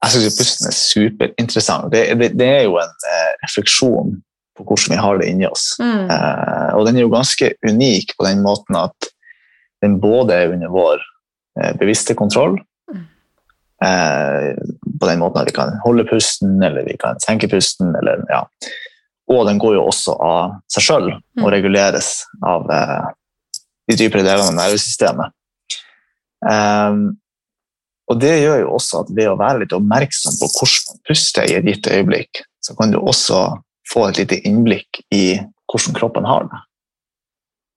Jeg 0.00 0.12
syns 0.14 0.36
pusten 0.38 0.68
er 0.70 0.76
superinteressant. 0.76 1.90
Det, 1.92 2.02
det, 2.20 2.30
det 2.40 2.46
er 2.48 2.62
jo 2.64 2.78
en 2.80 2.92
eh, 3.12 3.32
refleksjon 3.44 4.14
på 4.56 4.64
hvordan 4.64 4.94
vi 4.94 5.00
har 5.00 5.18
det 5.20 5.28
inni 5.28 5.46
oss. 5.48 5.74
Mm. 5.80 6.08
Eh, 6.10 6.70
og 6.78 6.86
den 6.88 6.96
er 6.96 7.04
jo 7.04 7.12
ganske 7.12 7.52
unik 7.68 8.14
på 8.16 8.24
den 8.26 8.40
måten 8.44 8.78
at 8.80 9.10
den 9.84 9.98
både 10.00 10.34
er 10.36 10.54
under 10.54 10.72
vår 10.72 11.00
eh, 11.60 11.72
bevisste 11.80 12.16
kontroll, 12.18 12.58
Mm. 12.90 13.04
eh, 13.86 14.56
på 15.00 15.06
den 15.08 15.20
måten 15.22 15.40
at 15.42 15.46
vi 15.46 15.54
kan 15.56 15.76
holde 15.84 16.04
pusten, 16.08 16.56
eller 16.64 16.82
vi 16.88 16.96
kan 17.00 17.20
senke 17.22 17.48
pusten, 17.52 17.92
eller 18.00 18.24
ja. 18.32 18.40
Og 19.30 19.44
den 19.46 19.60
går 19.62 19.76
jo 19.76 19.84
også 19.92 20.16
av 20.26 20.56
seg 20.72 20.82
sjøl 20.88 21.10
og 21.12 21.44
Mm. 21.44 21.50
reguleres 21.54 22.24
av 22.42 22.66
eh, 22.72 23.12
de 23.88 23.96
dypere 24.00 24.24
delene 24.26 24.48
av 24.48 24.56
nervesystemet. 24.58 25.32
Um, 26.40 27.19
og 28.10 28.18
det 28.20 28.32
gjør 28.42 28.64
jo 28.64 28.74
også 28.76 29.04
at 29.04 29.12
ved 29.16 29.30
å 29.30 29.38
være 29.38 29.62
litt 29.62 29.74
oppmerksom 29.76 30.38
på 30.40 30.48
hvordan 30.50 30.88
man 30.90 31.02
puster 31.08 31.46
i 31.46 31.56
et 31.58 31.68
gitt 31.68 31.90
øyeblikk, 31.90 32.42
så 32.60 32.74
kan 32.78 32.92
du 32.92 32.98
også 33.00 33.40
få 33.90 34.08
et 34.08 34.20
lite 34.22 34.40
innblikk 34.48 35.02
i 35.14 35.38
hvordan 35.70 35.96
kroppen 35.96 36.28
har 36.28 36.46
det. 36.50 36.60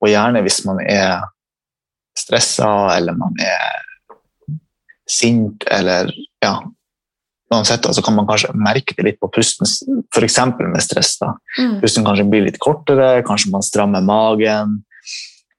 Og 0.02 0.10
gjerne 0.10 0.42
hvis 0.44 0.60
man 0.66 0.80
er 0.82 1.24
stressa, 2.18 2.70
eller 2.94 3.16
man 3.18 3.34
er 3.42 3.82
sint, 5.10 5.66
eller 5.70 6.12
ja 6.44 6.58
Uansett, 7.52 7.84
så 7.92 8.02
kan 8.02 8.16
man 8.16 8.24
kanskje 8.26 8.48
merke 8.56 8.96
det 8.96 9.04
litt 9.04 9.18
på 9.20 9.28
pusten, 9.30 9.68
f.eks. 10.10 10.38
med 10.58 10.80
stress. 10.82 11.12
da. 11.20 11.34
Mm. 11.60 11.74
Pusten 11.82 12.02
kanskje 12.02 12.24
blir 12.26 12.46
litt 12.48 12.56
kortere, 12.58 13.20
kanskje 13.28 13.52
man 13.52 13.62
strammer 13.62 14.02
magen, 14.02 14.80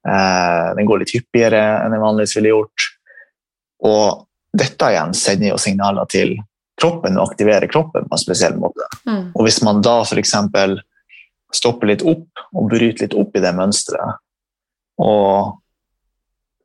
Eh, 0.05 0.67
den 0.77 0.85
går 0.85 1.01
litt 1.01 1.15
hyppigere 1.15 1.61
enn 1.81 1.95
den 1.95 2.03
vanligvis 2.03 2.35
ville 2.37 2.53
gjort. 2.53 2.87
Og 3.89 4.25
dette 4.55 4.91
igjen 4.91 5.13
sender 5.17 5.51
jo 5.51 5.61
signaler 5.61 6.07
til 6.11 6.35
kroppen 6.79 7.17
og 7.19 7.31
aktiverer 7.31 7.71
kroppen 7.71 8.07
på 8.07 8.17
en 8.17 8.21
spesiell 8.21 8.57
måte. 8.59 8.87
Mm. 9.07 9.31
Og 9.33 9.45
hvis 9.47 9.61
man 9.65 9.81
da 9.85 10.01
f.eks. 10.03 10.35
stopper 11.55 11.91
litt 11.91 12.03
opp 12.07 12.45
og 12.55 12.71
bryter 12.71 13.05
litt 13.05 13.15
opp 13.17 13.35
i 13.35 13.43
det 13.43 13.53
mønsteret, 13.55 14.21
og 15.01 15.61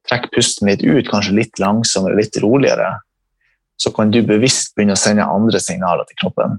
trekker 0.08 0.32
pusten 0.34 0.70
litt 0.70 0.82
ut, 0.82 1.06
kanskje 1.10 1.36
litt 1.36 1.62
langsommere, 1.62 2.18
litt 2.18 2.38
roligere, 2.42 2.96
så 3.80 3.92
kan 3.94 4.10
du 4.12 4.20
bevisst 4.26 4.74
begynne 4.74 4.96
å 4.96 5.00
sende 5.00 5.26
andre 5.26 5.60
signaler 5.62 6.06
til 6.08 6.18
kroppen. 6.24 6.58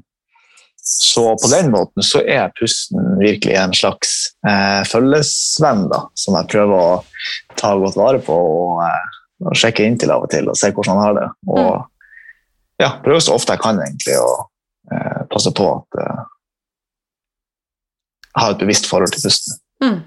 Så 0.82 1.23
på 1.38 1.49
den 1.51 1.69
måten 1.73 2.01
så 2.05 2.23
er 2.25 2.53
pusten 2.57 3.19
virkelig 3.19 3.53
en 3.59 3.73
slags 3.77 4.32
eh, 4.47 4.82
følgesvenn, 4.89 5.86
da, 5.91 6.07
som 6.17 6.38
jeg 6.39 6.49
prøver 6.55 6.73
å 6.73 7.57
ta 7.59 7.75
godt 7.77 7.99
vare 7.99 8.21
på 8.25 8.34
og, 8.34 8.82
eh, 8.88 9.11
og 9.41 9.79
inn 9.81 9.97
til 9.97 10.11
av 10.13 10.25
og 10.25 10.31
til 10.31 10.49
og 10.49 10.57
se 10.57 10.71
hvordan 10.71 10.97
han 10.97 11.05
har 11.05 11.17
det. 11.17 11.27
Og 11.47 11.71
ja, 12.81 12.91
prøve 13.03 13.21
så 13.21 13.35
ofte 13.37 13.55
jeg 13.55 13.63
kan 13.63 13.81
egentlig 13.81 14.17
å 14.21 14.29
eh, 14.91 15.21
passe 15.31 15.53
på 15.57 15.67
at 15.75 15.99
eh, 16.01 16.23
jeg 18.31 18.43
har 18.45 18.55
et 18.55 18.63
bevisst 18.63 18.87
forhold 18.89 19.11
til 19.13 19.25
pusten. 19.25 19.59
Mm. 19.83 19.99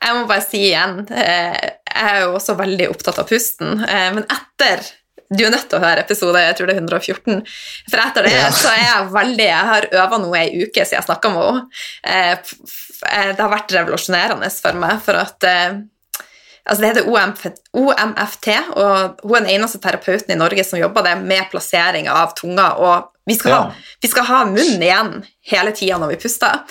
Jeg 0.00 0.16
må 0.16 0.24
bare 0.30 0.44
si 0.46 0.60
igjen, 0.70 1.02
eh, 1.10 1.58
jeg 1.90 2.06
er 2.14 2.24
jo 2.24 2.34
også 2.38 2.54
veldig 2.60 2.88
opptatt 2.92 3.18
av 3.20 3.28
pusten, 3.28 3.82
eh, 3.84 4.08
men 4.14 4.24
etter 4.30 4.84
du 5.30 5.44
er 5.46 5.52
nødt 5.54 5.68
til 5.70 5.78
å 5.78 5.84
høre 5.84 6.02
episode 6.02 6.40
jeg 6.42 6.56
tror 6.58 6.66
det 6.66 6.74
er 6.74 6.80
114. 6.82 7.42
For 7.90 8.02
etter 8.02 8.26
det 8.26 8.32
Ja. 8.34 8.48
så 8.50 8.72
er 8.72 8.80
jeg 8.82 9.12
veldig 9.14 9.44
Jeg 9.46 9.66
har 9.68 9.86
øva 10.00 10.18
noe 10.18 10.38
ei 10.40 10.64
uke 10.64 10.82
siden 10.82 10.98
jeg 10.98 11.06
snakka 11.06 11.30
med 11.30 11.44
henne. 11.46 11.68
Eh, 12.02 12.36
Det 13.30 13.38
har 13.40 13.48
vært 13.52 13.72
revolusjonerende 13.72 14.50
for 14.52 14.72
meg, 14.72 14.98
for 15.00 15.14
at 15.14 15.46
Altså 16.70 16.84
det 16.84 16.90
heter 16.92 17.08
OMFT, 17.74 18.48
og 18.78 19.22
hun 19.26 19.36
er 19.36 19.40
den 19.44 19.48
eneste 19.56 19.80
terapeuten 19.82 20.30
i 20.30 20.38
Norge 20.38 20.62
som 20.64 20.78
jobber 20.78 21.02
det 21.02 21.16
med 21.26 21.48
plassering 21.50 22.06
av 22.08 22.30
tunga. 22.38 22.68
Og 22.78 23.08
vi 23.26 23.34
skal, 23.34 23.52
ha, 23.56 23.88
vi 24.02 24.10
skal 24.10 24.26
ha 24.28 24.38
munnen 24.46 24.82
igjen 24.86 25.10
hele 25.50 25.72
tida 25.74 25.98
når 25.98 26.12
vi 26.14 26.20
puster. 26.22 26.62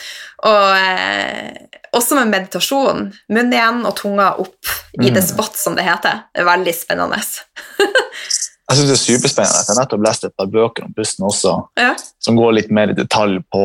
Og 0.47 0.71
eh, 0.79 1.51
også 1.95 2.15
med 2.21 2.31
meditasjon. 2.31 3.09
Munnen 3.31 3.53
igjen 3.57 3.83
og 3.89 3.95
tunga 3.99 4.31
opp 4.39 4.71
i 4.99 5.09
Mm. 5.09 5.13
the 5.15 5.21
spot, 5.21 5.55
som 5.55 5.75
det 5.77 5.83
heter. 5.85 6.23
Det 6.33 6.41
er 6.41 6.47
veldig 6.47 6.73
spennende. 6.75 7.19
Jeg 8.69 8.77
synes 8.77 8.89
det 8.89 8.95
er 8.95 9.03
superspennende. 9.03 9.59
Jeg 9.61 9.67
har 9.73 9.77
nettopp 9.83 10.03
lest 10.05 10.25
et 10.27 10.33
par 10.37 10.49
bøker 10.51 10.83
om 10.85 10.93
pusten 10.93 11.25
også, 11.25 11.53
Ja. 11.79 11.93
som 12.21 12.35
går 12.37 12.51
litt 12.53 12.71
mer 12.71 12.91
i 12.91 12.93
detalj 12.97 13.39
på 13.53 13.63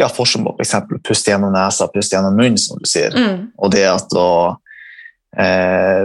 ja, 0.00 0.08
forskjell 0.08 0.44
på 0.46 0.54
f.eks. 0.58 0.74
puste 1.04 1.30
gjennom 1.30 1.52
nesa, 1.52 1.86
puste 1.92 2.16
gjennom 2.16 2.34
munnen, 2.36 2.58
som 2.58 2.78
du 2.80 2.88
sier. 2.88 3.12
Mm. 3.14 3.52
Og 3.58 3.70
det 3.74 3.84
at 3.86 4.10
å 4.16 4.56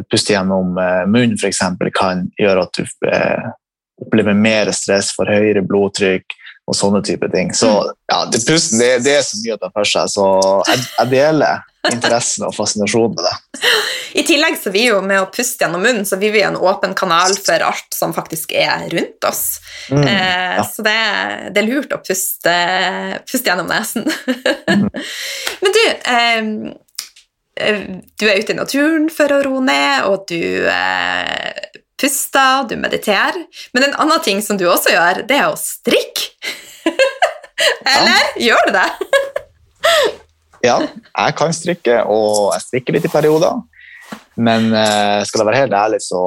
puste 0.09 0.35
gjennom 0.35 0.77
eh, 0.77 1.03
munnen 1.09 1.37
f.eks. 1.39 1.61
kan 1.95 2.25
gjøre 2.39 2.65
at 2.67 2.77
du 2.77 3.09
eh, 3.09 3.53
opplever 4.05 4.35
mer 4.37 4.71
stress, 4.75 5.13
får 5.15 5.31
høyere 5.33 5.63
blodtrykk 5.65 6.35
og 6.65 6.77
sånne 6.77 7.01
type 7.05 7.29
ting. 7.33 7.53
Så 7.53 7.69
ja, 8.09 8.23
det, 8.31 8.41
pusten 8.47 8.81
det, 8.81 8.91
det 9.05 9.19
er 9.19 9.25
så 9.25 9.39
mye 9.41 9.57
å 9.57 9.61
ta 9.61 9.71
for 9.73 9.89
seg, 9.89 10.11
så 10.11 10.27
jeg, 10.69 10.85
jeg 10.97 11.11
deler 11.13 11.63
interessen 11.91 12.47
og 12.47 12.55
fascinasjonen 12.55 13.13
med 13.13 13.25
det. 13.27 13.69
I 14.17 14.23
tillegg 14.25 14.57
så 14.57 14.71
vi 14.73 14.87
jo 14.87 15.01
med 15.05 15.21
å 15.21 15.27
puste 15.29 15.65
gjennom 15.65 15.83
munnen, 15.85 16.05
så 16.07 16.17
vi 16.21 16.31
vil 16.33 16.41
jo 16.41 16.47
en 16.53 16.59
åpen 16.71 16.95
kanal 16.97 17.35
for 17.37 17.65
alt 17.67 17.93
som 17.93 18.13
faktisk 18.15 18.55
er 18.57 18.87
rundt 18.93 19.29
oss. 19.29 19.43
Mm, 19.91 20.05
Eh, 20.05 20.55
ja. 20.55 20.63
Så 20.65 20.83
det, 20.85 20.95
det 21.53 21.61
er 21.61 21.67
lurt 21.67 21.93
å 21.93 21.99
puste, 22.01 22.53
puste 23.27 23.49
gjennom 23.49 23.69
nesen. 23.69 24.05
Men 25.61 25.75
du, 25.75 25.81
eh, 25.85 26.15
eh, 26.15 26.49
du 27.55 28.25
er 28.27 28.39
ute 28.41 28.51
i 28.51 28.57
naturen 28.57 29.07
for 29.13 29.31
å 29.31 29.41
roe 29.45 29.63
ned, 29.63 30.07
og 30.09 30.25
du 30.27 30.67
eh, 30.67 31.69
puster, 31.99 32.65
du 32.69 32.75
mediterer. 32.79 33.45
Men 33.73 33.89
en 33.89 33.97
annen 34.05 34.23
ting 34.25 34.41
som 34.43 34.59
du 34.59 34.67
også 34.67 34.91
gjør, 34.95 35.23
det 35.29 35.39
er 35.39 35.47
å 35.49 35.59
strikke. 35.59 36.33
Eller 37.95 38.35
gjør 38.41 38.67
du 38.67 38.75
det? 38.75 38.89
Ja, 40.65 40.79
jeg 40.81 41.37
kan 41.37 41.53
strikke, 41.55 42.01
og 42.09 42.51
jeg 42.55 42.65
strikker 42.65 42.97
litt 42.97 43.07
i 43.07 43.13
perioder. 43.13 43.61
Men 44.35 44.71
eh, 44.75 45.21
skal 45.27 45.43
jeg 45.43 45.49
være 45.49 45.63
helt 45.63 45.77
ærlig, 45.77 46.01
så 46.03 46.21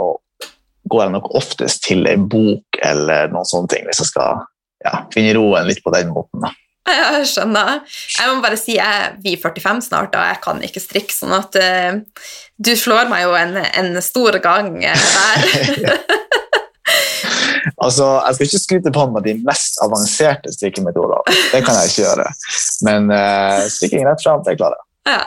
går 0.89 1.05
jeg 1.05 1.14
nok 1.18 1.29
oftest 1.37 1.83
til 1.85 2.07
ei 2.09 2.16
bok 2.16 2.79
eller 2.85 3.29
noen 3.33 3.49
sånne 3.49 3.68
ting, 3.74 3.85
hvis 3.89 4.01
jeg 4.01 4.11
skal 4.14 4.47
ja, 4.87 5.03
finne 5.12 5.35
roen 5.37 5.68
litt 5.68 5.83
på 5.85 5.93
den 5.93 6.12
måten. 6.14 6.47
Da. 6.47 6.55
Ja, 6.99 7.09
Jeg 7.18 7.28
skjønner. 7.28 7.80
Jeg 8.16 8.30
må 8.32 8.43
bare 8.45 8.59
si 8.59 8.76
jeg 8.78 9.09
er 9.12 9.41
45 9.43 9.82
snart, 9.89 10.14
og 10.16 10.24
jeg 10.24 10.41
kan 10.45 10.62
ikke 10.64 10.80
strikke, 10.82 11.14
sånn 11.14 11.34
at 11.36 11.59
uh, 11.61 11.99
du 12.57 12.72
slår 12.78 13.11
meg 13.11 13.26
jo 13.26 13.34
en, 13.39 13.59
en 13.61 13.99
stor 14.05 14.39
gang 14.45 14.74
eh, 14.82 15.09
der. 15.14 15.99
Altså, 17.78 18.07
Jeg 18.24 18.34
skal 18.34 18.47
ikke 18.47 18.61
skryte 18.62 18.91
på 18.95 19.03
meg 19.12 19.26
de 19.26 19.34
mest 19.47 19.76
avanserte 19.84 20.51
strikkemetodene, 20.55 21.34
det 21.53 21.61
kan 21.66 21.76
jeg 21.78 21.91
ikke 21.93 22.01
gjøre. 22.07 22.24
Men 22.89 23.11
uh, 23.12 23.66
strikking 23.70 24.07
rett 24.09 24.24
fram, 24.24 24.41
det 24.47 24.57
klarer 24.59 24.80
jeg. 24.80 25.12
ja. 25.12 25.26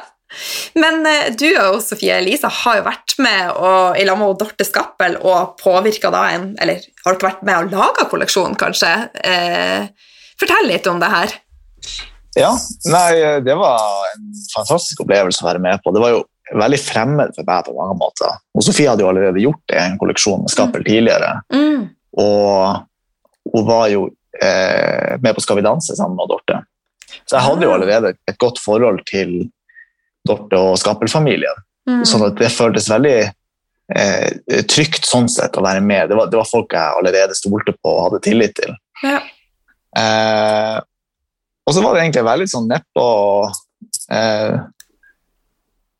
Men 0.79 1.03
du 1.35 1.49
og 1.59 1.81
Sofie 1.83 2.15
Elise 2.21 2.47
har 2.47 2.77
jo 2.77 2.83
vært 2.85 3.17
med 3.19 3.49
og, 3.51 3.97
i 3.99 4.05
lag 4.07 4.15
med 4.15 4.37
Dorte 4.39 4.63
Skappel 4.63 5.17
og 5.19 5.57
påvirka 5.59 6.07
da 6.13 6.21
en 6.31 6.45
Eller 6.63 6.85
har 7.03 7.17
dere 7.17 7.27
vært 7.33 7.41
med 7.49 7.57
og 7.65 7.73
laga 7.75 8.05
kolleksjonen, 8.07 8.55
kanskje? 8.55 8.93
Eh, 9.27 9.89
fortell 10.39 10.69
litt 10.71 10.87
om 10.87 11.03
det 11.03 11.09
her. 11.11 11.35
Ja, 12.37 12.51
nei, 12.87 13.41
det 13.43 13.55
var 13.59 13.81
en 14.13 14.29
fantastisk 14.53 15.01
opplevelse 15.03 15.43
å 15.43 15.49
være 15.49 15.63
med 15.63 15.81
på. 15.83 15.91
Det 15.91 16.03
var 16.03 16.13
jo 16.13 16.21
veldig 16.55 16.79
fremmed 16.79 17.33
for 17.35 17.47
meg 17.47 17.65
på 17.67 17.75
mange 17.75 17.97
måter. 17.99 18.39
Og 18.55 18.65
Sofie 18.65 18.89
hadde 18.91 19.03
jo 19.03 19.09
allerede 19.11 19.43
gjort 19.43 19.63
det 19.71 19.79
i 19.79 19.83
en 19.89 19.99
kolleksjon 19.99 20.43
med 20.43 20.53
Skappel 20.53 20.85
tidligere. 20.87 21.33
Mm. 21.53 21.89
Og 22.21 23.51
hun 23.51 23.67
var 23.67 23.87
jo 23.91 24.05
eh, 24.41 25.17
med 25.21 25.35
på 25.35 25.43
Skal 25.43 25.59
vi 25.59 25.65
danse 25.65 25.95
sammen 25.97 26.19
med 26.19 26.31
Dorte. 26.31 26.61
Så 27.25 27.37
jeg 27.37 27.45
hadde 27.45 27.67
jo 27.67 27.73
allerede 27.75 28.13
et 28.29 28.39
godt 28.39 28.59
forhold 28.63 29.01
til 29.09 29.51
Dorte 30.27 30.59
og 30.59 30.79
Skappel-familien. 30.79 31.63
Mm. 31.89 32.03
Sånn 32.07 32.25
at 32.27 32.37
det 32.39 32.51
føltes 32.53 32.89
veldig 32.91 33.17
eh, 33.25 34.61
trygt 34.69 35.07
sånn 35.09 35.29
sett 35.31 35.57
å 35.57 35.65
være 35.65 35.83
med. 35.83 36.11
Det 36.11 36.19
var, 36.19 36.31
det 36.31 36.39
var 36.39 36.49
folk 36.49 36.75
jeg 36.77 36.99
allerede 37.01 37.37
stolte 37.37 37.75
på 37.79 37.95
og 37.95 38.03
hadde 38.09 38.23
tillit 38.27 38.55
til. 38.59 38.75
Ja. 39.03 39.19
Eh, 39.97 40.77
og 41.71 41.75
så 41.77 41.83
var 41.85 41.95
det 41.95 42.03
egentlig 42.03 42.27
veldig 42.27 42.47
sånn 42.51 42.65
nedpå 42.67 43.03
eh, 44.11 44.55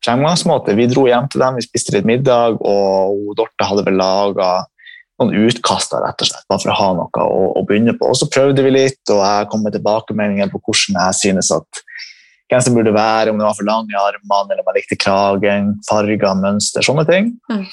fremgangsmåte. 0.04 0.74
Vi 0.76 0.88
dro 0.90 1.06
hjem 1.08 1.30
til 1.32 1.40
dem, 1.40 1.56
vi 1.56 1.64
spiste 1.64 1.94
litt 1.96 2.08
middag, 2.08 2.58
og 2.60 3.32
Dorte 3.38 3.68
hadde 3.70 3.86
vel 3.86 3.96
laga 3.96 4.50
noen 5.22 5.46
utkaster, 5.46 6.02
rett 6.04 6.20
og 6.24 6.28
slett, 6.28 6.44
bare 6.50 6.60
for 6.60 6.72
å 6.74 6.76
ha 6.76 6.90
noe 6.98 7.24
å, 7.24 7.40
å 7.56 7.62
begynne 7.68 7.94
på. 7.96 8.10
Og 8.10 8.18
så 8.20 8.28
prøvde 8.28 8.64
vi 8.66 8.74
litt, 8.74 9.00
og 9.08 9.22
jeg 9.22 9.48
kom 9.48 9.64
med 9.64 9.76
tilbakemeldinger 9.78 10.52
på 10.52 10.60
hvordan 10.60 11.00
jeg 11.06 11.18
synes 11.22 11.52
at 11.56 11.82
genseren 12.52 12.76
burde 12.76 12.92
være, 12.92 13.32
om 13.32 13.40
det 13.40 13.48
var 13.48 13.56
for 13.56 13.68
lang 13.68 13.88
i 13.88 13.96
armene, 13.96 14.50
eller 14.50 14.60
om 14.60 14.72
jeg 14.74 14.82
likte 14.82 15.00
kragen, 15.00 15.72
farger, 15.88 16.28
mønster, 16.42 16.84
sånne 16.84 17.06
ting. 17.08 17.32
Mm. 17.48 17.64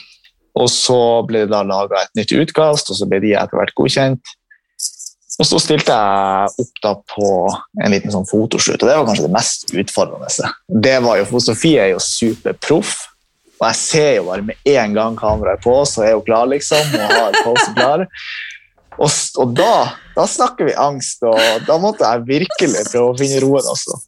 Og 0.59 0.71
så 0.71 1.01
ble 1.27 1.43
det 1.43 1.51
da 1.51 1.65
laga 1.67 2.05
et 2.05 2.15
nytt 2.19 2.31
utkast, 2.45 2.93
og 2.93 2.99
så 3.01 3.07
ble 3.09 3.19
de 3.25 3.35
etter 3.35 3.59
hvert 3.59 3.75
godkjent. 3.75 4.37
Og 5.39 5.47
så 5.47 5.59
stilte 5.63 5.95
jeg 5.95 6.63
opp 6.63 6.81
da 6.83 6.91
på 7.13 7.27
en 7.79 7.93
liten 7.93 8.11
sånn 8.11 8.27
fotoshoot, 8.27 8.81
og 8.81 8.89
det 8.89 8.97
var 8.97 9.05
kanskje 9.07 9.27
det 9.27 9.35
mest 9.37 9.69
utfordrende. 9.71 10.49
Det 10.87 10.97
var 11.05 11.21
jo, 11.21 11.29
for 11.29 11.45
Sofie 11.45 11.85
er 11.85 11.93
jo 11.93 12.01
superproff, 12.03 12.97
og 13.59 13.65
jeg 13.69 13.79
ser 13.79 14.11
jo 14.17 14.27
bare 14.27 14.45
med 14.47 14.69
en 14.71 14.95
gang 14.95 15.15
kameraet 15.19 15.59
er 15.59 15.63
på, 15.63 15.75
så 15.87 16.03
er 16.07 16.17
hun 16.17 16.25
klar, 16.27 16.47
liksom, 16.51 16.93
og 16.95 17.15
har 17.15 17.39
posen 17.43 17.75
klar. 17.75 18.05
Og, 18.99 19.15
og 19.39 19.55
da, 19.55 19.73
da 20.15 20.25
snakker 20.27 20.67
vi 20.67 20.75
angst, 20.79 21.23
og 21.23 21.39
da 21.67 21.79
måtte 21.79 22.07
jeg 22.07 22.27
virkelig 22.27 22.85
prøve 22.91 23.13
å 23.13 23.17
finne 23.19 23.39
roen 23.43 23.71
også. 23.71 23.99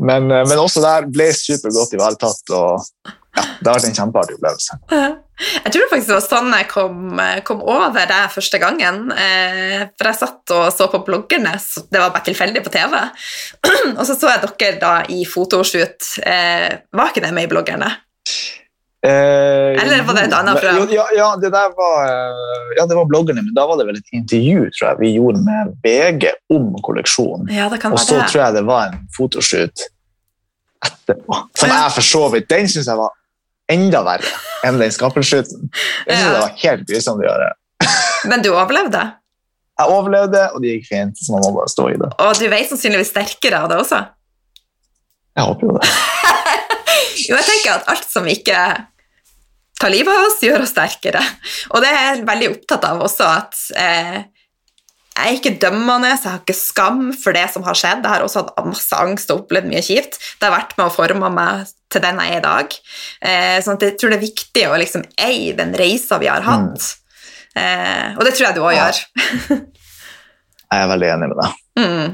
Men, 0.00 0.30
eh, 0.30 0.46
men 0.46 0.58
også 0.62 0.82
der 0.84 1.08
ble 1.10 1.28
supergodt 1.34 1.96
ivaretatt, 1.98 2.54
og 2.54 3.10
ja, 3.10 3.42
det 3.42 3.66
har 3.66 3.74
vært 3.74 3.88
en 3.90 3.98
kjempeartig 3.98 4.38
opplevelse. 4.38 4.78
Jeg 5.40 5.72
tror 5.72 5.88
faktisk 5.90 6.10
det 6.10 6.16
var 6.18 6.24
sånn 6.26 6.52
jeg 6.52 6.68
kom, 6.68 7.20
kom 7.48 7.62
over 7.64 8.06
det 8.10 8.20
første 8.34 8.58
gangen. 8.60 9.06
Eh, 9.14 9.86
for 9.96 10.10
jeg 10.10 10.18
satt 10.20 10.52
og 10.56 10.66
så 10.74 10.88
på 10.92 11.00
bloggerne, 11.06 11.54
så 11.62 11.86
det 11.88 12.02
var 12.02 12.12
bare 12.12 12.26
tilfeldig 12.28 12.62
på 12.66 12.72
TV. 12.74 12.96
og 13.98 14.04
så 14.04 14.16
så 14.20 14.34
jeg 14.34 14.44
dere 14.60 14.80
da 14.82 14.94
i 15.08 15.22
fotoshoot. 15.28 16.14
Eh, 16.24 16.68
var 16.92 17.12
ikke 17.14 17.24
det 17.24 17.32
med 17.36 17.48
i 17.48 17.52
bloggerne? 17.52 17.88
Eh, 19.00 19.80
Eller 19.80 20.02
var 20.04 20.12
det 20.18 20.26
et 20.26 20.34
annet 20.36 20.58
program? 20.60 20.90
Ja, 20.92 21.06
ja, 21.16 21.28
det 21.40 21.48
der 21.54 21.70
var, 21.78 22.02
eh, 22.04 22.74
ja, 22.76 22.84
det 22.90 22.98
var 22.98 23.06
bloggerne, 23.08 23.40
men 23.46 23.54
da 23.56 23.64
var 23.70 23.78
det 23.80 23.86
vel 23.88 23.96
et 23.96 24.12
intervju 24.12 24.66
tror 24.76 24.90
jeg, 24.90 24.98
vi 25.00 25.14
gjorde 25.14 25.40
med 25.46 25.70
VG 25.86 26.26
om 26.52 26.74
kolleksjonen. 26.84 27.48
Ja, 27.48 27.70
det 27.72 27.80
kan 27.80 27.96
Og 27.96 28.02
så 28.02 28.18
det. 28.20 28.28
tror 28.28 28.42
jeg 28.44 28.58
det 28.58 28.64
var 28.68 28.90
en 28.90 29.00
fotoshoot 29.16 29.86
etterpå. 30.84 31.38
Som 31.56 31.72
jeg 31.72 31.94
for 31.96 32.06
så 32.10 32.22
vidt 32.34 32.48
Den 32.52 32.68
syns 32.68 32.86
jeg 32.92 32.96
var 33.00 33.16
enda 33.70 34.02
verre 34.06 34.30
enn 34.66 34.78
den 34.80 34.92
skapershooten. 34.92 35.70
Jeg 36.06 36.16
synes 36.16 36.26
Ja. 36.26 36.32
det 36.34 36.42
var 36.44 36.54
helt 36.64 36.86
grusomt 36.90 37.22
å 37.22 37.28
gjøre. 37.28 37.50
Men 38.30 38.42
du 38.44 38.50
overlevde, 38.52 39.02
Jeg 39.80 39.88
overlevde, 39.88 40.40
og 40.52 40.60
det 40.60 40.74
gikk 40.74 40.88
fint, 40.90 41.16
så 41.16 41.32
man 41.32 41.40
må 41.46 41.54
bare 41.56 41.70
stå 41.72 41.86
i 41.88 41.96
det. 41.96 42.10
og 42.20 42.34
du 42.36 42.48
vet 42.52 42.68
sannsynligvis 42.68 43.14
sterkere 43.14 43.62
av 43.62 43.70
det 43.72 43.78
også. 43.80 44.00
Jeg 45.38 45.44
håper 45.46 45.66
jo 45.70 45.78
det. 45.78 45.88
Jo, 47.30 47.36
jeg 47.36 47.44
tenker 47.46 47.74
at 47.78 47.88
alt 47.92 48.06
som 48.10 48.26
ikke 48.28 48.58
tar 49.80 49.92
livet 49.92 50.12
av 50.12 50.26
oss, 50.26 50.38
gjør 50.44 50.64
oss 50.64 50.72
sterkere. 50.74 51.20
Og 51.70 51.80
det 51.84 51.88
er 51.92 52.00
jeg 52.16 52.24
veldig 52.28 52.48
opptatt 52.54 52.84
av 52.88 53.00
også, 53.06 53.24
at 53.40 53.56
eh, 53.80 54.16
jeg 55.16 55.26
er 55.26 55.36
ikke 55.36 55.52
dømmende, 55.60 56.12
så 56.16 56.28
jeg 56.28 56.32
har 56.32 56.40
ikke 56.44 56.56
skam 56.56 57.00
for 57.18 57.36
det 57.36 57.42
som 57.52 57.64
har 57.66 57.76
skjedd. 57.76 58.04
Jeg 58.06 58.12
har 58.14 58.22
også 58.24 58.44
hatt 58.46 58.68
masse 58.70 58.96
angst 58.96 59.32
og 59.34 59.42
opplevd 59.42 59.68
mye 59.68 59.82
kjipt. 59.84 60.16
Det 60.40 60.46
har 60.48 60.54
vært 60.54 60.76
med 60.78 60.86
å 60.86 60.94
forme 60.94 61.30
meg 61.34 61.66
til 61.90 62.04
den 62.04 62.20
jeg 62.22 62.36
er 62.36 62.38
i 62.38 62.44
dag. 62.44 62.76
Eh, 63.26 63.58
sånn 63.66 63.80
jeg 63.82 63.96
tror 64.00 64.14
det 64.14 64.20
er 64.20 64.24
viktig 64.24 64.64
å 64.70 64.78
liksom 64.80 65.04
eie 65.26 65.52
den 65.58 65.74
reisa 65.76 66.20
vi 66.22 66.30
har 66.30 66.46
hatt. 66.46 66.86
Eh, 67.58 68.14
og 68.14 68.22
det 68.24 68.32
tror 68.36 68.46
jeg 68.48 68.56
du 68.56 68.62
òg 68.62 68.74
Ja. 68.78 68.86
gjør. 68.88 69.60
Jeg 70.70 70.84
er 70.84 70.90
veldig 70.92 71.06
enig 71.10 71.28
med 71.32 71.38
deg. 71.42 71.54
Mm. 71.82 72.10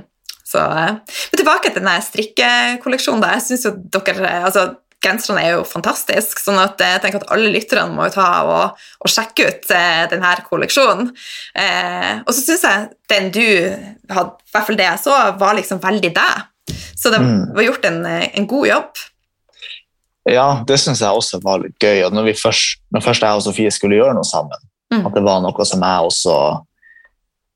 Så, 0.48 0.60
eh, 0.64 0.94
men 0.96 1.36
tilbake 1.42 1.68
til 1.74 1.82
denne 1.82 1.98
strikkekolleksjonen. 2.00 3.26
Jeg 3.34 3.42
synes 3.44 3.66
jo 3.68 3.72
dere, 3.92 4.30
altså, 4.48 4.62
Genserne 5.06 5.42
er 5.46 5.52
jo 5.54 5.62
fantastisk, 5.68 6.40
sånn 6.42 6.58
at 6.58 6.80
jeg 6.82 7.00
tenker 7.04 7.22
at 7.22 7.30
alle 7.34 7.52
lytterne 7.54 7.94
må 7.94 8.08
jo 8.08 8.14
ta 8.16 8.26
og, 8.44 8.82
og 9.00 9.12
sjekke 9.12 9.46
ut 9.48 9.70
eh, 9.76 10.04
denne 10.10 10.32
kolleksjonen. 10.48 11.12
Eh, 11.54 12.12
og 12.26 12.32
så 12.34 12.42
syns 12.42 12.66
jeg 12.66 12.88
den 13.12 13.30
du 13.34 13.44
hadde, 14.10 14.34
i 14.34 14.52
hvert 14.56 14.66
fall 14.66 14.78
det 14.80 14.88
jeg 14.90 15.02
så, 15.06 15.16
var 15.38 15.54
liksom 15.60 15.80
veldig 15.84 16.12
deg. 16.18 16.46
Så 16.98 17.12
det 17.14 17.20
Mm. 17.22 17.54
var 17.54 17.62
gjort 17.68 17.84
en, 17.86 18.00
eh, 18.10 18.28
en 18.34 18.46
god 18.50 18.66
jobb. 18.66 19.04
Ja, 20.26 20.46
det 20.66 20.80
syns 20.82 21.00
jeg 21.04 21.14
også 21.14 21.38
var 21.44 21.60
litt 21.62 21.76
gøy. 21.78 22.00
Og 22.08 22.12
når, 22.16 22.24
vi 22.32 22.32
først, 22.40 22.80
når 22.90 23.04
først 23.04 23.22
jeg 23.22 23.38
og 23.38 23.44
Sofie 23.44 23.70
skulle 23.70 23.98
gjøre 24.00 24.14
noe 24.18 24.26
sammen, 24.26 24.58
Mm. 24.92 25.04
at 25.06 25.14
det 25.14 25.22
var 25.26 25.40
noe 25.42 25.64
som 25.66 25.80
jeg 25.82 26.06
også 26.06 26.34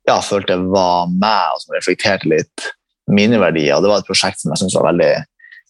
ja, 0.08 0.16
følte 0.20 0.56
var 0.70 1.06
meg, 1.12 1.52
og 1.54 1.60
som 1.62 1.74
reflekterte 1.76 2.26
litt 2.30 2.64
mine 3.10 3.38
verdier. 3.38 3.76
Og 3.76 3.82
det 3.84 3.90
var 3.92 3.98
et 4.02 4.08
prosjekt 4.08 4.40
som 4.40 4.50
jeg 4.50 4.58
syntes 4.62 4.74
var 4.78 4.88
veldig 4.92 5.10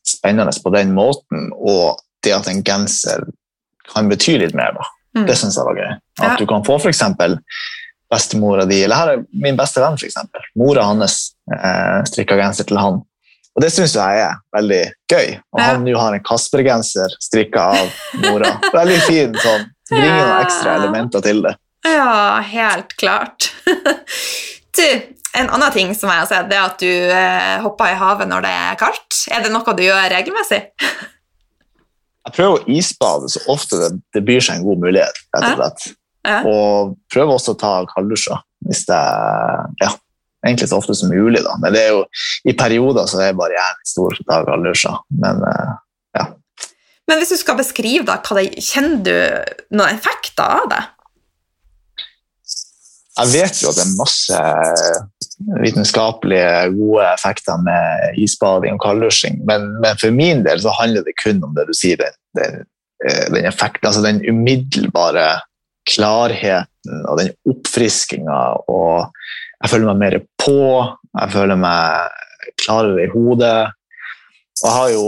spennende 0.07 0.53
på 0.65 0.73
den 0.75 0.95
måten, 0.97 1.51
og 1.57 2.01
det 2.25 2.33
at 2.37 2.49
en 2.51 2.63
genser 2.65 3.25
kan 3.91 4.09
bety 4.11 4.39
litt 4.39 4.55
mer, 4.55 4.75
da. 4.77 4.87
Mm. 5.19 5.27
Det 5.27 5.37
syns 5.39 5.57
jeg 5.59 5.67
var 5.67 5.79
gøy. 5.79 5.93
Ja. 6.21 6.25
At 6.33 6.39
du 6.39 6.47
kan 6.47 6.65
få 6.67 6.77
f.eks. 6.79 7.03
bestemora 8.11 8.65
di, 8.67 8.83
eller 8.85 8.97
her 8.97 9.13
er 9.15 9.23
min 9.43 9.57
beste 9.59 9.83
venn, 9.83 9.97
f.eks. 9.99 10.19
Mora 10.59 10.85
hans 10.89 11.21
eh, 11.55 12.01
strikka 12.11 12.39
genser 12.39 12.67
til 12.69 12.79
han. 12.81 13.01
Og 13.51 13.65
det 13.65 13.73
syns 13.75 13.97
jeg 13.99 14.21
er 14.23 14.37
veldig 14.55 14.83
gøy. 15.11 15.33
Og 15.53 15.59
Ja. 15.61 15.65
han 15.73 15.85
nå 15.85 15.97
har 15.99 16.15
en 16.15 16.23
Kasper-genser 16.27 17.17
strikka 17.23 17.65
av 17.75 17.91
mora. 18.23 18.53
Veldig 18.73 19.01
fin 19.09 19.35
sånn. 19.35 19.67
Bringer 19.91 20.21
noen 20.23 20.45
ekstra 20.45 20.77
elementer 20.79 21.25
til 21.25 21.43
det. 21.43 21.57
Ja, 21.85 22.39
helt 22.47 22.95
klart. 23.01 23.49
du, 24.77 24.87
en 25.39 25.51
annen 25.55 25.73
ting 25.73 25.95
som 25.95 26.11
jeg 26.11 26.25
har 26.25 26.29
sett, 26.29 26.51
det 26.51 26.59
er 26.59 26.67
at 26.67 26.83
du 26.83 26.91
eh, 26.91 27.57
hopper 27.65 27.93
i 27.93 27.99
havet 27.99 28.29
når 28.31 28.45
det 28.47 28.51
er 28.51 28.79
kaldt. 28.81 29.23
Er 29.31 29.45
det 29.45 29.53
noe 29.55 29.77
du 29.77 29.83
gjør 29.87 30.11
regelmessig? 30.13 30.65
Jeg 32.21 32.35
prøver 32.37 32.59
å 32.59 32.75
isbade 32.77 33.31
så 33.33 33.41
ofte 33.51 33.79
det, 33.81 33.87
det 34.15 34.21
byr 34.29 34.43
seg 34.45 34.59
en 34.59 34.67
god 34.67 34.83
mulighet. 34.83 35.17
rett 35.33 35.47
og 35.49 35.55
slett. 35.57 35.87
Ja. 36.29 36.35
Og 36.47 36.91
prøver 37.11 37.33
også 37.33 37.55
å 37.55 37.59
ta 37.59 37.71
kalddusjer 37.89 38.43
hvis 38.69 38.83
det 38.91 38.99
ja, 39.81 39.89
egentlig 40.45 40.69
så 40.69 40.77
ofte 40.83 40.95
som 40.99 41.09
mulig. 41.11 41.41
Da. 41.47 41.55
Men 41.63 41.73
det 41.75 41.87
er 41.87 41.95
jo, 41.95 42.03
i 42.45 42.53
perioder 42.55 43.09
så 43.09 43.23
er 43.25 43.39
barrieren 43.39 43.81
stor 43.89 44.13
for 44.13 44.21
å 44.21 44.29
ta 44.29 44.43
kalddusjer. 44.51 45.01
Men 45.25 45.41
eh, 45.49 46.29
Men 47.09 47.19
hvis 47.19 47.33
du 47.33 47.41
skal 47.41 47.57
beskrive 47.59 48.05
da, 48.07 48.21
hva 48.21 48.37
det, 48.37 48.61
kjenner 48.63 49.01
du 49.03 49.17
noen 49.75 49.97
effekter 49.97 50.61
av 50.61 50.69
det? 50.71 50.85
jeg 53.21 53.33
vet 53.35 53.63
jo 53.63 53.71
at 53.71 53.79
det 53.79 53.85
er 53.85 53.97
masse 53.99 54.43
vitenskapelige, 55.63 56.71
gode 56.77 57.07
effekter 57.15 57.61
med 57.65 58.19
isbading 58.21 58.77
og 58.77 58.83
kalddusjing, 58.85 59.41
men, 59.49 59.71
men 59.83 60.01
for 60.01 60.15
min 60.15 60.45
del 60.47 60.61
så 60.63 60.75
handler 60.79 61.07
det 61.07 61.17
kun 61.23 61.41
om 61.47 61.55
det 61.57 61.67
du 61.71 61.75
sier, 61.77 62.01
den, 62.01 62.17
den, 62.39 62.59
eh, 63.07 63.27
den 63.33 63.49
effekten, 63.49 63.89
altså 63.89 64.05
den 64.05 64.21
umiddelbare 64.29 65.29
klarheten 65.89 67.07
og 67.09 67.21
den 67.23 67.33
oppfriskinga, 67.49 68.41
og 68.71 69.11
jeg 69.61 69.73
føler 69.73 69.91
meg 69.91 70.03
mer 70.05 70.19
på, 70.41 70.61
jeg 71.21 71.33
føler 71.35 71.59
meg 71.61 72.17
klarere 72.61 73.05
i 73.05 73.11
hodet. 73.13 73.59
Og 74.61 74.67
jeg 74.67 74.77
har 74.77 74.91
jo 74.95 75.05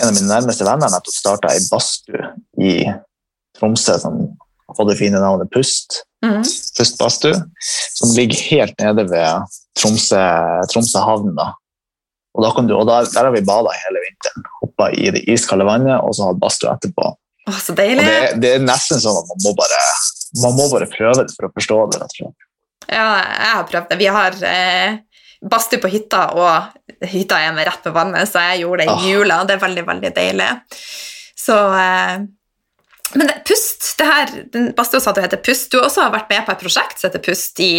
en 0.00 0.08
av 0.08 0.14
mine 0.16 0.30
nærmeste 0.30 0.66
venner 0.66 0.92
nettopp 0.92 1.16
starta 1.16 1.52
ei 1.54 1.62
badstue 1.70 2.30
i 2.64 2.74
Tromsø 3.54 3.96
som 4.02 4.18
har 4.24 4.76
fått 4.76 4.90
det 4.90 4.98
fine 4.98 5.20
navnet 5.22 5.52
Pust. 5.54 6.02
Mhm. 6.24 6.44
Pust 6.78 6.96
badstue, 6.98 7.36
som 8.00 8.14
ligger 8.16 8.40
helt 8.50 8.80
nede 8.80 9.04
ved 9.10 9.58
Tromsø, 9.78 10.22
Tromsø 10.72 11.02
havn. 11.04 11.34
Da. 11.36 11.50
Og, 12.34 12.42
da 12.42 12.50
kan 12.56 12.66
du, 12.66 12.74
og 12.78 12.86
der, 12.88 13.06
der 13.12 13.28
har 13.28 13.34
vi 13.34 13.44
bada 13.46 13.74
hele 13.84 14.00
vinteren. 14.02 14.46
Hoppa 14.62 14.88
i 14.96 15.10
det 15.14 15.22
iskalde 15.30 15.66
vannet 15.68 16.00
og 16.00 16.16
så 16.16 16.30
hatt 16.30 16.40
badstue 16.42 16.72
etterpå. 16.72 17.12
Å, 17.44 17.52
så 17.60 17.74
Og 17.74 17.78
deilig. 17.78 18.06
det, 18.08 18.20
det 18.42 18.52
er 18.56 18.64
nesten 18.64 19.02
sånn 19.02 19.18
at 19.20 19.28
man 19.30 19.42
må 19.44 19.52
bare, 19.58 19.80
man 20.42 20.56
må 20.56 20.68
bare 20.72 20.88
prøve 20.90 21.26
det 21.26 21.34
for 21.36 21.46
å 21.50 21.52
forstå 21.54 21.80
det. 21.92 22.00
rett 22.02 22.14
og 22.16 22.20
slett. 22.22 22.46
Ja, 22.88 23.08
jeg 23.20 23.50
har 23.58 23.66
prøvd 23.68 23.90
det. 23.92 23.98
Vi 24.00 24.08
har 24.16 24.38
eh, 24.48 24.96
badstue 25.44 25.82
på 25.82 25.90
hytta, 25.92 26.22
og 26.40 27.04
hytta 27.12 27.38
er 27.44 27.52
med 27.56 27.68
rett 27.68 27.84
ved 27.86 27.94
vannet, 27.96 28.30
så 28.30 28.42
jeg 28.48 28.64
gjorde 28.64 28.86
det 28.88 28.96
i 28.96 29.12
jula. 29.12 29.42
Det 29.44 29.58
er 29.58 29.62
veldig, 29.62 29.84
veldig 29.92 30.12
deilig. 30.16 30.48
Så 31.44 31.58
eh, 31.78 32.24
Men 33.12 33.28
det, 33.28 33.36
Pust, 33.46 33.90
det 34.00 34.06
her, 34.08 34.30
den 34.54 34.70
badstua 34.76 35.02
sa 35.02 35.12
at 35.12 35.18
du 35.18 35.24
heter 35.24 35.42
Pust. 35.44 35.70
Du 35.70 35.78
har 35.78 35.88
også 35.88 36.08
vært 36.14 36.30
med 36.32 36.46
på 36.46 36.54
et 36.54 36.62
prosjekt 36.64 37.00
som 37.00 37.10
heter 37.10 37.22
Pust 37.22 37.60
i 37.62 37.74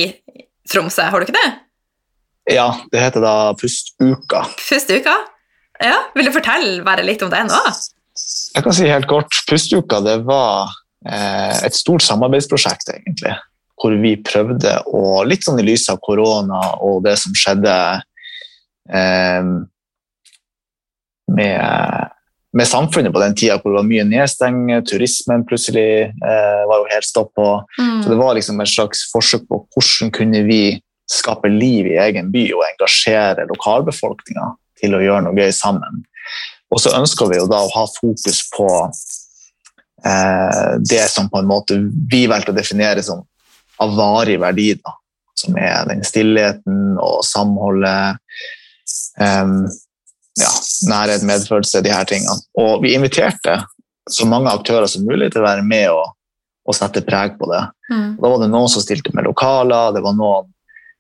Tromsø, 0.72 1.08
har 1.10 1.22
du 1.22 1.28
ikke 1.28 1.38
det? 1.38 1.50
Ja, 2.56 2.70
det 2.94 3.02
heter 3.02 3.24
da 3.26 3.36
Pustuka. 3.58 4.46
Pustuka? 4.62 5.16
Ja, 5.82 5.98
Vil 6.16 6.30
du 6.30 6.32
fortelle 6.32 6.86
bare 6.86 7.04
litt 7.04 7.24
om 7.26 7.32
det 7.34 7.42
nå? 7.50 7.60
Jeg 8.56 8.64
kan 8.64 8.76
si 8.76 8.88
helt 8.88 9.10
kort, 9.10 9.34
Pustuka 9.50 10.00
det 10.06 10.20
var 10.28 10.72
eh, 11.08 11.66
et 11.68 11.76
stort 11.76 12.06
samarbeidsprosjekt, 12.06 12.94
egentlig. 12.94 13.34
Hvor 13.82 13.98
vi 14.00 14.14
prøvde 14.24 14.78
å, 14.88 15.24
litt 15.28 15.44
sånn 15.44 15.60
i 15.60 15.66
lys 15.68 15.90
av 15.92 16.00
korona 16.06 16.62
og 16.86 17.02
det 17.06 17.18
som 17.20 17.36
skjedde 17.36 17.76
eh, 18.94 19.50
med, 21.36 22.15
med 22.56 22.68
samfunnet 22.68 23.14
på 23.14 23.20
den 23.20 23.36
tida, 23.36 23.58
hvor 23.60 23.74
det 23.74 23.82
var 23.82 23.88
mye 23.90 24.06
nedstengt, 24.08 24.88
turismen 24.90 25.44
plutselig 25.48 25.90
eh, 26.08 26.62
var 26.70 26.82
jo 26.82 26.92
helt 26.94 27.08
stopp 27.08 27.34
Mm. 27.36 28.04
Så 28.04 28.10
det 28.10 28.16
var 28.16 28.36
liksom 28.38 28.62
et 28.62 28.72
slags 28.72 29.02
forsøk 29.12 29.48
på 29.50 29.58
hvordan 29.74 30.12
kunne 30.16 30.44
vi 30.48 30.80
skape 31.12 31.50
liv 31.52 31.90
i 31.90 31.98
egen 32.00 32.32
by 32.32 32.46
og 32.56 32.64
engasjere 32.66 33.46
lokalbefolkninga 33.50 34.48
til 34.80 34.96
å 34.96 35.02
gjøre 35.04 35.26
noe 35.26 35.36
gøy 35.36 35.52
sammen. 35.56 36.04
Og 36.72 36.82
så 36.82 36.96
ønsker 36.98 37.30
vi 37.32 37.40
jo 37.42 37.48
da 37.52 37.60
å 37.66 37.72
ha 37.74 37.86
fokus 37.92 38.42
på 38.56 38.68
eh, 40.06 40.72
det 40.80 41.04
som 41.12 41.30
på 41.30 41.42
en 41.42 41.50
måte 41.50 41.78
vi 42.12 42.26
valgte 42.32 42.56
å 42.56 42.58
definere 42.58 43.04
som 43.04 43.26
av 43.84 43.96
varig 43.98 44.40
verdi, 44.40 44.72
da. 44.80 44.96
Som 45.36 45.58
er 45.60 45.84
den 45.90 46.06
stillheten 46.08 46.96
og 47.04 47.20
samholdet, 47.28 48.22
ja, 49.20 49.68
nærhet, 50.90 51.24
medfølelse, 51.28 51.84
de 51.86 51.94
her 51.94 52.08
tingene. 52.10 52.36
Og 52.62 52.84
vi 52.84 52.96
inviterte 52.96 53.60
så 54.12 54.28
mange 54.30 54.52
aktører 54.54 54.90
som 54.90 55.06
mulig 55.08 55.32
til 55.34 55.42
å 55.42 55.48
være 55.48 55.66
med 55.66 55.88
og, 55.94 56.12
og 56.66 56.78
sette 56.78 57.04
preg 57.06 57.38
på 57.40 57.50
det. 57.50 57.62
Mm. 57.92 58.10
Da 58.20 58.32
var 58.32 58.44
det 58.44 58.52
noen 58.54 58.72
som 58.72 58.84
stilte 58.84 59.14
med 59.18 59.28
lokaler, 59.28 59.96
det 59.96 60.04
var 60.06 60.18
noen 60.18 60.52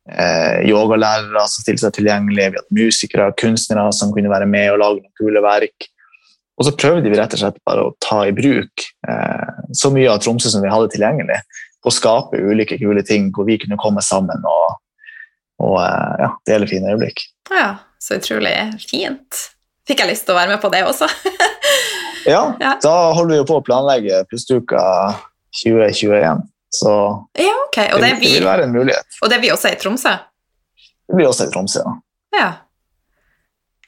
eh, 0.09 0.63
yogalærere 0.69 1.45
som 1.49 1.65
stilte 1.65 1.85
seg 1.85 1.97
tilgjengelig, 1.99 2.51
vi 2.53 2.61
hadde 2.61 2.79
musikere, 2.79 3.33
kunstnere 3.41 3.91
som 3.95 4.13
kunne 4.15 4.31
være 4.31 4.49
med 4.49 4.71
og 4.73 4.81
lage 4.81 5.03
noen 5.03 5.19
kule 5.19 5.43
verk. 5.45 5.89
Og 6.55 6.67
så 6.67 6.75
prøvde 6.77 7.11
vi 7.11 7.17
rett 7.19 7.33
og 7.35 7.41
slett 7.41 7.57
bare 7.67 7.83
å 7.83 7.95
ta 8.03 8.21
i 8.27 8.33
bruk 8.35 8.85
eh, 9.09 9.55
så 9.75 9.91
mye 9.93 10.11
av 10.11 10.21
Tromsø 10.23 10.51
som 10.53 10.63
vi 10.63 10.71
hadde 10.71 10.93
tilgjengelig, 10.93 11.41
og 11.85 11.93
skape 11.93 12.39
ulike 12.41 12.79
kule 12.81 13.03
ting 13.05 13.29
hvor 13.35 13.45
vi 13.49 13.59
kunne 13.61 13.77
komme 13.81 14.01
sammen 14.05 14.45
og, 14.49 14.77
og 15.65 15.81
eh, 15.83 16.23
ja, 16.23 16.31
dele 16.49 16.69
fine 16.69 16.93
øyeblikk. 16.93 17.27
Ja, 17.51 17.75
så 18.01 18.17
utrolig 18.21 18.55
fint. 18.87 19.43
Fikk 19.87 19.99
jeg 20.01 20.09
lyst 20.09 20.25
til 20.25 20.33
å 20.33 20.39
være 20.39 20.49
med 20.55 20.61
på 20.63 20.71
det 20.73 20.83
også? 20.87 21.09
Ja, 22.25 22.39
Ja. 22.57 22.71
da 22.81 22.91
holder 23.13 23.35
vi 23.35 23.37
jo 23.37 23.45
på 23.45 23.59
å 23.59 23.63
planlegge 23.65 24.23
Pustuka 24.31 24.79
2021, 25.61 26.39
så 26.73 26.93
ja, 27.37 27.51
ok. 27.67 27.77
Og 27.93 28.01
det, 28.01 28.07
er 28.09 28.15
det 28.17 28.21
vil 28.23 28.47
være 28.47 28.65
en 28.65 28.73
mulighet. 28.73 29.19
og 29.21 29.29
det 29.29 29.37
blir 29.43 29.53
også 29.53 29.69
i 29.69 29.77
Tromsø? 29.77 30.13
Det 31.05 31.19
blir 31.19 31.29
også 31.29 31.45
i 31.45 31.51
Tromsø. 31.53 31.83
Ja. 31.85 32.39
Ja. 32.39 32.47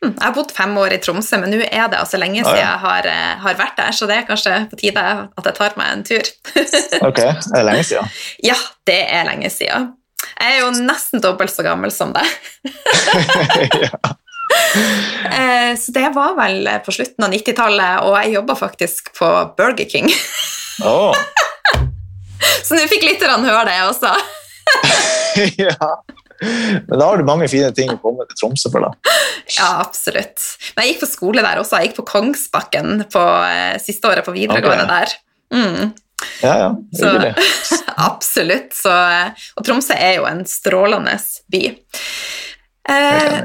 Hm, 0.03 0.11
Jeg 0.13 0.21
har 0.21 0.35
bodd 0.37 0.53
fem 0.53 0.77
år 0.77 0.93
i 0.93 0.99
Tromsø, 1.01 1.39
men 1.41 1.49
nå 1.55 1.63
er 1.65 1.87
det 1.89 1.97
altså 1.97 2.19
lenge 2.21 2.43
siden 2.45 2.59
jeg 2.61 2.77
har, 2.85 3.09
eh, 3.09 3.33
har 3.41 3.57
vært 3.57 3.79
der, 3.81 3.89
så 3.97 4.05
det 4.05 4.19
er 4.19 4.27
kanskje 4.29 4.53
på 4.69 4.77
tide 4.83 5.01
at 5.33 5.49
jeg 5.49 5.57
tar 5.57 5.73
meg 5.81 5.95
en 5.95 6.05
tur. 6.05 6.29
Ok, 7.09 7.23
er 7.25 7.41
det 7.57 7.65
lenge 7.71 7.87
siden? 7.89 8.13
ja, 8.45 8.59
det 8.85 8.99
er 9.17 9.25
lenge 9.31 9.49
siden. 9.49 9.89
Jeg 10.37 10.59
er 10.59 10.61
jo 10.61 10.69
nesten 10.85 11.25
dobbelt 11.25 11.49
så 11.57 11.65
gammel 11.65 11.89
som 11.89 12.13
deg. 12.13 12.29
ja. 13.87 14.13
Eh, 15.27 15.75
Så 15.77 15.91
det 15.91 16.09
var 16.15 16.35
vel 16.37 16.67
på 16.85 16.93
slutten 16.93 17.25
av 17.25 17.33
90-tallet, 17.33 18.05
og 18.05 18.15
jeg 18.17 18.33
jobba 18.37 18.55
faktisk 18.57 19.11
på 19.17 19.27
Burger 19.57 19.85
King. 19.89 20.07
Oh. 20.85 21.13
Så 22.65 22.77
nå 22.77 22.85
fikk 22.89 23.05
lytterne 23.07 23.45
høre 23.45 23.65
det 23.67 23.77
også. 23.85 24.13
ja. 25.67 25.91
Men 26.39 26.99
da 26.99 27.05
har 27.05 27.17
du 27.17 27.25
mange 27.27 27.47
fine 27.49 27.69
ting 27.75 27.91
å 27.93 27.99
komme 28.01 28.25
til 28.29 28.39
Tromsø 28.41 28.71
for, 28.73 28.85
da. 28.85 29.13
Ja, 29.57 29.69
absolutt. 29.81 30.43
Men 30.75 30.85
jeg 30.85 30.93
gikk 30.93 31.05
på 31.05 31.11
skole 31.11 31.45
der 31.45 31.61
også. 31.61 31.79
Jeg 31.79 31.91
gikk 31.91 32.01
på 32.01 32.09
Kongsbakken 32.11 33.07
på 33.13 33.23
eh, 33.47 33.77
siste 33.81 34.09
året 34.11 34.27
på 34.27 34.35
videregående 34.35 34.85
okay. 34.85 34.93
der. 34.93 35.15
Mm. 35.57 35.95
Ja, 36.41 36.53
ja. 36.61 36.69
Så, 36.97 37.13
absolutt. 37.95 38.75
Så, 38.77 38.93
eh, 38.93 39.47
og 39.57 39.65
Tromsø 39.65 39.97
er 39.97 40.19
jo 40.19 40.27
en 40.29 40.43
strålende 40.49 41.17
by. 41.53 41.63
Eh, 42.87 43.39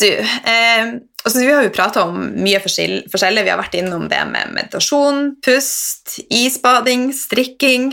du, 0.00 0.08
eh, 0.18 0.90
altså 1.24 1.40
vi 1.40 1.48
har 1.50 1.64
jo 1.66 1.72
prata 1.74 2.04
om 2.08 2.20
mye 2.38 2.60
forskjellig. 2.62 3.44
Vi 3.44 3.50
har 3.50 3.60
vært 3.60 3.76
innom 3.78 4.06
det 4.10 4.20
med 4.30 4.54
meditasjon, 4.56 5.34
pust, 5.44 6.18
isbading, 6.34 7.08
strikking. 7.16 7.90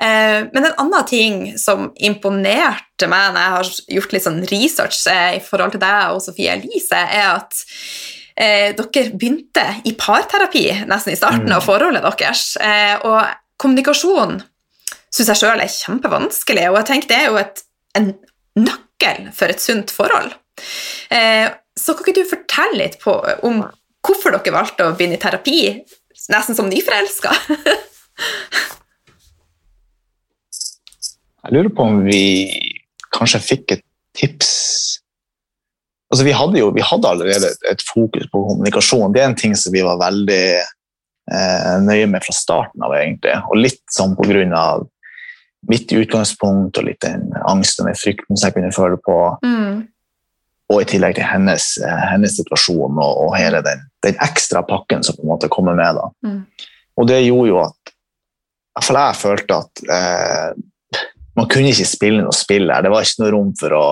Eh, 0.00 0.44
men 0.52 0.68
en 0.68 0.76
annen 0.84 1.08
ting 1.08 1.40
som 1.60 1.90
imponerte 1.96 3.08
meg 3.10 3.34
når 3.34 3.40
jeg 3.40 3.56
har 3.56 3.72
gjort 3.96 4.14
litt 4.14 4.26
sånn 4.26 4.44
research 4.52 5.00
eh, 5.10 5.38
i 5.38 5.42
forhold 5.44 5.76
til 5.76 5.84
deg 5.84 6.14
og 6.14 6.22
Sofie 6.24 6.54
Elise, 6.58 7.00
er 7.00 7.34
at 7.36 7.64
eh, 8.38 8.74
dere 8.78 9.08
begynte 9.14 9.66
i 9.88 9.94
parterapi 9.98 10.66
nesten 10.88 11.14
i 11.14 11.18
starten 11.18 11.52
av 11.54 11.66
forholdet 11.66 12.04
deres. 12.06 12.52
Eh, 12.62 12.96
og 13.08 13.22
kommunikasjon 13.58 14.38
syns 15.08 15.32
jeg 15.32 15.40
sjøl 15.40 15.62
er 15.62 15.72
kjempevanskelig, 15.72 16.68
og 16.70 16.82
jeg 16.82 16.90
tenker 16.92 17.10
det 17.10 17.18
er 17.22 17.30
jo 17.30 17.40
et, 17.40 17.64
en 17.98 18.12
nøkkel 18.58 19.30
for 19.36 19.50
et 19.50 19.62
sunt 19.62 19.92
forhold. 19.94 20.34
Eh, 21.14 21.46
så 21.78 21.94
kan 21.94 22.06
ikke 22.06 22.20
du 22.20 22.30
fortelle 22.30 22.80
litt 22.82 22.98
på, 23.02 23.14
om 23.46 23.62
hvorfor 24.04 24.34
dere 24.34 24.54
valgte 24.54 24.86
å 24.88 24.94
begynne 24.96 25.18
i 25.18 25.22
terapi, 25.22 25.60
nesten 26.32 26.58
som 26.58 26.70
nyforelska? 26.70 27.34
Jeg 31.48 31.54
lurer 31.54 31.70
på 31.72 31.84
om 31.86 32.00
vi 32.04 32.22
kanskje 33.14 33.40
fikk 33.40 33.78
et 33.78 33.84
tips 34.18 34.50
Altså, 36.08 36.24
vi 36.24 36.32
hadde 36.32 36.56
jo 36.56 36.70
vi 36.72 36.84
hadde 36.84 37.08
allerede 37.08 37.50
et, 37.52 37.64
et 37.68 37.82
fokus 37.84 38.24
på 38.32 38.40
kommunikasjon. 38.48 39.12
Det 39.12 39.20
er 39.20 39.26
en 39.28 39.36
ting 39.36 39.52
som 39.60 39.74
vi 39.74 39.82
var 39.84 39.98
veldig 40.00 40.44
eh, 40.56 41.74
nøye 41.84 42.06
med 42.08 42.24
fra 42.24 42.32
starten 42.32 42.84
av, 42.86 42.94
egentlig. 42.96 43.34
Og 43.52 43.60
litt 43.60 43.82
sånn 43.92 44.14
på 44.16 44.24
grunn 44.30 44.54
av 44.56 44.86
mitt 45.68 45.92
utgangspunkt 45.92 46.80
og 46.80 46.86
litt 46.86 47.02
den 47.04 47.28
angsten 47.44 47.84
og 47.84 47.90
den 47.90 48.00
frykten 48.00 48.38
som 48.38 48.48
jeg 48.48 48.56
kunne 48.56 48.72
føle 48.72 48.96
på. 49.04 49.18
Mm. 49.44 49.82
Og 50.68 50.82
i 50.82 50.88
tillegg 50.88 51.16
til 51.16 51.24
hennes, 51.24 51.70
eh, 51.80 52.00
hennes 52.12 52.34
situasjon 52.36 52.98
og, 53.00 53.12
og 53.24 53.36
hele 53.38 53.62
den, 53.64 53.86
den 54.04 54.18
ekstra 54.24 54.60
pakken 54.68 55.04
som 55.06 55.16
på 55.16 55.24
en 55.24 55.32
måte 55.32 55.48
kommer 55.52 55.78
med. 55.78 55.96
da. 55.96 56.10
Mm. 56.28 56.42
Og 56.98 57.08
det 57.08 57.22
gjorde 57.22 57.52
jo 57.52 57.62
at 57.62 57.94
i 58.78 58.94
jeg 58.94 59.18
følte 59.18 59.56
at 59.58 59.80
eh, 59.90 60.50
man 61.38 61.48
kunne 61.50 61.72
ikke 61.72 61.86
spille 61.88 62.22
noe 62.22 62.34
spill 62.34 62.70
her. 62.70 62.84
Det 62.84 62.92
var 62.92 63.06
ikke 63.06 63.24
noe 63.24 63.32
rom 63.34 63.54
for 63.58 63.74
å 63.76 63.86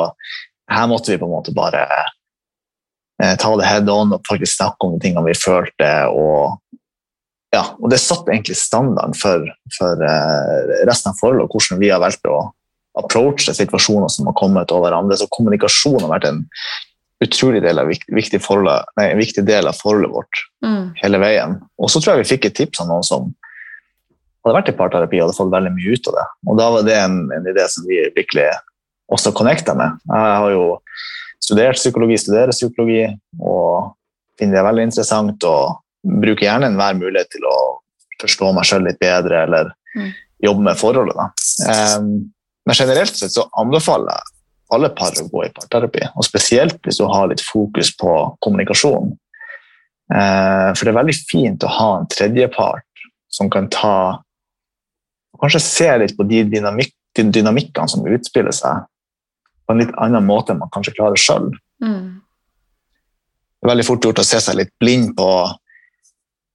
Her 0.66 0.88
måtte 0.90 1.12
vi 1.12 1.18
på 1.20 1.28
en 1.28 1.30
måte 1.30 1.52
bare 1.54 1.84
eh, 3.22 3.34
ta 3.38 3.52
det 3.54 3.68
head 3.68 3.90
on 3.92 4.16
og 4.16 4.24
faktisk 4.26 4.56
snakke 4.56 4.82
om 4.82 4.96
de 4.96 5.04
tingene 5.04 5.22
vi 5.28 5.36
følte. 5.38 5.90
Og, 6.10 6.56
ja, 7.54 7.62
og 7.78 7.92
det 7.92 8.00
satte 8.02 8.34
egentlig 8.34 8.56
standarden 8.58 9.14
for, 9.14 9.46
for 9.76 10.02
eh, 10.02 10.72
resten 10.88 11.12
av 11.12 11.20
forholdet, 11.20 11.46
og 11.46 11.54
hvordan 11.54 11.78
vi 11.78 11.92
har 11.92 12.02
valgt 12.02 12.26
å 12.26 12.40
approache 12.96 13.54
situasjoner 13.54 14.08
som 14.12 14.26
har 14.30 14.36
kommet 14.38 14.72
over 14.72 14.92
andre. 14.96 15.16
Så 15.20 15.28
kommunikasjon 15.30 16.00
har 16.00 16.12
vært 16.14 16.28
en 16.30 16.42
utrolig 17.24 17.62
del 17.64 17.78
av, 17.80 17.88
viktig, 17.88 18.40
forholdet, 18.44 18.84
nei, 18.98 19.06
en 19.14 19.20
viktig 19.20 19.44
del 19.48 19.68
av 19.70 19.76
forholdet 19.78 20.12
vårt 20.12 20.42
Mm. 20.64 20.92
hele 21.02 21.18
veien. 21.18 21.60
Og 21.78 21.88
så 21.90 22.00
tror 22.00 22.16
jeg 22.16 22.24
vi 22.24 22.30
fikk 22.36 22.44
et 22.46 22.54
tips 22.56 22.80
av 22.80 22.88
noen 22.88 23.04
som 23.04 23.34
hadde 24.44 24.56
vært 24.56 24.68
i 24.68 24.76
parterapi 24.76 25.20
og 25.20 25.26
hadde 25.28 25.36
fått 25.36 25.52
veldig 25.52 25.72
mye 25.74 25.94
ut 25.96 26.08
av 26.08 26.14
det. 26.18 26.26
Og 26.48 26.58
da 26.58 26.66
var 26.70 26.82
det 26.86 26.96
en, 26.96 27.16
en 27.32 27.46
idé 27.52 27.64
som 27.68 27.86
vi 27.88 28.00
virkelig 28.16 28.48
også 29.12 29.32
connecta 29.36 29.74
med. 29.74 29.98
Jeg 30.10 30.36
har 30.42 30.50
jo 30.50 30.78
studert 31.40 31.76
psykologi, 31.78 32.18
studerer 32.18 32.52
psykologi, 32.52 33.06
og 33.40 33.94
finner 34.38 34.58
det 34.58 34.64
veldig 34.66 34.86
interessant 34.88 35.44
og 35.48 35.76
bruker 36.02 36.46
gjerne 36.48 36.66
enhver 36.72 36.96
mulighet 36.98 37.30
til 37.30 37.46
å 37.48 37.56
forstå 38.20 38.52
meg 38.56 38.64
sjøl 38.68 38.84
litt 38.88 38.98
bedre 39.02 39.44
eller 39.46 39.72
Mm. 39.96 40.10
jobbe 40.44 40.60
med 40.62 40.76
forholdet. 40.76 41.16
Da. 41.16 41.30
Men 42.66 42.74
generelt 42.74 43.14
sett 43.16 43.34
så 43.34 43.46
anbefaler 43.60 44.10
jeg 44.10 44.32
alle 44.74 44.90
par 44.98 45.14
å 45.14 45.28
gå 45.30 45.44
i 45.46 45.52
parterapi, 45.54 46.08
og 46.18 46.26
spesielt 46.26 46.80
hvis 46.82 46.98
du 46.98 47.06
har 47.06 47.28
litt 47.30 47.42
fokus 47.44 47.92
på 47.94 48.12
kommunikasjon. 48.42 49.12
Eh, 50.10 50.70
for 50.74 50.82
det 50.82 50.90
er 50.90 50.98
veldig 50.98 51.16
fint 51.30 51.66
å 51.66 51.70
ha 51.70 51.88
en 52.00 52.08
tredjepart 52.10 53.06
som 53.30 53.50
kan 53.52 53.70
ta 53.72 53.96
og 55.36 55.42
Kanskje 55.42 55.60
se 55.60 55.88
litt 56.00 56.14
på 56.16 56.24
de, 56.24 56.38
dynamik, 56.48 56.94
de 57.12 57.26
dynamikkene 57.28 57.92
som 57.92 58.06
utspiller 58.08 58.54
seg, 58.56 58.86
på 59.68 59.74
en 59.74 59.82
litt 59.82 59.90
annen 60.00 60.24
måte 60.24 60.54
enn 60.54 60.62
man 60.62 60.70
kanskje 60.72 60.94
klarer 60.96 61.20
sjøl. 61.20 61.50
Mm. 61.84 62.22
Det 63.60 63.68
er 63.68 63.72
veldig 63.74 63.84
fort 63.84 64.08
gjort 64.08 64.22
å 64.22 64.24
se 64.24 64.40
seg 64.40 64.56
litt 64.56 64.72
blind 64.80 65.12
på 65.18 65.28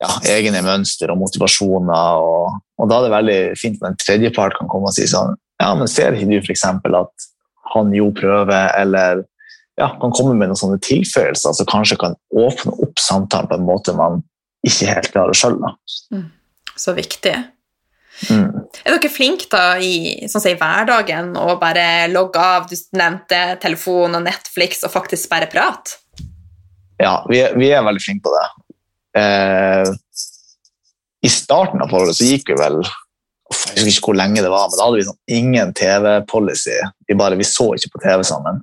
ja, 0.01 0.09
egne 0.34 0.64
mønster 0.66 1.14
og 1.14 1.22
motivasjoner. 1.22 2.26
Og, 2.26 2.57
og 2.82 2.89
da 2.89 2.97
er 2.97 3.05
det 3.05 3.14
veldig 3.14 3.39
fint 3.62 3.78
når 3.78 3.91
en 3.91 4.01
tredjepart 4.01 4.57
kan 4.57 4.72
komme 4.72 4.89
og 4.89 4.97
si 4.97 5.05
sånn 5.12 5.38
Ja, 5.62 5.70
men 5.78 5.89
ser 5.91 6.16
ikke 6.18 6.32
du 6.32 6.39
f.eks. 6.41 6.66
at 6.66 7.28
han 7.76 7.93
jo 7.95 8.09
prøver, 8.16 8.74
eller 8.82 9.24
ja, 9.80 9.91
kan 10.01 10.14
komme 10.16 10.34
med 10.36 10.51
noen 10.51 10.59
sånne 10.59 10.82
tilføyelser 10.84 11.55
som 11.55 11.70
kanskje 11.70 11.99
kan 12.01 12.18
åpne 12.34 12.74
opp 12.84 13.01
samtalen 13.01 13.51
på 13.51 13.59
en 13.59 13.68
måte 13.68 13.95
man 13.97 14.22
ikke 14.68 14.89
helt 14.91 15.12
klarer 15.14 15.38
sjøl. 15.38 15.57
Så 16.78 16.93
viktig. 16.97 17.36
Mm. 18.30 18.68
Er 18.86 18.97
dere 18.97 19.09
flinke 19.09 19.47
da 19.49 19.80
i, 19.82 20.28
sånn 20.30 20.43
som 20.43 20.51
i 20.51 20.59
hverdagen 20.59 21.32
å 21.39 21.55
bare 21.62 22.09
logge 22.12 22.41
av? 22.41 22.68
Du 22.70 22.76
nevnte 22.97 23.39
telefon 23.64 24.18
og 24.18 24.26
Netflix 24.26 24.84
og 24.86 24.93
faktisk 24.93 25.32
bare 25.32 25.49
prat. 25.51 25.95
Ja, 27.01 27.22
vi 27.30 27.41
er, 27.41 27.55
vi 27.57 27.72
er 27.74 27.86
veldig 27.86 28.03
flinke 28.03 28.28
på 28.28 28.36
det. 28.36 28.45
Eh, 29.22 29.93
I 31.26 31.32
starten 31.32 31.82
av 31.82 31.89
forholdet 31.89 32.20
så 32.20 32.28
gikk 32.30 32.51
vi 32.51 32.59
vel 32.59 32.82
Jeg 33.72 33.86
husker 33.86 33.99
ikke 34.01 34.09
hvor 34.12 34.18
lenge 34.20 34.41
det 34.43 34.49
var, 34.51 34.68
men 34.70 34.78
da 34.80 34.86
hadde 34.88 34.99
vi 34.99 35.07
sånn 35.07 35.38
ingen 35.38 35.74
TV-policy. 35.78 36.78
Vi, 37.07 37.16
bare- 37.20 37.38
vi 37.39 37.47
så 37.47 37.70
ikke 37.78 37.91
på 37.93 38.01
TV 38.03 38.24
sammen. 38.28 38.62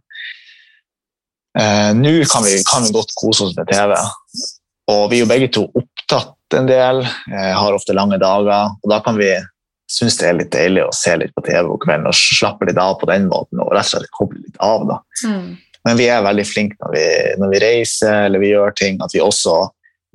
Eh, 1.58 1.92
Nå 1.96 2.10
kan 2.30 2.44
vi, 2.44 2.56
kan 2.68 2.84
vi 2.86 2.92
godt 2.94 3.14
kose 3.18 3.44
oss 3.48 3.56
med 3.56 3.68
TV. 3.70 3.94
Og 4.92 5.04
vi 5.10 5.18
er 5.18 5.24
jo 5.24 5.30
begge 5.30 5.48
to 5.52 5.66
opptatt 5.76 6.34
en 6.56 6.66
del, 6.68 7.02
eh, 7.04 7.52
har 7.56 7.76
ofte 7.76 7.94
lange 7.96 8.18
dager. 8.20 8.74
Og 8.82 8.90
da 8.90 9.00
kan 9.04 9.16
vi 9.18 9.30
synes 9.90 10.18
det 10.20 10.28
er 10.28 10.36
litt 10.36 10.50
deilig 10.52 10.84
å 10.84 10.92
se 10.94 11.14
litt 11.16 11.34
på 11.34 11.44
TV 11.46 11.62
på 11.68 11.78
kvelden 11.86 12.06
og 12.10 12.16
slappe 12.16 12.66
litt 12.68 12.76
av 12.80 12.98
på 13.00 13.06
den 13.08 13.28
måten. 13.28 13.60
og 13.60 13.72
rett 13.72 13.86
og 13.88 14.00
slett 14.00 14.10
koble 14.12 14.42
litt 14.44 14.56
av 14.60 14.86
da. 14.88 14.98
Men 15.86 15.96
vi 15.96 16.08
er 16.12 16.22
veldig 16.22 16.44
flinke 16.46 16.76
når 16.82 16.92
vi, 16.92 17.04
når 17.40 17.50
vi 17.54 17.58
reiser 17.64 18.26
eller 18.26 18.38
vi 18.42 18.50
gjør 18.52 18.74
ting, 18.76 18.98
at 19.02 19.10
vi 19.14 19.20
også 19.24 19.54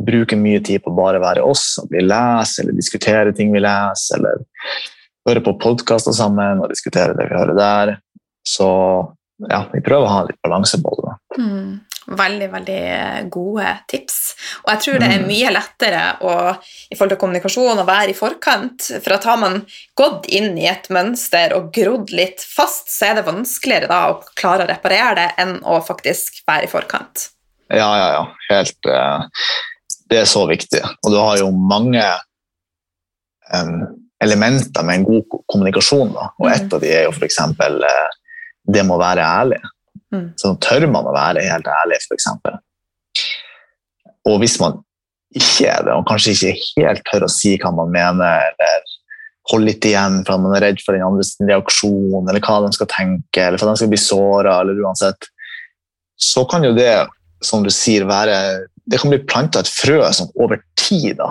bruker 0.01 0.39
mye 0.39 0.61
tid 0.65 0.83
på 0.83 0.91
å 0.91 0.97
bare 0.97 1.21
være 1.23 1.45
oss. 1.45 1.77
At 1.83 1.91
vi 1.93 2.03
leser 2.03 2.63
eller 2.65 2.79
diskuterer 2.79 3.31
ting 3.35 3.53
vi 3.53 3.61
leser, 3.63 4.19
eller 4.19 4.43
hører 5.29 5.45
på 5.45 5.57
podkaster 5.61 6.15
sammen 6.15 6.63
og 6.63 6.71
diskuterer 6.73 7.15
det 7.17 7.29
vi 7.29 7.37
hører 7.37 7.57
der. 7.57 7.97
Så 8.47 8.67
ja, 9.49 9.65
vi 9.71 9.81
prøver 9.83 10.07
å 10.07 10.13
ha 10.13 10.21
litt 10.27 10.41
balanse 10.43 10.79
på 10.83 10.93
det. 10.99 11.17
Mm. 11.39 11.81
Veldig, 12.03 12.47
veldig 12.51 12.79
gode 13.31 13.69
tips. 13.87 14.17
Og 14.65 14.73
jeg 14.73 14.81
tror 14.83 14.97
det 14.99 15.07
er 15.07 15.21
Mm. 15.21 15.27
mye 15.27 15.51
lettere 15.55 16.01
å, 16.19 16.33
i 16.91 16.95
forhold 16.95 17.13
til 17.13 17.19
kommunikasjon 17.21 17.79
å 17.79 17.85
være 17.87 18.11
i 18.11 18.17
forkant. 18.17 18.89
For 19.03 19.13
at 19.15 19.23
har 19.23 19.37
man 19.37 19.61
gått 19.95 20.27
inn 20.27 20.57
i 20.57 20.67
et 20.67 20.89
mønster 20.89 21.55
og 21.55 21.71
grodd 21.71 22.11
litt 22.11 22.43
fast, 22.43 22.91
så 22.91 23.05
er 23.05 23.15
det 23.15 23.25
vanskeligere 23.25 23.87
da 23.87 24.01
å 24.11 24.19
klare 24.35 24.65
å 24.65 24.67
reparere 24.67 25.15
det 25.15 25.29
enn 25.37 25.61
å 25.63 25.79
faktisk 25.79 26.43
være 26.45 26.67
i 26.67 26.67
forkant. 26.67 27.29
Ja, 27.71 27.87
ja, 27.97 28.09
ja. 28.19 28.25
Helt 28.51 28.85
eh, 28.85 29.23
Det 30.13 30.21
er 30.21 30.29
så 30.29 30.45
viktig. 30.49 30.81
Og 31.01 31.13
du 31.13 31.17
har 31.17 31.39
jo 31.41 31.49
mange 31.51 32.03
um, 33.53 33.77
elementer 34.21 34.85
med 34.85 35.01
en 35.01 35.07
god 35.07 35.39
kommunikasjon. 35.49 36.13
Da. 36.13 36.29
Og 36.37 36.49
Mm. 36.49 36.73
av 36.73 36.81
de 36.83 36.91
er 36.93 37.07
jo 37.07 37.13
f.eks. 37.15 37.39
Uh, 37.59 38.09
det 38.73 38.85
må 38.85 38.99
være 39.01 39.25
ærlig. 39.25 39.61
Mm. 40.13 40.27
Så 40.37 40.53
tør 40.61 40.85
man 40.91 41.09
å 41.09 41.15
være 41.15 41.43
helt 41.49 41.67
ærlig, 41.67 41.99
f.eks. 42.05 42.27
Og 44.29 44.39
hvis 44.39 44.59
man 44.61 44.77
ikke 45.33 45.67
er 45.67 45.85
det, 45.87 45.93
og 45.97 46.05
kanskje 46.07 46.35
ikke 46.35 46.53
helt 46.77 47.01
tør 47.09 47.25
å 47.25 47.31
si 47.31 47.55
hva 47.57 47.71
man 47.73 47.89
mener, 47.91 48.51
eller 48.53 48.91
holde 49.51 49.71
litt 49.71 49.85
igjen 49.89 50.21
for 50.23 50.35
at 50.35 50.43
man 50.43 50.53
er 50.55 50.63
redd 50.67 50.83
for 50.83 50.95
den 50.95 51.03
andres 51.03 51.33
reaksjon, 51.41 52.29
eller 52.29 52.43
hva 52.45 52.59
de 52.63 52.69
skal 52.77 52.89
tenke, 52.91 53.41
eller 53.41 53.57
for 53.59 53.67
at 53.67 53.75
de 53.75 53.81
skal 53.81 53.91
bli 53.91 53.99
såra, 53.99 54.59
eller 54.61 54.79
uansett, 54.85 55.27
så 56.15 56.45
kan 56.47 56.63
jo 56.63 56.75
det, 56.77 56.93
som 57.43 57.65
du 57.65 57.71
sier, 57.73 58.05
være 58.07 58.37
Det 58.85 58.99
kan 58.99 59.13
bli 59.13 59.21
planta 59.23 59.61
et 59.63 59.69
frø 59.71 60.01
som 60.13 60.31
over 60.35 60.59
tid 60.79 61.17
da, 61.21 61.29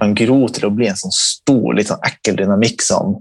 kan 0.00 0.14
gro 0.14 0.46
til 0.48 0.68
å 0.68 0.74
bli 0.74 0.86
en 0.88 0.96
sånn 0.96 1.12
stor, 1.14 1.74
litt 1.76 1.90
sånn 1.90 2.04
ekkel 2.06 2.38
dynamikk 2.38 2.82
som 2.84 3.16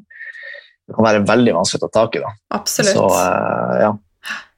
det 0.90 0.96
kan 0.98 1.06
være 1.06 1.26
veldig 1.30 1.54
vanskelig 1.54 1.84
å 1.84 1.88
ta 1.88 2.02
tak 2.02 2.16
i. 2.18 2.22
da. 2.24 2.32
Absolutt. 2.58 2.96
Så 2.98 3.08
eh, 3.14 3.82
ja. 3.84 3.96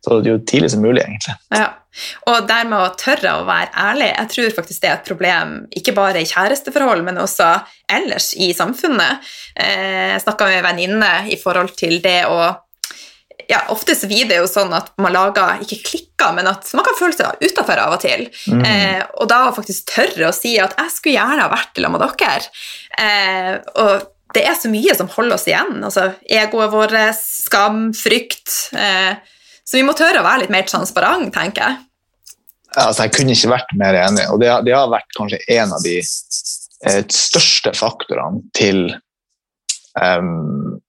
Så 0.01 0.17
jo 0.25 0.37
tidlig 0.49 0.71
som 0.73 0.81
mulig, 0.81 1.03
egentlig. 1.03 1.35
Ja. 1.53 1.67
Og 2.31 2.47
dermed 2.49 2.79
å 2.79 2.93
tørre 2.97 3.33
å 3.37 3.43
være 3.45 3.69
ærlig, 3.77 4.07
jeg 4.15 4.29
tror 4.31 4.55
faktisk 4.55 4.81
det 4.81 4.89
er 4.89 4.95
et 4.95 5.09
problem 5.09 5.51
ikke 5.77 5.93
bare 5.93 6.23
i 6.23 6.29
kjæresteforhold, 6.29 7.03
men 7.05 7.19
også 7.21 7.49
ellers 7.91 8.31
i 8.33 8.49
samfunnet. 8.57 9.27
Eh, 9.53 10.15
Jeg 10.15 10.23
snakka 10.23 10.47
med 10.47 10.61
en 10.61 10.67
venninne 10.71 11.11
i 11.29 11.37
forhold 11.41 11.75
til 11.77 11.99
det 12.01 12.23
å 12.31 12.39
ja, 13.51 13.59
ofte 13.73 13.93
så 13.97 14.07
blir 14.09 14.29
det 14.29 14.37
jo 14.39 14.47
sånn 14.49 14.71
at 14.77 14.93
man 15.01 15.13
lager 15.13 15.59
ikke 15.65 15.81
klikker, 15.89 16.31
men 16.37 16.47
at 16.51 16.69
man 16.77 16.85
kan 16.87 16.95
føle 16.97 17.17
seg 17.17 17.43
utafor 17.43 17.81
av 17.83 17.97
og 17.97 18.01
til. 18.03 18.23
Mm. 18.47 18.63
Eh, 18.65 19.03
og 19.19 19.27
da 19.31 19.41
faktisk 19.55 19.91
tørre 19.91 20.29
å 20.29 20.35
si 20.35 20.55
at 20.63 20.75
'jeg 20.77 20.91
skulle 20.95 21.17
gjerne 21.19 21.41
ha 21.43 21.49
vært 21.51 21.75
sammen 21.75 21.99
med 21.99 22.07
dere'. 22.07 22.49
Eh, 22.97 23.59
og 23.75 24.07
det 24.33 24.45
er 24.47 24.55
så 24.55 24.69
mye 24.71 24.95
som 24.95 25.07
holder 25.11 25.35
oss 25.35 25.47
igjen. 25.47 25.83
altså 25.83 26.13
Egoet 26.29 26.71
vårt, 26.71 27.15
skam, 27.19 27.91
frykt. 27.93 28.69
Eh, 28.73 29.15
så 29.65 29.77
vi 29.77 29.83
må 29.83 29.93
tørre 29.93 30.19
å 30.21 30.23
være 30.23 30.41
litt 30.45 30.49
mer 30.53 30.63
transparent, 30.63 31.33
tenker 31.33 31.61
jeg. 31.67 31.77
Altså, 32.77 33.03
jeg 33.03 33.11
kunne 33.11 33.31
ikke 33.35 33.51
vært 33.51 33.73
mer 33.75 33.93
enig, 34.07 34.29
og 34.31 34.39
det, 34.39 34.47
har- 34.49 34.63
det 34.63 34.73
har 34.73 34.87
vært 34.87 35.11
kanskje 35.17 35.39
en 35.49 35.73
av 35.73 35.81
de 35.83 35.97
eh, 35.99 37.03
største 37.11 37.73
faktorene 37.75 38.41
til 38.55 38.95
em, 40.01 40.79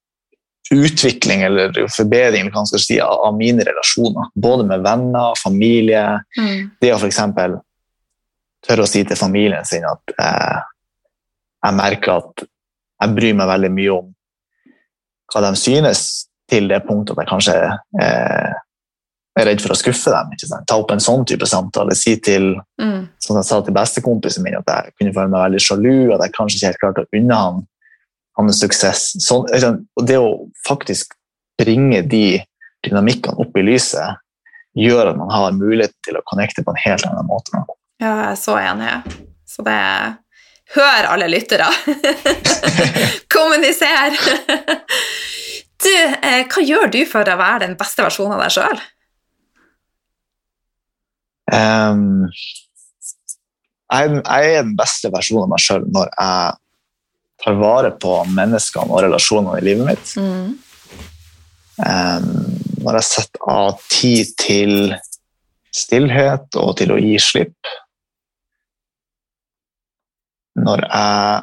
utvikling 0.73 1.43
eller 1.47 1.77
forbedring 1.93 2.43
eller 2.43 2.55
hva 2.55 2.63
man 2.65 2.71
skal 2.71 2.83
si, 2.85 2.99
av, 3.05 3.35
mine 3.37 3.65
relasjoner. 3.67 4.33
Både 4.35 4.67
med 4.69 4.83
venner, 4.85 5.37
familie. 5.41 6.05
Det 6.81 6.93
å 6.95 6.99
f.eks. 6.99 7.21
tørre 8.67 8.87
å 8.87 8.91
si 8.91 9.05
til 9.05 9.19
familien 9.19 9.65
sin 9.69 9.87
at 9.89 10.15
eh, 10.17 10.59
jeg 11.63 11.79
merker 11.79 12.17
at 12.19 12.45
jeg 13.03 13.15
bryr 13.17 13.39
meg 13.39 13.51
veldig 13.51 13.73
mye 13.75 13.95
om 13.95 14.11
hva 15.33 15.41
de 15.47 15.57
synes, 15.57 16.29
til 16.51 16.69
det 16.69 16.83
punktet 16.85 17.17
at 17.17 17.23
jeg 17.23 17.31
kanskje 17.31 17.55
eh, 18.03 18.53
er 19.39 19.47
redd 19.49 19.63
for 19.65 19.73
å 19.73 19.79
skuffe 19.79 20.13
dem. 20.13 20.35
Ta 20.69 20.77
opp 20.77 20.91
en 20.93 21.01
sånn 21.01 21.25
type 21.29 21.47
samtale. 21.49 21.95
Si 21.97 22.19
til 22.21 22.55
Mm. 22.83 23.09
som 23.23 23.37
jeg 23.37 23.45
sa 23.47 23.61
til 23.63 23.75
bestekompisen 23.75 24.43
min, 24.43 24.57
at 24.59 24.67
jeg 24.67 24.93
kunne 24.99 25.15
føle 25.15 25.31
meg 25.31 25.45
veldig 25.47 25.61
sjalu, 25.63 26.13
at 26.15 26.21
jeg 26.25 26.33
kanskje 26.37 26.57
ikke 26.59 26.67
helt 26.67 26.81
klarte 26.83 27.05
å 27.05 27.19
unne 27.19 27.39
han 27.39 27.61
hans 28.39 28.63
suksess. 28.63 29.13
Sånn, 29.23 29.47
det 30.07 30.19
å 30.21 30.49
faktisk 30.67 31.15
bringe 31.61 32.03
de 32.03 32.41
dynamikkene 32.87 33.39
opp 33.43 33.57
i 33.59 33.65
lyset, 33.67 34.19
gjør 34.79 35.13
at 35.13 35.21
man 35.21 35.31
har 35.33 35.55
mulighet 35.57 35.95
til 36.07 36.17
å 36.17 36.25
connecte 36.29 36.65
på 36.65 36.73
en 36.73 36.83
helt 36.85 37.07
annen 37.09 37.29
måte. 37.29 37.65
Ja, 38.01 38.09
jeg 38.09 38.29
er 38.33 38.41
så 38.41 38.57
enig. 38.59 38.93
Så 39.49 39.65
det 39.67 39.79
Hør, 40.73 41.05
alle 41.13 41.27
lyttere! 41.29 41.67
Kommuniser! 43.35 44.15
Du, 45.83 45.93
eh, 45.93 46.47
hva 46.49 46.63
gjør 46.65 46.89
du 46.95 47.03
for 47.11 47.29
å 47.29 47.37
være 47.37 47.67
den 47.67 47.75
beste 47.77 48.05
versjonen 48.07 48.39
av 48.39 48.45
deg 48.45 48.55
sjøl? 48.55 48.81
Um, 51.53 52.31
jeg, 53.93 54.15
jeg 54.23 54.55
er 54.55 54.63
den 54.63 54.77
beste 54.79 55.11
versjonen 55.13 55.45
av 55.45 55.53
meg 55.53 55.65
sjøl 55.65 55.85
når 55.93 56.09
jeg 56.15 56.62
tar 57.43 57.59
vare 57.59 57.91
på 57.99 58.17
menneskene 58.31 58.93
og 58.93 59.03
relasjonene 59.05 59.59
i 59.59 59.67
livet 59.67 59.89
mitt. 59.89 60.13
Ehm, 61.83 62.29
når 62.83 62.99
jeg 62.99 63.09
setter 63.09 63.49
av 63.51 63.81
tid 63.91 64.35
til 64.41 64.75
stillhet 65.73 66.59
og 66.61 66.77
til 66.79 66.93
å 66.95 67.01
gi 67.01 67.17
slipp. 67.23 67.73
Når 70.63 70.85
jeg 70.87 71.43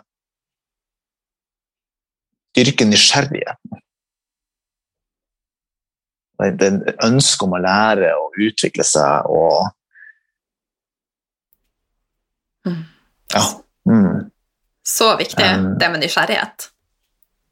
dyrker 2.59 2.89
nysgjerrigheten. 2.89 3.83
Det 6.39 6.47
er 6.47 6.71
ønsket 6.71 7.03
ønske 7.03 7.45
om 7.45 7.55
å 7.57 7.59
lære 7.59 8.13
og 8.15 8.37
utvikle 8.47 8.85
seg 8.87 9.27
og 9.27 9.75
Mm. 12.67 12.83
Ja. 13.33 13.41
Mm. 13.87 14.31
Så 14.89 15.11
viktig, 15.19 15.45
Um, 15.45 15.75
det 15.77 15.89
med 15.93 16.01
nysgjerrighet. 16.01 16.69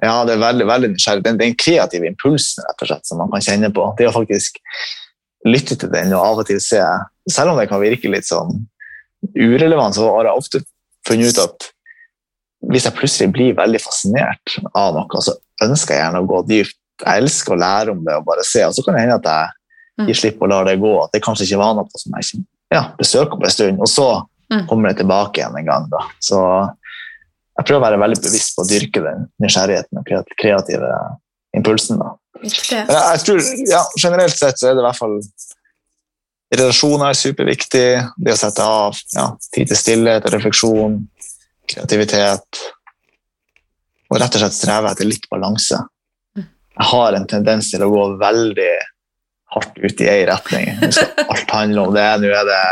Ja, 0.02 0.24
det 0.26 0.36
er 0.36 0.42
veldig, 0.42 0.66
veldig 0.70 0.90
nysgjerrig. 0.96 1.24
Den, 1.26 1.38
den 1.42 1.56
kreative 1.58 2.08
impulsen 2.10 2.66
rett 2.66 2.82
og 2.82 2.90
slett, 2.90 3.06
som 3.10 3.18
man 3.22 3.30
kan 3.34 3.42
kjenne 3.46 3.70
på. 3.74 3.86
Det 3.98 4.08
å 4.10 4.14
faktisk 4.16 4.58
lytte 5.46 5.78
til 5.78 5.90
den 5.94 6.14
og 6.18 6.24
av 6.26 6.42
og 6.42 6.48
til 6.50 6.60
se 6.62 6.82
Selv 7.30 7.52
om 7.54 7.58
det 7.60 7.68
kan 7.70 7.82
virke 7.82 8.10
litt 8.10 8.26
sånn 8.28 8.66
urelevant, 9.36 9.96
så 9.98 10.06
har 10.16 10.30
jeg 10.30 10.40
ofte 10.42 10.62
funnet 11.08 11.34
ut 11.34 11.42
at 11.44 11.66
hvis 12.72 12.86
jeg 12.88 12.96
plutselig 12.98 13.32
blir 13.36 13.56
veldig 13.58 13.82
fascinert 13.84 14.56
av 14.74 14.96
noe, 14.96 15.22
så 15.22 15.34
ønsker 15.66 15.94
jeg 15.94 16.02
gjerne 16.04 16.22
å 16.24 16.28
gå 16.30 16.40
dypt. 16.50 16.78
Jeg 17.04 17.22
elsker 17.22 17.54
å 17.54 17.60
lære 17.62 17.94
om 17.94 18.00
det 18.08 18.16
og 18.18 18.26
bare 18.26 18.46
se. 18.48 18.64
Og 18.66 18.74
så 18.74 18.82
kan 18.86 18.96
det 18.98 19.06
hende 19.06 19.20
at 19.22 19.30
jeg 19.34 19.54
Mm. 19.98 20.06
gir 20.12 20.14
slipp 20.20 20.42
og 20.46 20.50
lar 20.52 20.66
det 20.70 20.76
gå. 20.78 20.90
At 21.04 21.10
det 21.12 21.24
kanskje 21.26 21.46
ikke 21.48 21.58
var 21.58 21.72
noe 21.74 21.90
som 21.98 22.14
jeg 22.14 22.26
ikke 22.28 22.44
ja, 22.76 22.82
besøker 23.00 23.40
på 23.40 23.46
en 23.48 23.54
stund. 23.56 23.80
Og 23.82 23.88
så 23.90 24.08
Mm. 24.54 24.68
kommer 24.70 24.90
det 24.94 24.98
tilbake 25.02 25.42
igjen 25.42 25.58
en 25.58 25.66
gang. 25.66 25.88
Da. 25.90 25.98
Så 26.22 26.38
jeg 27.58 27.66
prøver 27.66 27.82
å 27.82 27.86
være 27.88 28.02
veldig 28.04 28.22
bevisst 28.22 28.56
på 28.56 28.64
å 28.64 28.70
dyrke 28.70 29.02
den 29.02 29.28
nysgjerrigheten 29.42 30.00
og 30.02 30.34
kreative 30.38 30.90
impulsen. 31.58 32.02
Da. 32.02 32.12
Jeg, 32.44 32.86
jeg 32.86 33.22
tror, 33.26 33.46
ja, 33.66 33.84
generelt 33.98 34.38
sett 34.38 34.60
så 34.62 34.70
er 34.70 34.78
det 34.78 34.84
i 34.84 34.88
hvert 34.88 35.00
fall 35.00 35.20
Relasjoner 36.48 37.10
er 37.12 37.18
superviktig. 37.20 37.88
Det 38.24 38.32
å 38.32 38.40
sette 38.40 38.64
av 38.64 38.96
ja, 39.12 39.26
tid 39.52 39.68
til 39.68 39.80
stillhet 39.80 40.24
og 40.30 40.32
refleksjon, 40.32 40.94
kreativitet. 41.68 42.62
Og 44.08 44.22
rett 44.22 44.38
og 44.38 44.44
slett 44.46 44.56
streve 44.56 44.94
etter 44.94 45.10
litt 45.10 45.28
balanse. 45.28 45.82
Jeg 46.38 46.88
har 46.94 47.18
en 47.18 47.28
tendens 47.28 47.74
til 47.74 47.84
å 47.84 47.90
gå 47.92 48.06
veldig 48.22 48.72
hardt 49.58 49.78
ut 49.84 50.02
i 50.06 50.08
ei 50.14 50.24
retning. 50.30 50.70
Nå 50.82 50.90
skal 50.96 51.28
alt 51.34 51.52
handle 51.58 51.86
om 51.88 51.94
det. 51.98 52.08
Nå 52.24 52.32
er 52.40 52.50
det 52.50 52.64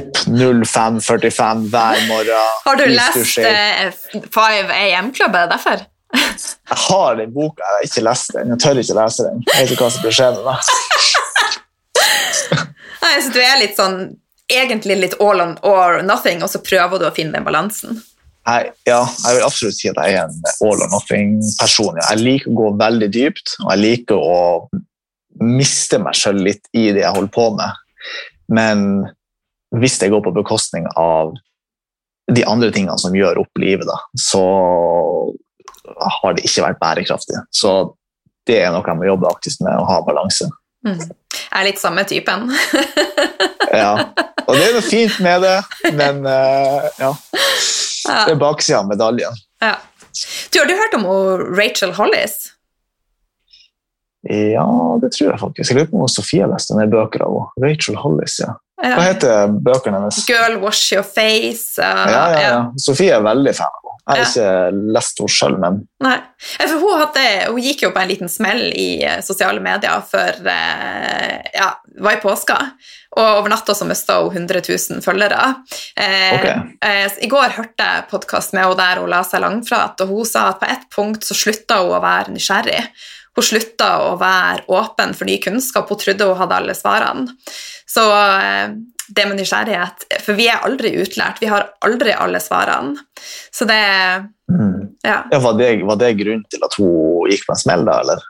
opp 0.00 0.22
05.45 0.26 1.64
hver 1.72 2.04
morgen. 2.10 2.52
Har 2.66 2.80
du 2.80 2.84
lest 2.90 3.20
skjer- 3.34 3.88
eh, 3.88 4.22
5 4.34 4.72
AM-klubb? 4.80 5.34
Er 5.34 5.46
det 5.46 5.52
derfor? 5.58 5.84
Jeg 6.14 6.78
har 6.88 7.16
den 7.18 7.32
boka, 7.34 7.62
jeg 7.66 7.74
har 7.76 7.86
ikke 7.88 8.02
lest 8.06 8.32
den. 8.36 8.52
Jeg 8.54 8.60
tør 8.62 8.78
ikke 8.84 8.94
lese 9.00 9.24
den. 9.26 9.40
Jeg 9.50 9.64
vet 9.64 9.72
ikke 9.74 9.84
hva 9.88 9.92
som 9.96 10.04
blir 10.04 10.14
skje 10.14 10.28
med 10.36 10.44
meg. 10.46 10.58
Nei, 13.04 13.14
så 13.20 13.32
du 13.34 13.40
er 13.42 13.58
litt 13.60 13.76
sånn 13.78 13.96
egentlig 14.52 14.96
litt 15.00 15.14
all 15.20 15.40
on 15.42 15.54
or 15.66 16.00
nothing, 16.06 16.42
og 16.44 16.50
så 16.52 16.60
prøver 16.64 17.00
du 17.02 17.06
å 17.08 17.12
finne 17.16 17.36
den 17.36 17.46
balansen. 17.46 17.98
Jeg, 18.44 18.72
ja, 18.86 19.00
jeg 19.24 19.38
vil 19.38 19.44
absolutt 19.46 19.76
si 19.78 19.88
at 19.88 19.98
jeg 20.04 20.18
er 20.18 20.26
en 20.28 20.40
all 20.68 20.82
or 20.84 20.90
nothing-person. 20.92 21.96
Jeg 22.10 22.20
liker 22.20 22.52
å 22.52 22.56
gå 22.58 22.70
veldig 22.80 23.08
dypt, 23.14 23.54
og 23.64 23.70
jeg 23.72 23.80
liker 23.84 24.20
å 24.20 24.40
miste 25.42 25.98
meg 26.02 26.16
sjøl 26.18 26.38
litt 26.46 26.68
i 26.76 26.90
det 26.94 27.02
jeg 27.02 27.14
holder 27.16 27.32
på 27.34 27.48
med. 27.56 27.82
Men 28.54 28.86
hvis 29.74 29.98
det 30.02 30.12
går 30.12 30.22
på 30.24 30.34
bekostning 30.36 30.86
av 31.00 31.34
de 32.32 32.44
andre 32.48 32.70
tingene 32.72 32.96
som 33.00 33.16
gjør 33.16 33.42
opp 33.42 33.60
livet, 33.60 33.86
da, 33.88 33.98
så 34.16 34.44
har 36.20 36.36
det 36.36 36.46
ikke 36.46 36.64
vært 36.64 36.80
bærekraftig. 36.80 37.42
Så 37.52 37.94
det 38.48 38.60
er 38.62 38.72
noe 38.72 38.84
jeg 38.86 39.00
må 39.00 39.08
jobbe 39.08 39.30
aktivt 39.30 39.60
med, 39.64 39.76
å 39.76 39.88
ha 39.88 40.00
balanse. 40.06 40.48
Mm. 40.84 41.00
Jeg 41.00 41.58
er 41.60 41.66
litt 41.70 41.82
samme 41.82 42.06
typen. 42.08 42.50
Ja. 43.74 44.12
Og 44.44 44.54
det 44.54 44.66
er 44.68 44.74
noe 44.76 44.84
fint 44.86 45.14
med 45.24 45.40
det, 45.42 45.54
men 45.96 46.20
uh, 46.22 46.84
ja. 47.00 47.08
Det 48.04 48.34
er 48.34 48.38
baksida 48.38 48.84
av 48.84 48.86
medaljen. 48.86 49.34
Ja. 49.64 49.72
Du, 50.52 50.60
Har 50.60 50.68
du 50.68 50.74
hørt 50.78 50.94
om 50.94 51.08
Rachel 51.56 51.94
Hollis? 51.96 52.53
Ja, 54.30 54.66
det 55.02 55.12
tror 55.16 55.30
jeg 55.32 55.40
faktisk. 55.40 55.70
Jeg 55.70 55.78
lurer 55.78 55.90
på 55.92 56.00
om 56.04 56.08
Sofie 56.08 56.46
leste 56.48 56.76
ned 56.78 56.92
bøker 56.94 57.26
av 57.26 57.34
henne. 57.38 57.64
Rachel 57.68 57.98
Hollis, 58.00 58.38
ja. 58.40 58.54
Hva 58.84 59.04
heter 59.06 59.52
bøkene 59.64 60.00
hennes? 60.00 60.16
Girl 60.28 60.58
Wash 60.60 60.92
Your 60.92 61.04
Face. 61.06 61.78
uh, 61.80 62.04
Ja, 62.10 62.24
ja, 62.34 62.40
ja. 62.48 62.56
Sofie 62.80 63.14
er 63.16 63.22
veldig 63.24 63.54
fan 63.56 63.70
av 63.70 63.80
henne. 63.80 63.90
Jeg 64.04 64.18
har 64.20 64.26
ikke 64.28 64.82
lest 64.92 65.20
henne 65.22 65.32
sjøl, 65.32 65.54
men 65.62 65.76
Nei, 66.04 66.16
for 66.58 66.74
hun, 66.82 66.98
hadde, 67.00 67.22
hun 67.48 67.62
gikk 67.64 67.86
jo 67.86 67.90
på 67.94 68.02
en 68.02 68.10
liten 68.10 68.28
smell 68.28 68.66
i 68.76 68.88
eh, 69.00 69.22
sosiale 69.24 69.62
medier 69.64 70.02
for 70.10 70.50
eh, 70.52 71.38
ja, 71.56 71.70
det 71.88 72.04
var 72.04 72.18
i 72.18 72.20
påska. 72.20 72.58
Og 73.16 73.24
over 73.38 73.48
natta 73.54 73.72
så 73.78 73.86
mista 73.88 74.18
hun 74.20 74.34
100 74.44 74.60
000 74.68 75.00
følgere. 75.06 75.40
Eh, 75.96 76.34
Ok. 76.36 76.46
eh, 76.84 77.16
I 77.24 77.30
går 77.32 77.56
hørte 77.56 77.88
jeg 77.88 78.06
podkast 78.10 78.52
med 78.52 78.66
henne 78.66 78.76
der 78.82 79.00
hun 79.00 79.08
la 79.14 79.22
seg 79.24 79.40
langflat, 79.46 79.96
og 80.04 80.12
hun 80.12 80.28
sa 80.28 80.50
at 80.50 80.60
på 80.60 80.68
et 80.68 80.84
punkt 80.92 81.24
så 81.24 81.32
slutta 81.38 81.80
hun 81.80 81.96
å 81.96 82.02
være 82.04 82.34
nysgjerrig. 82.36 82.84
Hun 83.34 83.44
slutta 83.44 83.90
å 84.06 84.16
være 84.20 84.64
åpen 84.70 85.14
for 85.14 85.26
ny 85.26 85.38
kunnskap. 85.42 85.88
Hun 85.90 85.98
trodde 85.98 86.28
hun 86.28 86.38
hadde 86.38 86.58
alle 86.60 86.74
svarene. 86.78 87.34
Så 87.90 88.04
eh, 88.14 88.74
det 89.14 89.26
med 89.28 89.36
nysgjerrighet 89.36 90.06
For 90.24 90.32
vi 90.38 90.46
er 90.48 90.62
aldri 90.64 90.94
utlært. 91.02 91.42
Vi 91.42 91.50
har 91.50 91.66
aldri 91.84 92.14
alle 92.16 92.40
svarene. 92.40 92.96
Så 93.52 93.66
det 93.68 93.80
mm. 94.50 94.80
Ja. 95.04 95.18
ja, 95.30 95.38
var, 95.38 95.58
det, 95.58 95.82
var 95.84 95.98
det 96.00 96.14
grunnen 96.16 96.46
til 96.48 96.62
at 96.64 96.78
hun 96.80 97.28
gikk 97.28 97.42
på 97.44 97.52
en 97.52 97.60
smell, 97.60 97.82
da, 97.84 97.98
eller? 98.00 98.22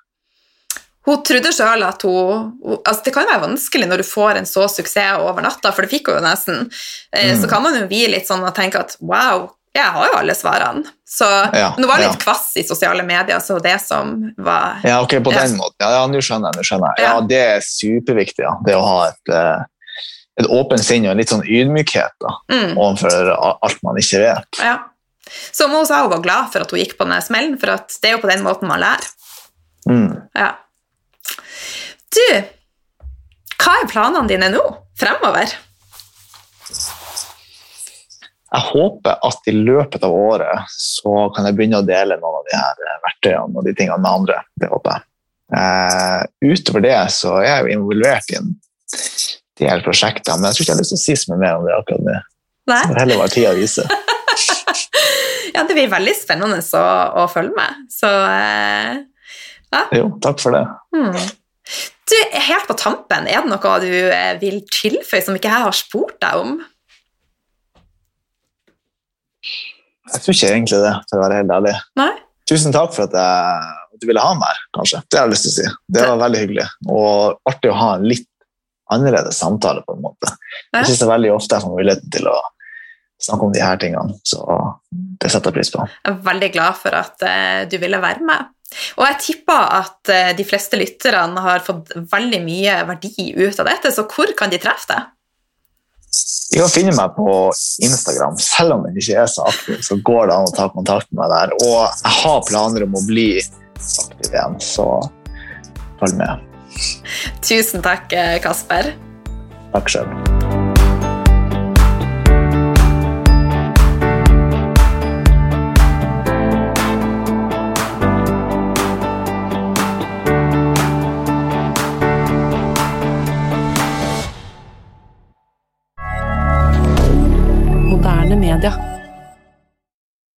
Hun 1.04 1.20
trodde 1.22 1.52
sjøl 1.54 1.84
at 1.86 2.02
hun 2.02 2.54
hun- 2.64 2.80
altså 2.80 3.04
Det 3.04 3.12
kan 3.14 3.28
være 3.28 3.44
vanskelig 3.44 3.86
når 3.90 4.00
du 4.02 4.06
får 4.08 4.40
en 4.40 4.48
så 4.48 4.64
suksess 4.72 5.20
over 5.20 5.44
natta, 5.44 5.70
for 5.70 5.84
det 5.84 5.92
fikk 5.92 6.08
hun 6.10 6.18
jo 6.18 6.24
nesten. 6.26 6.64
Eh, 7.12 7.34
Mm. 7.34 7.42
Så 7.42 7.50
kan 7.50 7.62
man 7.62 7.76
jo 7.78 7.86
bli 7.86 8.06
litt 8.08 8.26
sånn 8.26 8.42
og 8.42 8.54
tenke 8.56 8.80
at 8.80 8.96
wow, 9.00 9.50
jeg 9.74 9.90
har 9.96 10.06
jo 10.06 10.16
alle 10.20 10.34
svarene. 10.38 10.86
Så 11.08 11.26
Ja, 11.26 11.72
men 11.74 11.84
hun 11.84 11.90
var 11.90 11.98
litt 12.02 12.12
ja. 12.12 12.20
kvass 12.22 12.52
i 12.56 12.62
sosiale 12.66 13.02
medier, 13.06 13.40
så 13.42 13.58
det 13.62 13.76
som 13.82 14.14
var 14.38 14.80
Ja, 14.86 15.00
ok, 15.02 15.16
på 15.24 15.34
den 15.34 15.56
måten. 15.58 15.76
Ja, 15.82 15.90
ja, 15.98 16.06
nå 16.10 16.22
skjønner 16.22 16.52
jeg. 16.52 16.60
nå 16.60 16.66
skjønner 16.68 16.94
jeg. 16.94 17.04
Ja, 17.06 17.14
det 17.32 17.40
er 17.56 17.64
superviktig, 17.66 18.44
ja. 18.46 18.54
Det 18.66 18.76
å 18.78 18.84
ha 18.86 19.00
et, 19.10 19.32
eh, 19.34 19.64
et 20.42 20.50
åpent 20.50 20.82
sinn 20.82 21.06
og 21.06 21.14
en 21.14 21.22
litt 21.22 21.32
sånn 21.32 21.42
ydmykhet 21.42 22.14
da, 22.22 22.34
mm, 22.54 22.74
overfor 22.78 23.32
alt 23.34 23.82
man 23.86 23.98
ikke 24.02 24.22
vet. 24.24 24.62
ja. 24.62 24.78
Så 25.24 25.66
hun 25.72 25.86
sa 25.88 26.02
hun 26.02 26.10
var 26.12 26.20
glad 26.20 26.50
for 26.52 26.60
at 26.60 26.70
hun 26.70 26.78
gikk 26.78 26.98
på 26.98 27.06
den 27.08 27.22
smellen, 27.24 27.54
for 27.58 27.72
det 27.72 28.10
er 28.10 28.18
jo 28.18 28.22
på 28.22 28.28
den 28.28 28.42
måten 28.44 28.68
man 28.68 28.82
lærer. 28.82 29.06
Mm. 29.88 30.10
Ja. 30.36 30.50
Du, 32.14 32.26
hva 33.56 33.76
er 33.80 33.88
planene 33.90 34.28
dine 34.28 34.50
nå 34.52 34.62
fremover? 35.00 35.54
Jeg 38.54 38.66
håper 38.70 39.18
at 39.26 39.48
i 39.50 39.54
løpet 39.56 40.04
av 40.06 40.14
året 40.14 40.70
så 40.70 41.26
kan 41.34 41.48
jeg 41.48 41.56
begynne 41.58 41.80
å 41.82 41.86
dele 41.86 42.18
noen 42.20 42.38
av 42.38 42.44
de 42.46 42.54
her 42.54 42.84
eh, 42.86 43.00
verktøyene 43.02 43.58
og 43.58 43.66
de 43.66 43.74
tingene 43.74 43.98
med 44.02 44.10
andre. 44.10 44.36
Det 44.60 44.70
håper 44.70 44.94
jeg. 44.94 45.06
Eh, 45.58 46.52
utover 46.52 46.84
det 46.84 46.98
så 47.14 47.38
er 47.40 47.48
jeg 47.48 47.64
jo 47.64 47.78
involvert 47.78 48.30
i 48.30 48.38
en 48.38 48.52
del 49.60 49.82
prosjekter, 49.86 50.38
men 50.38 50.48
jeg 50.48 50.56
tror 50.56 50.64
ikke 50.64 50.70
jeg 50.70 50.76
har 50.76 50.82
lyst 50.84 50.94
til 50.94 51.00
å 51.00 51.04
si 51.04 51.16
så 51.18 51.32
mye 51.32 51.42
mer 51.42 51.58
om 51.58 51.66
det 51.66 51.74
akkurat 51.76 52.06
nå. 52.06 52.18
Nei? 52.70 52.82
Det 52.90 53.00
heller 53.02 53.20
være 53.20 53.34
tida 53.34 53.54
vise. 53.58 53.84
ja, 55.54 55.64
det 55.64 55.74
blir 55.74 55.90
veldig 55.92 56.14
spennende 56.16 56.60
å, 56.62 56.84
å 57.22 57.26
følge 57.32 57.56
med. 57.58 57.88
Så 57.92 58.10
eh, 58.10 58.92
ja. 59.74 59.82
Jo, 59.98 60.12
takk 60.22 60.38
for 60.42 60.54
det. 60.54 60.62
Mm. 60.94 61.18
Du, 62.04 62.16
Helt 62.46 62.68
på 62.68 62.76
tampen, 62.78 63.26
er 63.26 63.42
det 63.42 63.50
noe 63.50 63.74
du 63.82 63.90
vil 64.42 64.62
tilføye 64.70 65.24
som 65.24 65.36
ikke 65.36 65.50
jeg 65.50 65.66
har 65.66 65.76
spurt 65.76 66.16
deg 66.22 66.40
om? 66.40 66.56
Jeg 70.12 70.20
tror 70.24 70.36
ikke 70.36 70.52
egentlig 70.52 70.82
det, 70.84 70.92
for 71.08 71.18
å 71.18 71.24
være 71.24 71.40
helt 71.40 71.54
ærlig. 71.54 71.74
Nei? 72.00 72.12
Tusen 72.50 72.74
takk 72.74 72.92
for 72.92 73.06
at, 73.06 73.14
jeg, 73.16 73.74
at 73.96 74.02
du 74.02 74.08
ville 74.10 74.20
ha 74.20 74.32
meg 74.36 74.50
her, 74.50 74.62
kanskje. 74.76 75.00
Det 75.08 75.18
har 75.18 75.28
jeg 75.28 75.32
lyst 75.32 75.46
til 75.46 75.52
å 75.52 75.56
si. 75.56 75.76
Det 75.96 76.06
var 76.10 76.20
veldig 76.20 76.42
hyggelig. 76.42 76.66
Og 76.92 77.50
artig 77.50 77.72
å 77.72 77.78
ha 77.78 77.90
en 77.96 78.08
litt 78.10 78.28
annerledes 78.92 79.38
samtale, 79.40 79.84
på 79.86 79.96
en 79.96 80.02
måte. 80.04 80.34
Jeg 80.74 80.98
er 80.98 81.08
veldig 81.08 81.32
ofte 81.34 81.56
jeg 81.56 81.64
får 81.64 81.72
muligheten 81.72 82.12
til 82.12 82.28
å 82.28 82.36
snakke 83.24 83.46
om 83.46 83.54
de 83.54 83.62
her 83.64 83.78
tingene, 83.80 84.18
så 84.26 84.42
det 84.92 85.30
setter 85.32 85.50
jeg 85.50 85.56
pris 85.56 85.72
på. 85.72 85.86
Jeg 85.88 86.12
er 86.12 86.20
veldig 86.26 86.50
glad 86.52 86.76
for 86.80 86.98
at 86.98 87.24
uh, 87.24 87.62
du 87.70 87.78
ville 87.80 88.00
være 88.02 88.26
med. 88.26 88.50
Og 88.98 89.04
jeg 89.06 89.20
tipper 89.22 89.70
at 89.78 90.12
uh, 90.12 90.32
de 90.36 90.46
fleste 90.46 90.78
lytterne 90.80 91.44
har 91.46 91.64
fått 91.64 91.94
veldig 91.96 92.42
mye 92.44 92.78
verdi 92.90 93.30
ut 93.38 93.62
av 93.62 93.70
dette, 93.70 93.94
så 93.94 94.04
hvor 94.10 94.34
kan 94.36 94.52
de 94.52 94.60
treffe 94.60 94.90
deg? 94.92 95.13
De 96.52 96.60
kan 96.60 96.70
finne 96.70 96.94
meg 96.94 97.16
på 97.16 97.28
Instagram. 97.82 98.36
Selv 98.40 98.76
om 98.76 98.86
jeg 98.88 99.02
ikke 99.02 99.20
er 99.24 99.30
så 99.32 99.46
aktiv, 99.48 99.80
så 99.86 99.98
går 100.06 100.30
det 100.30 100.36
an 100.36 100.48
å 100.50 100.54
ta 100.54 100.68
kontakt 100.74 101.08
med 101.10 101.24
meg 101.24 101.32
der. 101.34 101.56
Og 101.64 101.78
jeg 101.88 102.16
har 102.20 102.44
planer 102.50 102.86
om 102.86 102.98
å 103.00 103.04
bli 103.08 103.28
aktiv 103.40 104.30
igjen, 104.30 104.58
så 104.62 104.88
følg 106.02 106.20
med. 106.20 106.48
Tusen 107.44 107.84
takk, 107.84 108.12
Kasper. 108.44 108.92
Takk 109.74 109.94
sjøl. 109.96 110.43